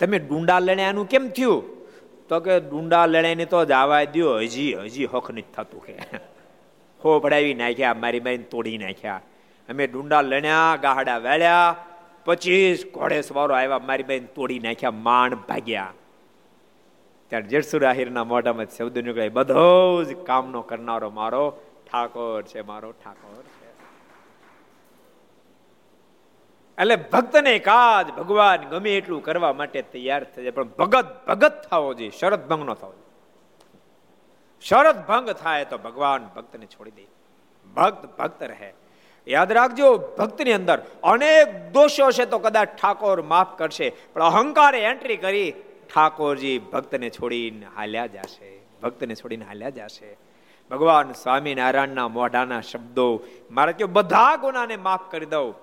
તમે 0.00 0.18
ડુંડા 0.18 0.58
લણ્યાનું 0.58 1.08
કેમ 1.08 1.28
થયું? 1.28 1.80
તો 2.28 2.40
કે, 2.40 2.60
ડુંડા 2.60 3.06
લણાઈને 3.06 3.44
તો 3.44 3.64
જવા 3.64 4.04
દો 4.04 4.38
હજી 4.38 4.74
હજી 4.74 5.04
હક 5.04 5.30
નથી 5.30 5.42
થતું 5.42 5.84
કે. 5.84 5.94
હો 7.04 7.18
પડાવી 7.18 7.54
નાખ્યા, 7.54 7.94
મારી 7.94 8.20
મારીને 8.20 8.44
તોડી 8.44 8.78
નાખ્યા. 8.78 9.20
અમે 9.68 9.86
ડુંડા 9.86 10.20
લણ્યા, 10.20 10.78
ગાહડા 10.82 11.18
વેળ્યા, 11.18 11.76
પચીસ 12.24 12.84
ઘોડે 12.94 13.22
સવારો 13.22 13.54
આવ્યા, 13.54 13.78
મારી 13.78 14.02
બેન 14.02 14.26
તોડી 14.26 14.58
નાખ્યા 14.58 14.90
માણ 14.90 15.34
ભાગ્યા. 15.34 15.92
ત્યારે 17.30 17.46
જેઠસુર 17.46 17.82
આહિરના 17.84 18.24
મોઢામાં 18.24 18.70
શબ્દ 18.76 18.96
નીકળે 19.06 19.28
બધો 19.28 19.66
જ 20.04 20.16
કામનો 20.26 20.60
કરનારો 20.62 21.10
મારો 21.10 21.44
ઠાકોર 21.86 22.42
છે, 22.42 22.60
મારો 22.62 22.90
ઠાકોર 22.92 23.42
છે. 23.42 23.68
એટલે 26.78 26.96
ભક્તને 27.12 27.54
કાજ 27.58 28.06
ભગવાન 28.18 28.66
ગમે 28.72 28.96
એટલું 28.96 29.22
કરવા 29.22 29.52
માટે 29.52 29.80
તૈયાર 29.92 30.22
થઈ 30.24 30.50
પણ 30.50 30.74
ભગત 30.80 31.08
ભગત 31.28 31.56
થવો 31.70 31.94
જોઈએ, 31.94 32.10
શરત 32.10 32.42
ભંગ 32.50 32.64
નો 32.64 32.74
થવો 32.74 32.92
શરત 34.62 34.98
ભંગ 35.08 35.28
થાય 35.32 35.64
તો 35.64 35.78
ભગવાન 35.78 36.28
ભક્તને 36.36 36.66
છોડી 36.66 36.90
દે. 36.90 37.06
ભક્ત 37.76 38.02
ભક્ત 38.18 38.42
રહે. 38.42 38.70
યાદ 39.26 39.50
રાખજો, 39.52 39.88
ભક્તની 40.18 40.52
અંદર 40.52 40.78
અનેક 41.04 41.48
દોષો 41.72 42.06
છે 42.10 42.24
તો 42.26 42.38
કદાચ 42.38 42.68
ઠાકોર 42.76 43.18
માફ 43.22 43.52
કરશે, 43.58 43.88
પણ 44.12 44.22
અહંકારે 44.22 44.80
એન્ટ્રી 44.82 45.16
કરી 45.16 45.50
ઠાકોરજી 45.94 46.58
ભક્તને 46.58 47.10
છોડીને 47.10 47.66
હાલ્યા 47.76 48.06
જશે. 48.06 48.60
ભક્તને 48.82 49.14
છોડીને 49.14 49.44
હાલ્યા 49.44 49.70
જશે. 49.70 50.16
ભગવાન 50.70 51.12
સ્વામિનારાયણના 51.12 52.08
મોઢાના 52.08 52.60
શબ્દો 52.60 53.20
મારે 53.50 53.72
કે 53.72 53.84
બધા 53.84 54.36
ગુનાને 54.36 54.76
માફ 54.76 55.10
કરી 55.10 55.26
દઉં. 55.26 55.54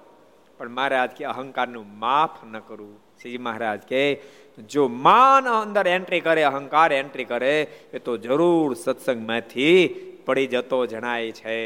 પણ 0.58 0.70
મહારાજ 0.70 1.10
કે 1.10 1.26
અહંકારનું 1.26 2.00
માફ 2.00 2.46
ન 2.46 2.60
કરું 2.60 2.98
શ્રીજી 3.22 3.38
મહારાજ 3.38 3.82
કે, 3.82 4.22
જો 4.70 4.88
માન 4.88 5.50
અંદર 5.50 5.88
એન્ટ્રી 5.88 6.20
કરે, 6.20 6.44
અહંકાર 6.44 6.94
એન્ટ્રી 6.94 7.26
કરે, 7.26 7.62
એ 7.94 8.00
તો 8.00 8.18
જરૂર 8.18 8.74
સત્સંગમાંથી 8.74 9.88
પડી 10.26 10.48
જતો 10.48 10.86
જણાય 10.86 11.32
છે. 11.32 11.58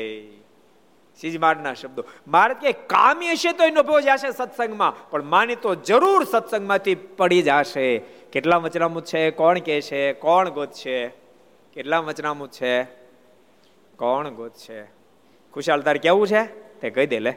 સિજમાડના 1.16 1.74
શબ્દો, 1.74 2.04
મારે 2.28 2.54
કે 2.54 2.72
કામી 2.72 3.28
હશે 3.32 3.52
તો 3.52 3.64
એનો 3.64 3.84
ભોજ 3.84 4.04
જશે 4.04 4.32
સત્સંગમાં, 4.32 5.10
પણ 5.10 5.24
માની 5.24 5.56
તો 5.56 5.76
જરૂર 5.76 6.24
સત્સંગમાંથી 6.24 6.96
પડી 6.96 7.42
જશે. 7.42 8.02
કેટલા 8.32 8.58
વચનામું 8.58 9.02
છે? 9.06 9.32
કોણ 9.32 9.60
કે 9.60 9.82
છે? 9.82 10.14
કોણ 10.14 10.50
ગોત 10.50 10.72
છે? 10.72 11.08
કેટલા 11.74 12.00
વચનામું 12.00 12.52
છે? 12.52 12.84
કોણ 13.96 14.30
ગોત 14.30 14.54
છે? 14.54 14.84
ખુશાલ 15.54 15.82
તાર 15.82 15.98
કેવું 15.98 16.28
છે? 16.28 16.44
તે 16.80 16.90
કહી 16.90 17.08
દે 17.08 17.20
લે. 17.20 17.34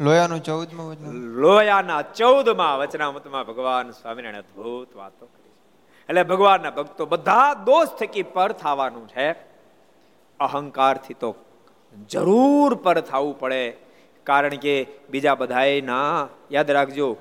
લોયાનું 0.00 0.42
ચૌદમાં 0.42 0.86
વચન. 0.86 1.12
લોયાના 1.12 2.02
ચૌદમાં 2.02 2.78
વચનામૃતમાં 2.78 3.46
ભગવાન 3.46 3.90
સ્વામિનારાયણ 3.90 4.42
અદભુત 4.42 4.96
વાતો 4.96 5.26
કરી 5.26 5.50
એટલે 6.08 6.22
ભગવાનના 6.22 6.70
ભક્તો 6.70 7.06
બધા 7.06 7.54
દોષ 7.54 7.88
થકી 7.88 8.22
પર 8.22 8.52
થવાનું 8.52 9.08
છે. 9.08 9.32
અહંકારથી 10.40 11.14
તો 11.14 11.34
જરૂર 12.08 12.74
પર 12.74 13.00
થવું 13.00 13.38
પડે. 13.38 13.76
કારણ 14.24 14.48
કે 14.48 14.86
બીજા 15.10 15.34
બધાએ 15.34 15.80
ના 15.80 16.28
યાદ 16.52 16.70
રાખજો 16.70 17.16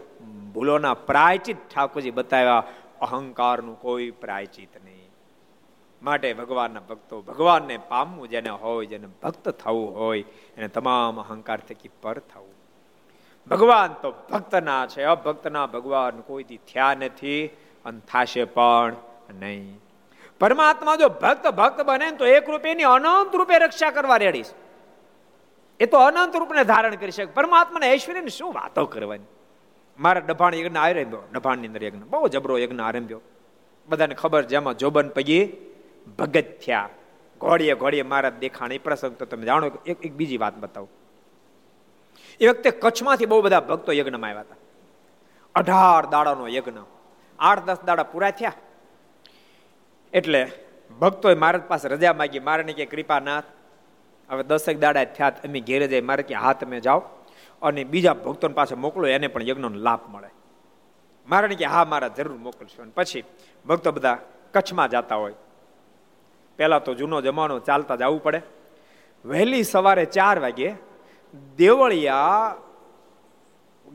ભૂલોના 0.56 0.94
પ્રાયચિત 0.94 1.58
ઠાકોરજી 1.76 2.12
બતાવ્યા, 2.12 2.64
અહંકારનું 3.02 3.80
કોઈ 3.82 4.12
પ્રાયચિત 4.12 4.74
નહીં. 4.86 5.12
માટે 6.02 6.34
ભગવાનના 6.34 6.80
ભક્તો, 6.90 7.22
ભગવાનને 7.22 7.78
પામવું 7.78 8.30
જેને 8.30 8.50
હોય, 8.50 8.86
જેને 8.86 9.08
ભક્ત 9.24 9.50
થવું 9.50 9.88
હોય, 10.00 10.26
એને 10.58 10.68
તમામ 10.68 11.22
અહંકાર 11.22 11.60
થકી 11.70 11.92
પર 12.02 12.20
થવું. 12.20 12.54
ભગવાન 13.48 13.94
તો 14.02 14.12
ભક્તના 14.12 14.84
છે, 14.88 15.04
અભક્તના 15.04 15.66
ભગવાન 15.66 16.22
કોઈથી 16.22 16.58
થયા 16.58 16.94
નથી 16.94 17.40
અને 17.86 18.00
થાશે 18.12 18.44
પણ 18.44 18.96
નહીં. 19.40 19.80
પરમાત્મા 20.40 20.96
જો 20.96 21.10
ભક્ત 21.10 21.46
ભક્ત 21.48 21.82
બને 21.82 22.12
તો 22.12 22.26
એક 22.26 22.50
રૂપે 22.50 22.72
એની 22.72 22.84
અનંત 22.84 23.36
રૂપે 23.36 23.60
રક્ષા 23.60 23.92
કરવા 23.92 24.18
રેડીશ 24.18 24.52
એ 25.80 25.86
તો 25.86 25.98
અનંત 25.98 26.36
રૂપને 26.36 26.64
ધારણ 26.64 26.96
કરી 26.96 27.12
શકે. 27.12 27.32
પરમાત્માને 27.38 27.88
ઐશ્વર્યની 27.94 28.30
શું 28.30 28.54
વાતો 28.54 28.86
કરવાની? 28.86 29.30
મારા 30.00 30.20
ડભાણ 30.20 30.56
યજ્ઞ 30.56 30.78
આરંભ્યો 30.78 31.22
ડભાણની 31.34 31.68
અંદર 31.68 31.84
યજ્ઞ. 31.84 32.04
બહુ 32.04 32.28
જબરો 32.28 32.58
યજ્ઞ 32.58 32.80
આરંભ્યો. 32.80 33.22
બધાને 33.88 34.16
ખબર 34.16 34.44
જેમાં 34.44 34.78
જોબન 34.78 35.10
પગી 35.10 35.58
ભગત 36.18 36.46
થયા. 36.66 36.90
ઘોડીએ 37.38 37.74
ઘોડીએ 37.74 38.02
મારા 38.02 38.30
દેખાણ 38.30 38.72
એ 38.72 38.78
પ્રસંગ 38.78 39.16
તો 39.16 39.26
તમે 39.26 39.46
જાણો 39.46 39.72
એક 39.86 40.06
એક 40.06 40.14
બીજી 40.14 40.38
વાત 40.38 40.58
બતાવું. 40.58 40.90
એ 42.40 42.48
વખતે 42.48 42.72
કચ્છમાંથી 42.72 43.26
બહુ 43.26 43.42
બધા 43.42 43.60
ભક્તો 43.60 43.92
યજ્ઞમાં 43.92 44.30
આવ્યા 44.30 44.42
હતા. 44.42 44.56
અઢાર 45.56 46.06
દાડાનો 46.06 46.48
યજ્ઞ. 46.48 46.78
આઠ 47.40 47.64
દસ 47.64 47.78
દાડા 47.86 48.04
પૂરા 48.04 48.32
થયા. 48.32 48.54
એટલે 50.14 50.52
ભક્તોએ 51.00 51.36
મારા 51.36 51.60
પાસે 51.60 51.88
રજા 51.88 52.14
માગી. 52.14 52.40
મારાને 52.40 52.74
કે 52.74 52.86
કૃપાનાથ, 52.86 53.44
હવે 54.30 54.44
દસેક 54.44 54.80
દાડા 54.80 55.04
થયા 55.04 55.30
અમે 55.30 55.60
ઘેરે 55.60 55.88
જાય 55.88 56.02
મારે 56.02 56.24
કે 56.24 56.34
હાથ 56.34 56.64
તમે 56.64 56.80
જાઓ. 56.80 57.04
અને 57.66 57.84
બીજા 57.84 58.14
ભક્તોને 58.14 58.54
પાસે 58.54 58.76
મોકલો, 58.76 59.08
એને 59.08 59.28
પણ 59.28 59.44
યજ્ઞનો 59.44 59.70
લાભ 59.70 60.00
મળે. 60.08 60.30
મારણ 61.30 61.54
કે, 61.54 61.66
હા, 61.66 61.86
મારા 61.86 62.08
જરૂર 62.08 62.38
મોકલશો. 62.38 62.82
અને 62.82 62.92
પછી 62.96 63.24
ભક્તો 63.68 63.92
બધા 63.92 64.18
કચ્છમાં 64.54 64.90
જતા 64.90 65.16
હોય. 65.16 65.34
પહેલાં 66.58 66.84
તો 66.84 66.94
જૂનો 66.94 67.22
જમાનો 67.22 67.60
ચાલતા 67.60 67.96
જવું 67.96 68.24
પડે. 68.24 68.42
વહેલી 69.26 69.64
સવારે 69.64 70.06
ચાર 70.06 70.40
વાગે 70.40 70.74
દેવળિયા 71.56 72.56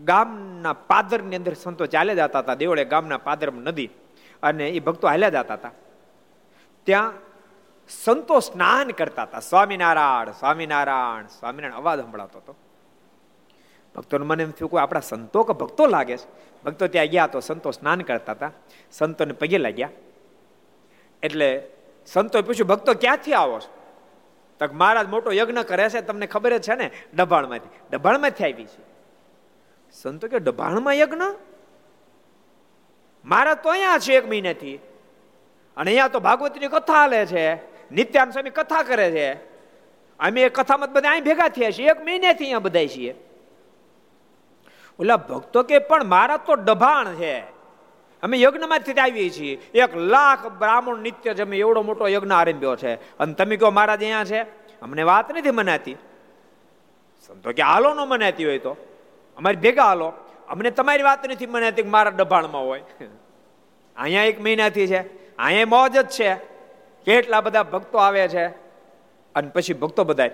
ગામના 0.05 0.73
પાદરની 0.73 1.37
અંદર 1.37 1.55
સંતો 1.55 1.87
ચાલ્યા 1.87 2.27
જતા 2.27 2.39
હતા. 2.39 2.55
દેવળિયા 2.55 2.89
ગામના 2.89 3.19
પાદર 3.19 3.53
નદી 3.53 3.91
અને 4.43 4.69
એ 4.69 4.81
ભક્તો 4.81 5.09
હાલ્યા 5.09 5.29
જતા 5.29 5.55
હતા. 5.55 5.71
ત્યાં 6.85 7.13
સંતો 7.89 8.41
સ્નાન 8.41 8.89
કરતા 8.89 9.23
હતા. 9.23 9.41
સ્વામિનારાયણ 9.41 10.31
સ્વામિનારાયણ 10.31 11.27
સ્વામિનારાયણ 11.27 11.81
અવાજ 11.81 12.01
સંભળાતો 12.01 12.39
હતો. 12.39 12.57
ભક્તોને 13.95 14.27
મને 14.27 14.43
એમ 14.43 14.51
થયું 14.51 14.71
કે 14.71 14.79
આપણા 14.79 15.01
સંતો 15.01 15.43
કે 15.43 15.53
ભક્તો 15.53 15.87
લાગે 15.87 16.17
છે. 16.17 16.27
ભક્તો 16.65 16.87
ત્યાં 16.87 17.07
ગયા 17.07 17.27
તો 17.27 17.41
સંતો 17.41 17.71
સ્નાન 17.71 18.01
કરતા 18.01 18.33
હતા. 18.33 18.53
સંતોને 18.93 19.33
પગે 19.33 19.59
લાગ્યા. 19.59 19.89
એટલે 21.23 21.63
સંતોએ 22.07 22.43
પૂછ્યું, 22.43 22.69
ભક્તો 22.69 22.95
ક્યાંથી 22.95 23.33
આવો 23.33 23.61
છો? 23.61 23.75
તક 24.59 24.73
મહારાજ 24.73 25.09
મોટો 25.09 25.33
યજ્ઞ 25.33 25.59
કરે 25.59 25.89
છે, 25.89 26.01
તમને 26.01 26.27
ખબર 26.27 26.59
જ 26.59 26.63
છે 26.63 26.75
ને 26.75 26.91
ડભાણમાંથી 27.15 27.69
ડભાણમાંથી 27.91 28.45
આવી 28.45 28.65
છે. 28.65 28.91
સંતો 29.93 30.29
કે 30.29 30.39
ડભાણમાં 30.39 30.95
યજ્ઞ? 30.95 31.23
મારા 33.25 33.55
તો 33.55 33.71
અહીંયા 33.71 33.99
છે 33.99 34.15
એક 34.15 34.29
મહિનાથી. 34.29 34.77
અને 35.77 35.91
અહીંયા 35.91 36.09
તો 36.09 36.21
ભાગવતીની 36.21 36.69
કથા 36.69 36.93
હાલે 36.93 37.27
છે. 37.27 37.55
નિત્યાન 37.95 38.31
સ્વામી 38.31 38.51
કથા 38.51 38.83
કરે 38.83 39.11
છે. 39.11 39.35
અમે 40.19 40.43
એ 40.43 40.49
કથામાં 40.49 40.93
બધા 40.93 41.11
અહીં 41.11 41.25
ભેગા 41.25 41.49
થયા 41.49 41.71
છીએ. 41.71 41.91
એક 41.91 42.05
મહિનેથી 42.05 42.45
અહીંયા 42.45 42.59
બધા 42.59 42.87
છીએ. 42.87 43.15
ઓલા 45.01 45.17
ભક્તો 45.17 45.63
કે 45.63 45.79
પણ 45.79 46.05
મારા 46.05 46.37
તો 46.37 46.55
ડભાણ 46.55 47.15
છે. 47.15 47.39
અમે 48.23 48.41
યજ્ઞમાંથી 48.41 48.93
આવીએ 48.93 49.31
છીએ. 49.31 49.57
એક 49.57 49.97
લાખ 49.97 50.47
બ્રાહ્મણ 50.47 50.99
નિત્ય 50.99 51.35
જમે 51.35 51.59
એવડો 51.59 51.83
મોટો 51.83 52.09
યજ્ઞ 52.09 52.33
આરંભ્યો 52.33 52.77
છે. 52.77 53.19
અને 53.19 53.35
તમે 53.35 53.57
કહો 53.57 53.71
મહારાજ 53.71 54.03
અહીંયા 54.03 54.25
છે? 54.25 54.43
અમને 54.81 55.03
વાત 55.03 55.37
નથી 55.37 55.51
મનાતી. 55.51 55.97
સંતો 57.27 57.53
કે 57.53 57.63
હાલો 57.63 57.95
ન 57.95 57.97
મનાતી 57.97 58.45
હોય 58.45 58.59
તો. 58.59 58.77
અમારી 59.37 59.57
ભેગા 59.57 59.85
હાલો. 59.85 60.13
અમને 60.49 60.71
તમારી 60.71 61.03
વાત 61.03 61.31
નથી 61.31 61.47
મનાતી 61.47 61.83
મારા 61.83 62.11
ડભાણમાં 62.11 62.67
હોય. 62.67 62.83
અહીંયા 63.97 64.23
એક 64.23 64.41
મહિનાથી 64.41 64.87
છે. 64.87 64.99
અહીંયા 65.37 65.67
મોજ 65.67 65.99
જ 65.99 66.07
છે. 66.07 66.35
કેટલા 67.05 67.41
બધા 67.41 67.63
ભક્તો 67.63 67.99
આવે 67.99 68.29
છે. 68.29 68.47
અને 69.35 69.49
પછી 69.49 69.73
ભક્તો 69.73 70.05
બધા 70.05 70.31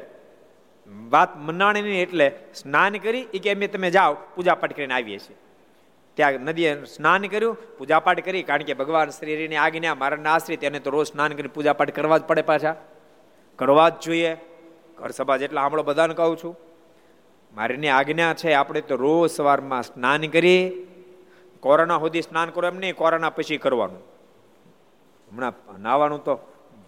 વાત 0.92 1.36
મનાણી 1.36 1.80
એટલે 1.80 2.32
સ્નાન 2.54 2.94
કરી 2.94 3.26
એ 3.34 3.38
કે 3.38 3.54
અમે 3.54 3.66
તમે 3.66 3.90
જાઓ 3.90 4.16
પૂજા 4.34 4.54
પાઠ 4.54 4.76
કરીને 4.76 4.94
આવીએ 4.94 5.18
છીએ. 5.18 5.36
ત્યાં 6.14 6.32
નદીએ 6.32 6.84
સ્નાન 6.84 7.22
કર્યું, 7.22 7.78
પૂજાપાઠ 7.78 8.20
કરી, 8.20 8.42
કારણ 8.42 8.62
કે 8.62 8.74
ભગવાન 8.74 9.08
શ્રીની 9.08 9.56
આજ્ઞા 9.56 9.94
મારા 9.94 10.30
આશ્રિત 10.30 10.64
એને 10.64 10.80
તો 10.80 10.90
રોજ 10.90 11.06
સ્નાન 11.06 11.32
કરી 11.32 11.48
પૂજાપાઠ 11.48 11.90
કરવા 11.90 12.18
જ 12.18 12.24
પડે 12.24 12.42
પાછા. 12.42 12.76
કરવા 13.56 13.88
જ 13.88 13.92
જોઈએ. 14.02 14.36
ઘર 14.98 15.10
સભા 15.10 15.36
જેટલા 15.36 15.60
સાંભળો 15.60 15.82
બધાને 15.82 16.14
કહું 16.14 16.36
છું. 16.36 16.56
મારીની 17.54 17.88
આજ્ઞા 17.88 18.34
છે, 18.34 18.52
આપણે 18.52 18.80
તો 18.80 18.96
રોજ 18.96 19.30
સવારમાં 19.30 19.82
સ્નાન 19.82 20.22
કરી 20.22 20.86
કોરોના 21.60 21.98
સુધી 21.98 22.22
સ્નાન 22.22 22.50
કરો 22.50 22.68
એમ 22.68 22.76
નહીં, 22.76 22.94
કોરોના 22.94 23.30
પછી 23.30 23.56
કરવાનું. 23.56 24.02
હમણાં 25.32 25.82
નાવાનું 25.82 26.24
તો 26.24 26.38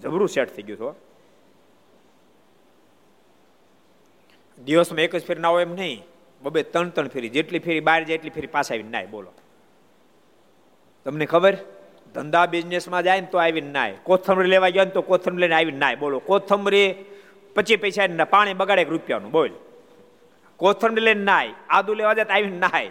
જબરું 0.01 0.29
સેટ 0.29 0.57
થઈ 0.57 0.63
ગયું 0.63 0.91
હતું 0.91 1.08
દિવસમાં 4.65 5.01
એક 5.01 5.17
જ 5.17 5.25
ફેર 5.25 5.39
ના 5.39 5.49
હોય 5.49 5.63
એમ 5.63 5.75
નહીં. 5.75 6.05
બબે 6.43 6.63
ત્રણ 6.63 6.89
ત્રણ 6.89 7.09
ફેરી. 7.09 7.29
જેટલી 7.29 7.59
ફેરી 7.59 7.81
બહાર 7.81 8.05
જાય 8.05 8.15
એટલી 8.15 8.31
ફેરી 8.31 8.47
પાછા 8.47 8.75
આવીને 8.75 8.91
નાય. 8.91 9.07
બોલો. 9.07 9.33
તમને 11.05 11.27
ખબર? 11.27 11.57
ધંધા 12.15 12.47
બિઝનેસમાં 12.47 13.03
જાય 13.03 13.21
ને 13.21 13.27
તો 13.27 13.39
આવીને 13.39 13.73
નાય. 13.73 13.95
કોથમરી 14.03 14.49
લેવા 14.49 14.69
ગયા 14.69 14.85
ને 14.85 14.91
તો 14.91 15.03
કોથમરી 15.03 15.41
લઈને 15.41 15.55
આવીને 15.55 15.79
નાય. 15.79 15.97
બોલો. 15.97 16.19
કોથમરી 16.19 16.95
પચીસ 17.55 17.79
પૈસા 17.79 18.25
પાણી 18.25 18.55
બગાડે 18.55 18.83
એક 18.83 18.89
રૂપિયાનું. 18.89 19.31
બોલ. 19.31 19.51
કોથમરી 20.57 21.01
લઈને 21.01 21.25
નાય. 21.25 21.51
આદુ 21.69 21.95
લેવા 21.95 22.15
જાય 22.15 22.25
તો 22.25 22.33
આવીને 22.33 22.59
નાય. 22.59 22.91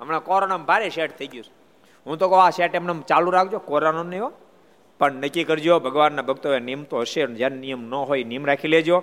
હમણાં 0.00 0.24
કોરોનામાં 0.24 0.66
ભારે 0.66 0.90
સેટ 0.90 1.18
થઈ 1.18 1.26
ગયું 1.26 1.44
હું 2.06 2.18
તો 2.18 2.28
કહું, 2.28 2.44
આ 2.44 2.50
સેટ 2.50 2.74
એમને 2.74 3.02
ચાલુ 3.08 3.30
રાખજો. 3.30 3.58
કોરોના 3.58 4.02
નહીં 4.02 4.22
હો. 4.22 4.32
પણ 4.98 5.12
નક્કી 5.12 5.44
કરજો, 5.44 5.80
ભગવાનના 5.80 6.22
ભક્તો 6.22 6.58
નિયમ 6.58 6.84
તો 6.84 6.98
હશે 6.98 7.26
જ્યાં 7.26 7.50
નિયમ 7.50 7.82
ન 7.82 7.94
હોય, 7.94 8.24
નિયમ 8.24 8.46
રાખી 8.46 8.68
લેજો. 8.68 9.02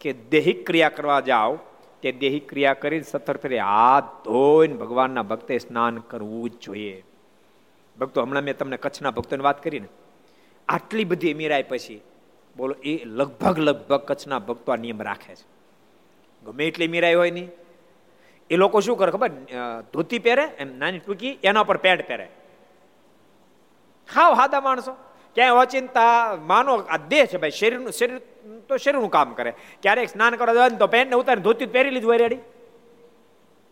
કે 0.00 0.12
દેહિક 0.30 0.66
ક્રિયા 0.66 0.88
કરવા 0.88 1.20
જાઓ, 1.20 1.58
તે 2.02 2.12
દેહિક 2.12 2.48
ક્રિયા 2.48 2.74
કરી 2.74 3.02
સત્તર 3.02 3.36
ફેરી 3.36 3.58
હાથ 3.58 4.08
ધોઈને 4.24 4.74
ભગવાનના 4.74 5.22
ભક્તે 5.22 5.58
સ્નાન 5.58 5.98
કરવું 5.98 6.50
જ 6.50 6.58
જોઈએ. 6.60 7.04
ભક્તો, 7.98 8.22
હમણાં 8.22 8.42
મેં 8.42 8.56
તમને 8.56 8.76
કચ્છના 8.76 9.10
ભક્તોની 9.10 9.42
વાત 9.42 9.62
કરી 9.64 9.80
ને, 9.80 9.88
આટલી 10.68 11.04
બધી 11.04 11.34
મીરાય 11.34 11.62
પછી 11.62 12.00
બોલો, 12.56 12.74
એ 12.84 13.04
લગભગ 13.04 13.58
લગભગ 13.58 14.00
કચ્છના 14.02 14.38
ભક્તો 14.38 14.72
આ 14.72 14.76
નિયમ 14.76 15.02
રાખે 15.02 15.34
છે. 15.34 15.46
ગમે 16.44 16.66
એટલી 16.66 16.88
મીરાઈ 16.88 17.14
હોય 17.14 17.30
નહીં. 17.30 17.50
એ 18.50 18.56
લોકો 18.56 18.80
શું 18.80 18.96
કરે 18.96 19.12
ખબર? 19.12 19.30
ધોતી 19.92 20.18
પહેરે, 20.18 20.44
એમ 20.58 20.78
નાની 20.78 20.98
ટૂંકી, 20.98 21.38
એના 21.44 21.62
પર 21.62 21.76
પેન્ટ 21.76 22.06
પહેરે. 22.08 22.28
હાવ 24.08 24.34
હાદા 24.34 24.60
માણસો. 24.60 24.92
ક્યાંય 25.36 25.60
અચિંતા 25.60 26.36
માનો 26.42 26.74
આ 26.74 26.96
દેહ 27.08 27.24
છે 27.26 27.36
ભાઈ, 27.36 27.50
શરીરનું, 27.50 27.92
શરીર 27.92 28.20
તો 28.68 28.76
શરીરનું 28.76 29.10
કામ 29.10 29.34
કરે? 29.34 29.54
ક્યારેક 29.82 30.08
સ્નાન 30.08 30.36
કરવા 30.36 30.54
જાય 30.54 30.70
તો 30.70 30.86
પેન્ટ 30.86 31.14
ઉતારી 31.14 31.42
ધોતી 31.42 31.66
પહેરી 31.66 31.90
લીધું 31.90 32.10
હોય 32.10 32.18
રેડી. 32.18 32.38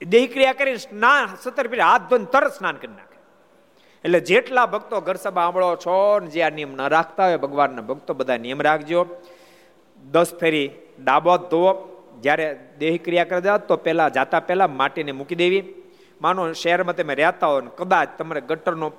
દેહ 0.05 0.27
ક્રિયા 0.33 0.53
કરી 0.53 0.77
સ્નાન 0.77 1.29
સત્તર 1.43 1.67
પીરે 1.67 1.83
હાથ 1.83 2.03
ધોઈને 2.03 2.27
તરત 2.33 2.53
સ્નાન 2.53 2.77
કરી 2.77 2.93
નાખે. 2.93 3.19
એટલે 4.05 4.21
જેટલા 4.21 4.67
ભક્તો 4.67 5.01
ઘર 5.01 5.15
સભા 5.15 5.43
આંબળો 5.43 5.77
છો 5.77 6.19
ને 6.19 6.27
જે 6.27 6.43
આ 6.43 6.49
નિયમ 6.49 6.73
ન 6.75 6.89
રાખતા 6.89 7.27
હોય, 7.27 7.37
ભગવાનના 7.37 7.83
ભક્તો 7.83 8.15
બધા 8.15 8.37
નિયમ 8.37 8.63
રાખજો. 8.63 9.07
દસ 10.11 10.35
ફેરી 10.35 10.71
ડાબો 11.05 11.37
ધોવો. 11.37 11.91
જ્યારે 12.23 12.59
દેહ 12.79 13.01
ક્રિયા 13.05 13.25
કરી 13.25 13.41
દો 13.41 13.59
તો 13.59 13.77
પહેલા 13.77 14.09
જાતા 14.09 14.41
પહેલા 14.41 14.67
માટીને 14.67 15.13
મૂકી 15.13 15.35
દેવી. 15.35 15.75
માનો 16.21 16.53
શહેરમાં 16.53 16.97
તમે 16.97 17.15
રહેતા 17.15 17.47
હોય 17.47 17.63
કદાચ 17.77 18.09
તમારે 18.19 18.41
ગટરનો 18.41 18.93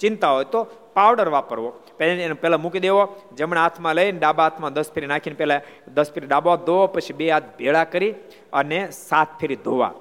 ચિંતા 0.00 0.30
હોય 0.30 0.44
તો 0.44 0.64
પાવડર 0.94 1.28
વાપરવો. 1.28 1.70
એને 2.00 2.34
પહેલાં 2.34 2.60
મૂકી 2.60 2.80
દેવો, 2.80 3.20
જમણા 3.36 3.62
હાથમાં 3.62 3.94
લઈને 3.94 4.18
ડાબા 4.18 4.42
હાથમાં 4.42 4.72
દસ 4.72 4.92
ફેરી 4.92 5.06
નાખીને 5.06 5.36
પહેલાં 5.36 5.60
દસ 5.94 6.12
ફેરી 6.12 6.26
ડાબો 6.26 6.56
ધોવો, 6.56 6.86
પછી 6.86 7.12
બે 7.12 7.30
હાથ 7.30 7.42
ભેળા 7.58 7.84
કરી 7.84 8.14
અને 8.52 8.90
સાત 8.90 9.26
ફેરી 9.40 9.56
ધોવા. 9.56 9.94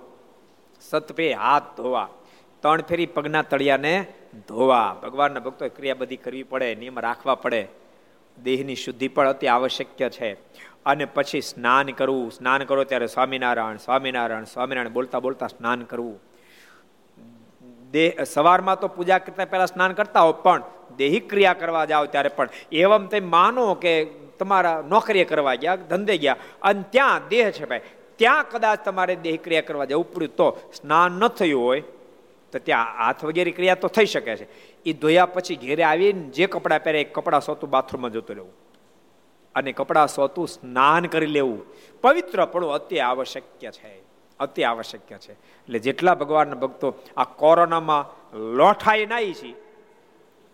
સત 0.82 1.12
ફેરી 1.12 1.34
હાથ 1.34 1.64
ધોવા. 1.78 2.10
ત્રણ 2.60 2.82
ફેરી 2.82 3.06
પગના 3.06 3.42
તળિયાને 3.42 4.06
ધોવા. 4.48 4.96
ભગવાનના 5.04 5.40
ભક્તો 5.40 5.70
ક્રિયા 5.70 5.96
બધી 5.96 6.18
કરવી 6.18 6.44
પડે, 6.44 6.76
નિયમ 6.76 7.00
રાખવા 7.00 7.36
પડે. 7.36 7.68
દેહની 8.44 8.76
શુદ્ધિ 8.76 9.08
પણ 9.08 9.30
અતિ 9.30 9.48
આવશ્યક 9.48 10.10
છે. 10.10 10.34
અને 10.86 11.06
પછી 11.06 11.42
સ્નાન 11.42 11.88
કરવું. 11.88 12.32
સ્નાન 12.32 12.64
કરો 12.64 12.84
ત્યારે 12.84 13.08
સ્વામિનારાયણ 13.08 13.78
સ્વામિનારાયણ 13.78 14.44
સ્વામિનારાયણ 14.44 14.94
બોલતા 14.94 15.20
બોલતા 15.20 15.48
સ્નાન 15.48 15.82
કરવું. 15.82 16.20
દેહ 17.92 18.24
સવારમાં 18.24 18.80
તો 18.80 18.88
પૂજા 18.88 19.18
કરતા 19.18 19.46
પહેલા 19.46 19.66
સ્નાન 19.66 19.94
કરતા 19.94 20.22
હો, 20.22 20.32
પણ 20.32 20.64
દેહિક 20.98 21.30
ક્રિયા 21.30 21.54
કરવા 21.54 21.86
જાઓ 21.86 22.06
ત્યારે 22.06 22.30
પણ. 22.30 22.50
એવમ 22.72 23.06
તે 23.06 23.20
માનો 23.20 23.74
કે 23.74 24.06
તમારા 24.40 24.84
નોકરીએ 24.88 25.24
કરવા 25.24 25.56
ગયા, 25.56 25.76
ધંધે 25.76 26.18
ગયા, 26.18 26.36
અને 26.62 26.84
ત્યાં 26.90 27.28
દેહ 27.28 27.52
છે 27.52 27.66
ભાઈ. 27.66 27.82
ત્યાં 28.16 28.50
કદાચ 28.50 28.86
તમારે 28.86 29.16
દેહ 29.16 29.38
ક્રિયા 29.44 29.62
કરવા 29.62 29.86
જવું. 29.86 30.14
પડ્યું 30.14 30.36
તો 30.36 30.72
સ્નાન 30.74 31.12
ન 31.12 31.28
થયું 31.28 31.64
હોય, 31.64 31.82
તો 32.52 32.60
ત્યાં 32.60 32.98
હાથ 32.98 33.26
વગેરે 33.26 33.52
ક્રિયા 33.52 33.76
તો 33.76 33.88
થઈ 33.88 34.06
શકે 34.06 34.36
છે. 34.36 34.48
એ 34.84 34.94
ધોયા 34.94 35.26
પછી 35.26 35.56
ઘેરે 35.56 35.84
આવીને 35.84 36.24
જે 36.24 36.46
કપડાં 36.46 36.84
પહેરે 36.84 37.02
એ 37.02 37.04
કપડાં 37.04 37.42
સોતું 37.42 37.70
બાથરૂમમાં 37.70 38.12
જતું 38.12 38.36
રહેવું. 38.36 38.54
અને 39.56 39.72
કપડાં 39.72 40.08
સોતું 40.08 40.48
સ્નાન 40.48 41.06
કરી 41.06 41.26
લેવું. 41.26 41.66
પવિત્ર 42.02 42.46
પણ 42.46 42.66
અતિ 42.66 43.00
આવશ્યક 43.00 43.72
છે. 43.72 44.02
અતિ 44.40 44.64
આવશ્યક 44.64 45.20
છે. 45.20 45.32
એટલે 45.32 45.80
જેટલા 45.80 46.16
ભગવાનના 46.16 46.54
ભક્તો 46.54 46.94
આ 47.18 47.24
કોરોનામાં 47.24 48.06
લોઠાઈ 48.38 49.06
નાઈ 49.06 49.34
છે 49.34 49.61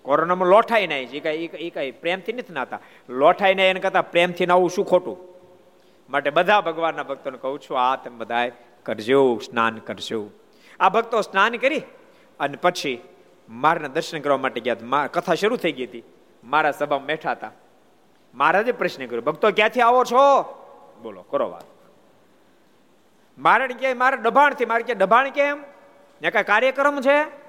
કોરોનામાં 0.08 0.48
લોઠાઈ 0.48 0.88
નહીં 0.88 1.08
છે. 1.08 1.20
કઈ 1.20 1.46
એ 1.46 1.70
કઈ 1.70 1.92
પ્રેમથી 1.92 2.34
નથી 2.34 2.54
નાતા. 2.54 2.80
લોઠાઈ 3.10 3.56
નહીં 3.56 3.70
એને 3.70 3.80
કરતા 3.80 4.02
પ્રેમથી 4.02 4.46
નાવું 4.46 4.70
શું 4.70 4.86
ખોટું? 4.86 5.18
માટે 6.10 6.30
બધા 6.30 6.62
ભગવાનના 6.62 7.04
ભક્તોને 7.04 7.38
કહું 7.38 7.60
છું, 7.60 7.80
આ 7.80 7.96
તમે 7.96 8.18
બધા 8.18 8.50
કરજો, 8.84 9.38
સ્નાન 9.38 9.78
કરજો. 9.78 10.30
આ 10.80 10.90
ભક્તો 10.90 11.22
સ્નાન 11.22 11.56
કરી 11.56 11.82
અને 12.40 12.58
પછી 12.62 13.02
મારના 13.50 13.88
દર્શન 13.88 14.20
કરવા 14.20 14.38
માટે 14.38 14.60
ગયા 14.60 15.08
કથા 15.08 15.34
શરૂ 15.34 15.56
થઈ 15.56 15.72
ગઈ 15.72 15.86
હતી. 15.86 16.04
મારા 16.44 16.72
સભામાં 16.72 17.06
બેઠા 17.06 17.32
હતા. 17.32 17.52
મહારાજે 18.34 18.72
પ્રશ્ન 18.72 19.06
કર્યો, 19.06 19.22
ભક્તો 19.22 19.52
ક્યાંથી 19.52 19.82
આવો 19.82 20.04
છો? 20.04 20.24
બોલો, 21.04 21.22
કરો 21.22 21.50
વાત. 21.50 21.64
મારે 23.38 23.68
ક્યાંય 23.68 23.94
મારે 23.94 24.18
ડભાણથી 24.18 24.66
મારે 24.66 24.84
ક્યાં 24.84 24.98
ડભાણ 24.98 25.30
કેમ? 25.30 25.64
ને 26.22 26.32
કાંઈ 26.32 26.44
કાર્યક્રમ 26.44 27.02
છે? 27.02 27.47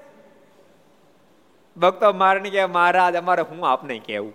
ભક્તો 1.79 2.13
મારે 2.13 2.49
કે 2.49 2.65
મહારાજ, 2.65 3.15
અમારે 3.15 3.41
હું 3.41 3.69
આપને 3.69 3.99
કેવું 3.99 4.33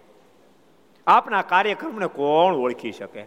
આપના 1.07 1.43
કાર્યક્રમને 1.43 2.07
કોણ 2.07 2.55
ઓળખી 2.55 2.93
શકે? 2.93 3.27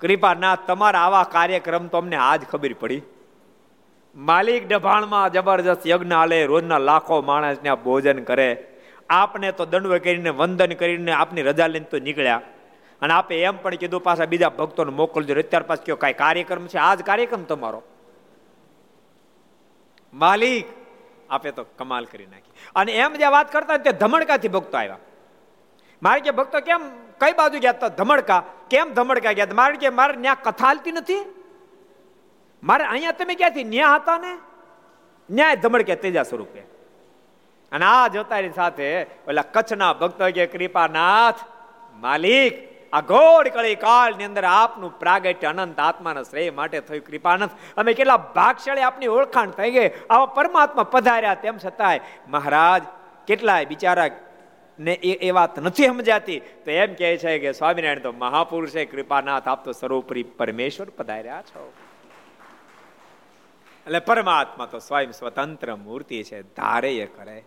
કૃપા 0.00 0.34
ના 0.34 0.56
તમારા 0.56 0.98
આવા 0.98 1.22
કાર્યક્રમ 1.22 1.86
તો 1.86 1.98
અમને 1.98 2.16
આજ 2.16 2.44
ખબર 2.44 2.72
પડી. 2.72 3.02
માલિક 4.16 4.68
ડભાણમાં 4.68 5.32
જબરજસ્ત 5.32 5.86
યજ્ઞ 5.86 6.12
આલે, 6.12 6.46
રોજના 6.46 6.78
લાખો 6.78 7.22
માણસ 7.22 7.56
ત્યાં 7.62 7.84
ભોજન 7.84 8.24
કરે. 8.24 8.66
આપને 9.10 9.52
તો 9.52 9.64
દંડવે 9.64 9.98
કરીને, 9.98 10.30
વંદન 10.30 10.72
કરીને 10.72 11.12
આપની 11.12 11.42
રજા 11.42 11.66
લઈને 11.66 11.84
તો 11.84 11.98
નીકળ્યા. 11.98 12.42
અને 13.02 13.14
આપે 13.14 13.42
એમ 13.42 13.56
પણ 13.56 13.74
કીધું, 13.74 14.02
પાછા 14.02 14.24
બીજા 14.24 14.48
ભક્તોને 14.48 14.92
મોકલજો 14.92 15.34
અત્યાર 15.34 15.62
પાછ 15.62 15.76
કયો 15.76 15.96
કાંઈ 15.96 16.12
કાર્યક્રમ 16.12 16.66
છે? 16.66 16.78
આજ 16.78 17.02
કાર્યક્રમ 17.02 17.42
તમારો. 17.42 17.82
માલિક 20.14 20.64
આપે 21.30 21.50
તો 21.50 21.64
કમાલ 21.64 22.04
કરી 22.04 22.26
નાખી. 22.26 22.52
અને 22.76 22.92
એમ 22.92 23.14
જે 23.14 23.26
વાત 23.26 23.52
કરતા 23.52 23.76
તે 23.76 23.92
ધમણકાથી 23.92 24.48
ભક્તો 24.48 24.78
આવ્યા. 24.78 24.98
મારે 26.02 26.20
કે 26.20 26.30
ભક્તો 26.30 26.60
કેમ, 26.60 26.90
કઈ 27.18 27.32
બાજુ 27.32 27.58
ગયા 27.58 27.72
તો 27.72 27.88
ધમણકા 27.88 28.44
કેમ 28.70 28.92
ધમણકા 28.94 29.32
ગયા? 29.32 29.46
મારે 29.54 29.76
કે 29.76 29.88
મારે 29.88 30.20
ત્યાં 30.22 30.36
કથા 30.42 30.66
હાલતી 30.66 30.92
નથી? 30.92 31.44
મારે 32.62 32.84
અહીંયા 32.84 33.12
તમે 33.12 33.34
ક્યાંથી? 33.34 33.64
ન્યા 33.64 33.94
હતા 33.94 34.18
ને? 34.18 34.38
ન્યાય 35.30 35.56
ધમડકે 35.56 35.96
તેજા 35.96 36.22
સ્વરૂપે. 36.22 36.60
અને 37.72 37.84
આ 37.84 38.08
જોતાની 38.08 38.50
સાથે 38.50 39.02
ઓલા 39.02 39.42
કચ્છના 39.42 39.92
ભક્તો 39.92 40.30
કે, 40.30 40.46
કૃપાનાથ, 40.46 41.34
માલિક 41.94 42.75
આ 42.96 43.00
ઘોડ 43.00 43.48
કળી 43.48 43.74
કાળની 43.74 44.24
અંદર 44.24 44.44
આપનું 44.44 44.98
પ્રાગટ્ય 44.98 45.46
અનંત 45.46 45.80
આત્માના 45.80 46.22
શ્રેય 46.22 46.50
માટે 46.50 46.80
થયું. 46.80 47.04
કૃપાનંદ, 47.04 47.50
અમે 47.76 47.94
કેટલા 47.94 48.16
ભાગશાળી 48.16 48.80
આપની 48.80 49.06
ઓળખાણ 49.06 49.50
થઈ 49.50 49.70
ગઈ. 49.70 49.88
આવા 50.10 50.26
પરમાત્મા 50.26 50.82
પધાર્યા 50.82 51.34
તેમ 51.34 51.58
છતાંય 51.58 52.00
મહારાજ 52.28 52.82
કેટલાય 53.26 53.64
બિચારા 53.64 54.08
ને 54.78 54.92
એ 54.92 55.12
એ 55.28 55.30
વાત 55.30 55.58
નથી 55.58 55.86
સમજાતી. 55.86 56.38
તો 56.40 56.70
એમ 56.70 56.94
કહે 56.94 57.16
છે 57.16 57.38
કે 57.38 57.52
સ્વામિનારાયણ 57.52 57.98
તો 57.98 58.12
મહાપુરુષ 58.12 58.72
કૃપાનાથ 58.90 59.48
આપ 59.48 59.64
તો 59.64 59.72
સર્વોપરી 59.72 60.22
પરમેશ્વર 60.22 60.86
પધાર્યા 60.90 61.42
છો. 61.42 61.72
એટલે 63.86 63.98
પરમાત્મા 63.98 64.66
તો 64.66 64.78
સ્વયં 64.78 65.12
સ્વતંત્ર 65.12 65.76
મૂર્તિ 65.76 66.22
છે, 66.22 66.42
ધારે 66.42 66.96
એ 66.96 67.06
કરે. 67.06 67.44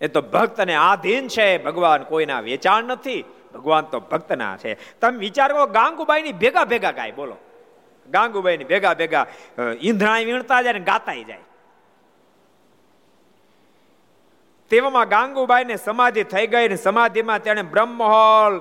એ 0.00 0.08
તો 0.08 0.22
ભક્તને 0.22 0.74
આધીન 0.74 1.28
છે, 1.28 1.64
ભગવાન 1.64 2.02
કોઈના 2.02 2.40
વેચાણ 2.40 2.84
નથી. 2.84 3.24
ભગવાન 3.54 3.84
તો 3.84 4.00
ભક્તના 4.00 4.56
છે. 4.56 4.74
તમે 5.00 5.18
વિચાર 5.18 5.52
કરો 5.52 5.66
ગાંગુબાઈ 5.66 6.22
ની 6.22 6.32
ભેગા 6.32 6.64
ભેગા 6.64 6.92
ગાય, 6.92 7.12
બોલો. 7.12 7.36
ગાંગુબાઈ 8.08 8.56
ની 8.56 8.64
ભેગા 8.64 8.94
ભેગા 8.94 9.26
ઈંધણા 9.80 10.18
વીણતા 10.18 10.62
જાય 10.62 10.72
ને 10.72 10.80
ગાતાય 10.80 11.24
જાય. 11.24 11.44
તેવામાં 14.70 15.08
ગાંગુબાઈ 15.08 15.64
ને 15.64 15.76
સમાધિ 15.76 16.22
થઈ 16.24 16.46
ગઈ 16.46 16.68
ને 16.68 16.76
સમાધિમાં 16.76 17.42
તેણે 17.42 17.62
બ્રહ્મહોલ 17.62 18.60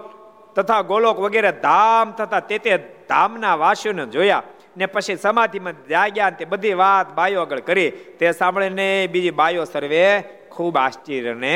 તથા 0.56 0.82
ગોલોક 0.82 1.20
વગેરે 1.20 1.52
ધામ 1.52 2.12
તથા 2.12 2.40
તે 2.40 2.58
તે 2.58 2.78
ધામના 3.10 3.56
વાસીઓને 3.56 4.06
જોયા 4.06 4.44
ને 4.78 4.86
પછી 4.86 5.16
સમાધિમાં 5.16 5.74
જાગ્યા 5.90 6.30
તે 6.30 6.46
બધી 6.46 6.74
વાત 6.74 7.14
બાયો 7.16 7.42
આગળ 7.42 7.60
કરી. 7.60 7.92
તે 8.20 8.32
સાંભળીને 8.32 9.08
બીજી 9.12 9.32
બાયો 9.32 9.66
સર્વે 9.66 10.22
ખૂબ 10.50 10.78
આશ્ચર્યને 10.78 11.56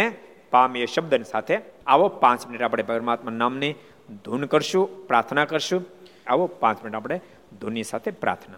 પામી 0.52 0.86
શબ્દની 0.86 1.24
સાથે 1.24 1.75
આવો 1.88 2.08
પાંચ 2.08 2.48
મિનિટ 2.48 2.62
આપણે 2.62 2.84
પરમાત્મા 2.84 3.32
નામની 3.32 3.76
ધૂન 4.26 4.46
કરશું, 4.46 5.08
પ્રાર્થના 5.08 5.46
કરશું. 5.46 5.86
આવો 6.28 6.48
પાંચ 6.48 6.84
મિનિટ 6.84 6.96
આપણે 6.96 7.22
ધૂનની 7.62 7.84
સાથે 7.84 8.12
પ્રાર્થના. 8.12 8.58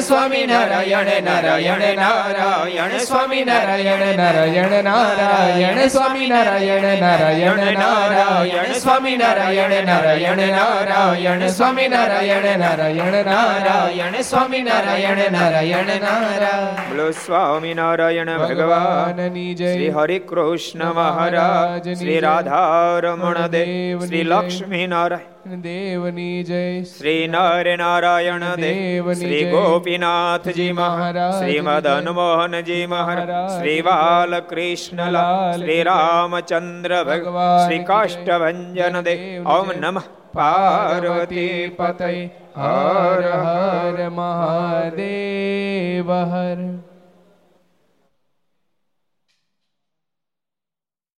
સ્વામી 0.00 0.46
નારાયણ 0.46 1.06
નારાયણ 1.24 1.96
નારાયણ 1.96 2.98
સ્વામી 2.98 3.44
નારાયણ 3.44 4.16
નારાયણ 4.16 4.84
નારાયણ 4.84 5.86
સ્વામી 5.88 6.26
નારાયણ 6.26 7.00
નારાયણ 7.00 7.78
નારાયણ 7.78 8.72
સ્વામી 8.72 9.16
નારાયણ 9.16 9.86
નારાયણ 9.86 10.38
નારાયણ 10.38 11.46
સ્વામી 11.46 11.88
નારાયણ 11.88 12.58
નારાયણ 12.58 13.24
નારાયણ 13.24 14.20
સ્વામી 14.20 14.62
નારાયણ 14.62 15.32
નારાયણ 15.32 15.86
નારાયણ. 15.86 16.96
બોલો 16.96 17.10
સ્વામી 17.10 17.74
નારાયણ 17.74 18.38
ભગવાનની 18.38 19.54
જય. 19.54 19.74
શ્રી 19.74 19.90
હરિ 19.90 20.18
કૃષ્ણ 20.18 20.92
મહારાજ 20.92 21.98
શ્રી 21.98 22.20
રાધારમણ 22.20 23.46
દેવ 23.46 24.04
શ્રી 24.04 24.22
લક્ષ્મી 24.22 24.86
નારાયણ 24.86 25.35
દેવની 25.54 26.42
જય. 26.42 26.82
શ્રી 26.82 27.28
નર 27.28 27.76
નારાયણ 27.76 28.40
દેવ 28.40 29.12
શ્રી. 29.12 29.50
ગોપીનાથજી 29.50 30.72
મહારાજ 30.72 31.34
શ્રી 31.34 31.60
મદન 31.60 32.08
મોહનજી 32.08 32.86
મહારાજ 32.86 33.58
શ્રી 33.58 33.82
બાલકૃષ્ણલાલ 33.82 35.60
શ્રી 35.60 35.82
રામચંદ્ર 35.82 37.04
ભગવાન 37.04 37.66
શ્રી 37.66 37.78
કાષ્ટભંજન 37.78 39.00
દેવ 39.00 39.48
ઓમ 39.48 39.66
નમઃ 39.80 40.02
પાર્વતી 40.34 41.74
પતય. 41.76 42.30
હર 42.56 43.32
હર 43.32 44.08
મહાદેવ 44.08 46.12
હર. 46.12 46.78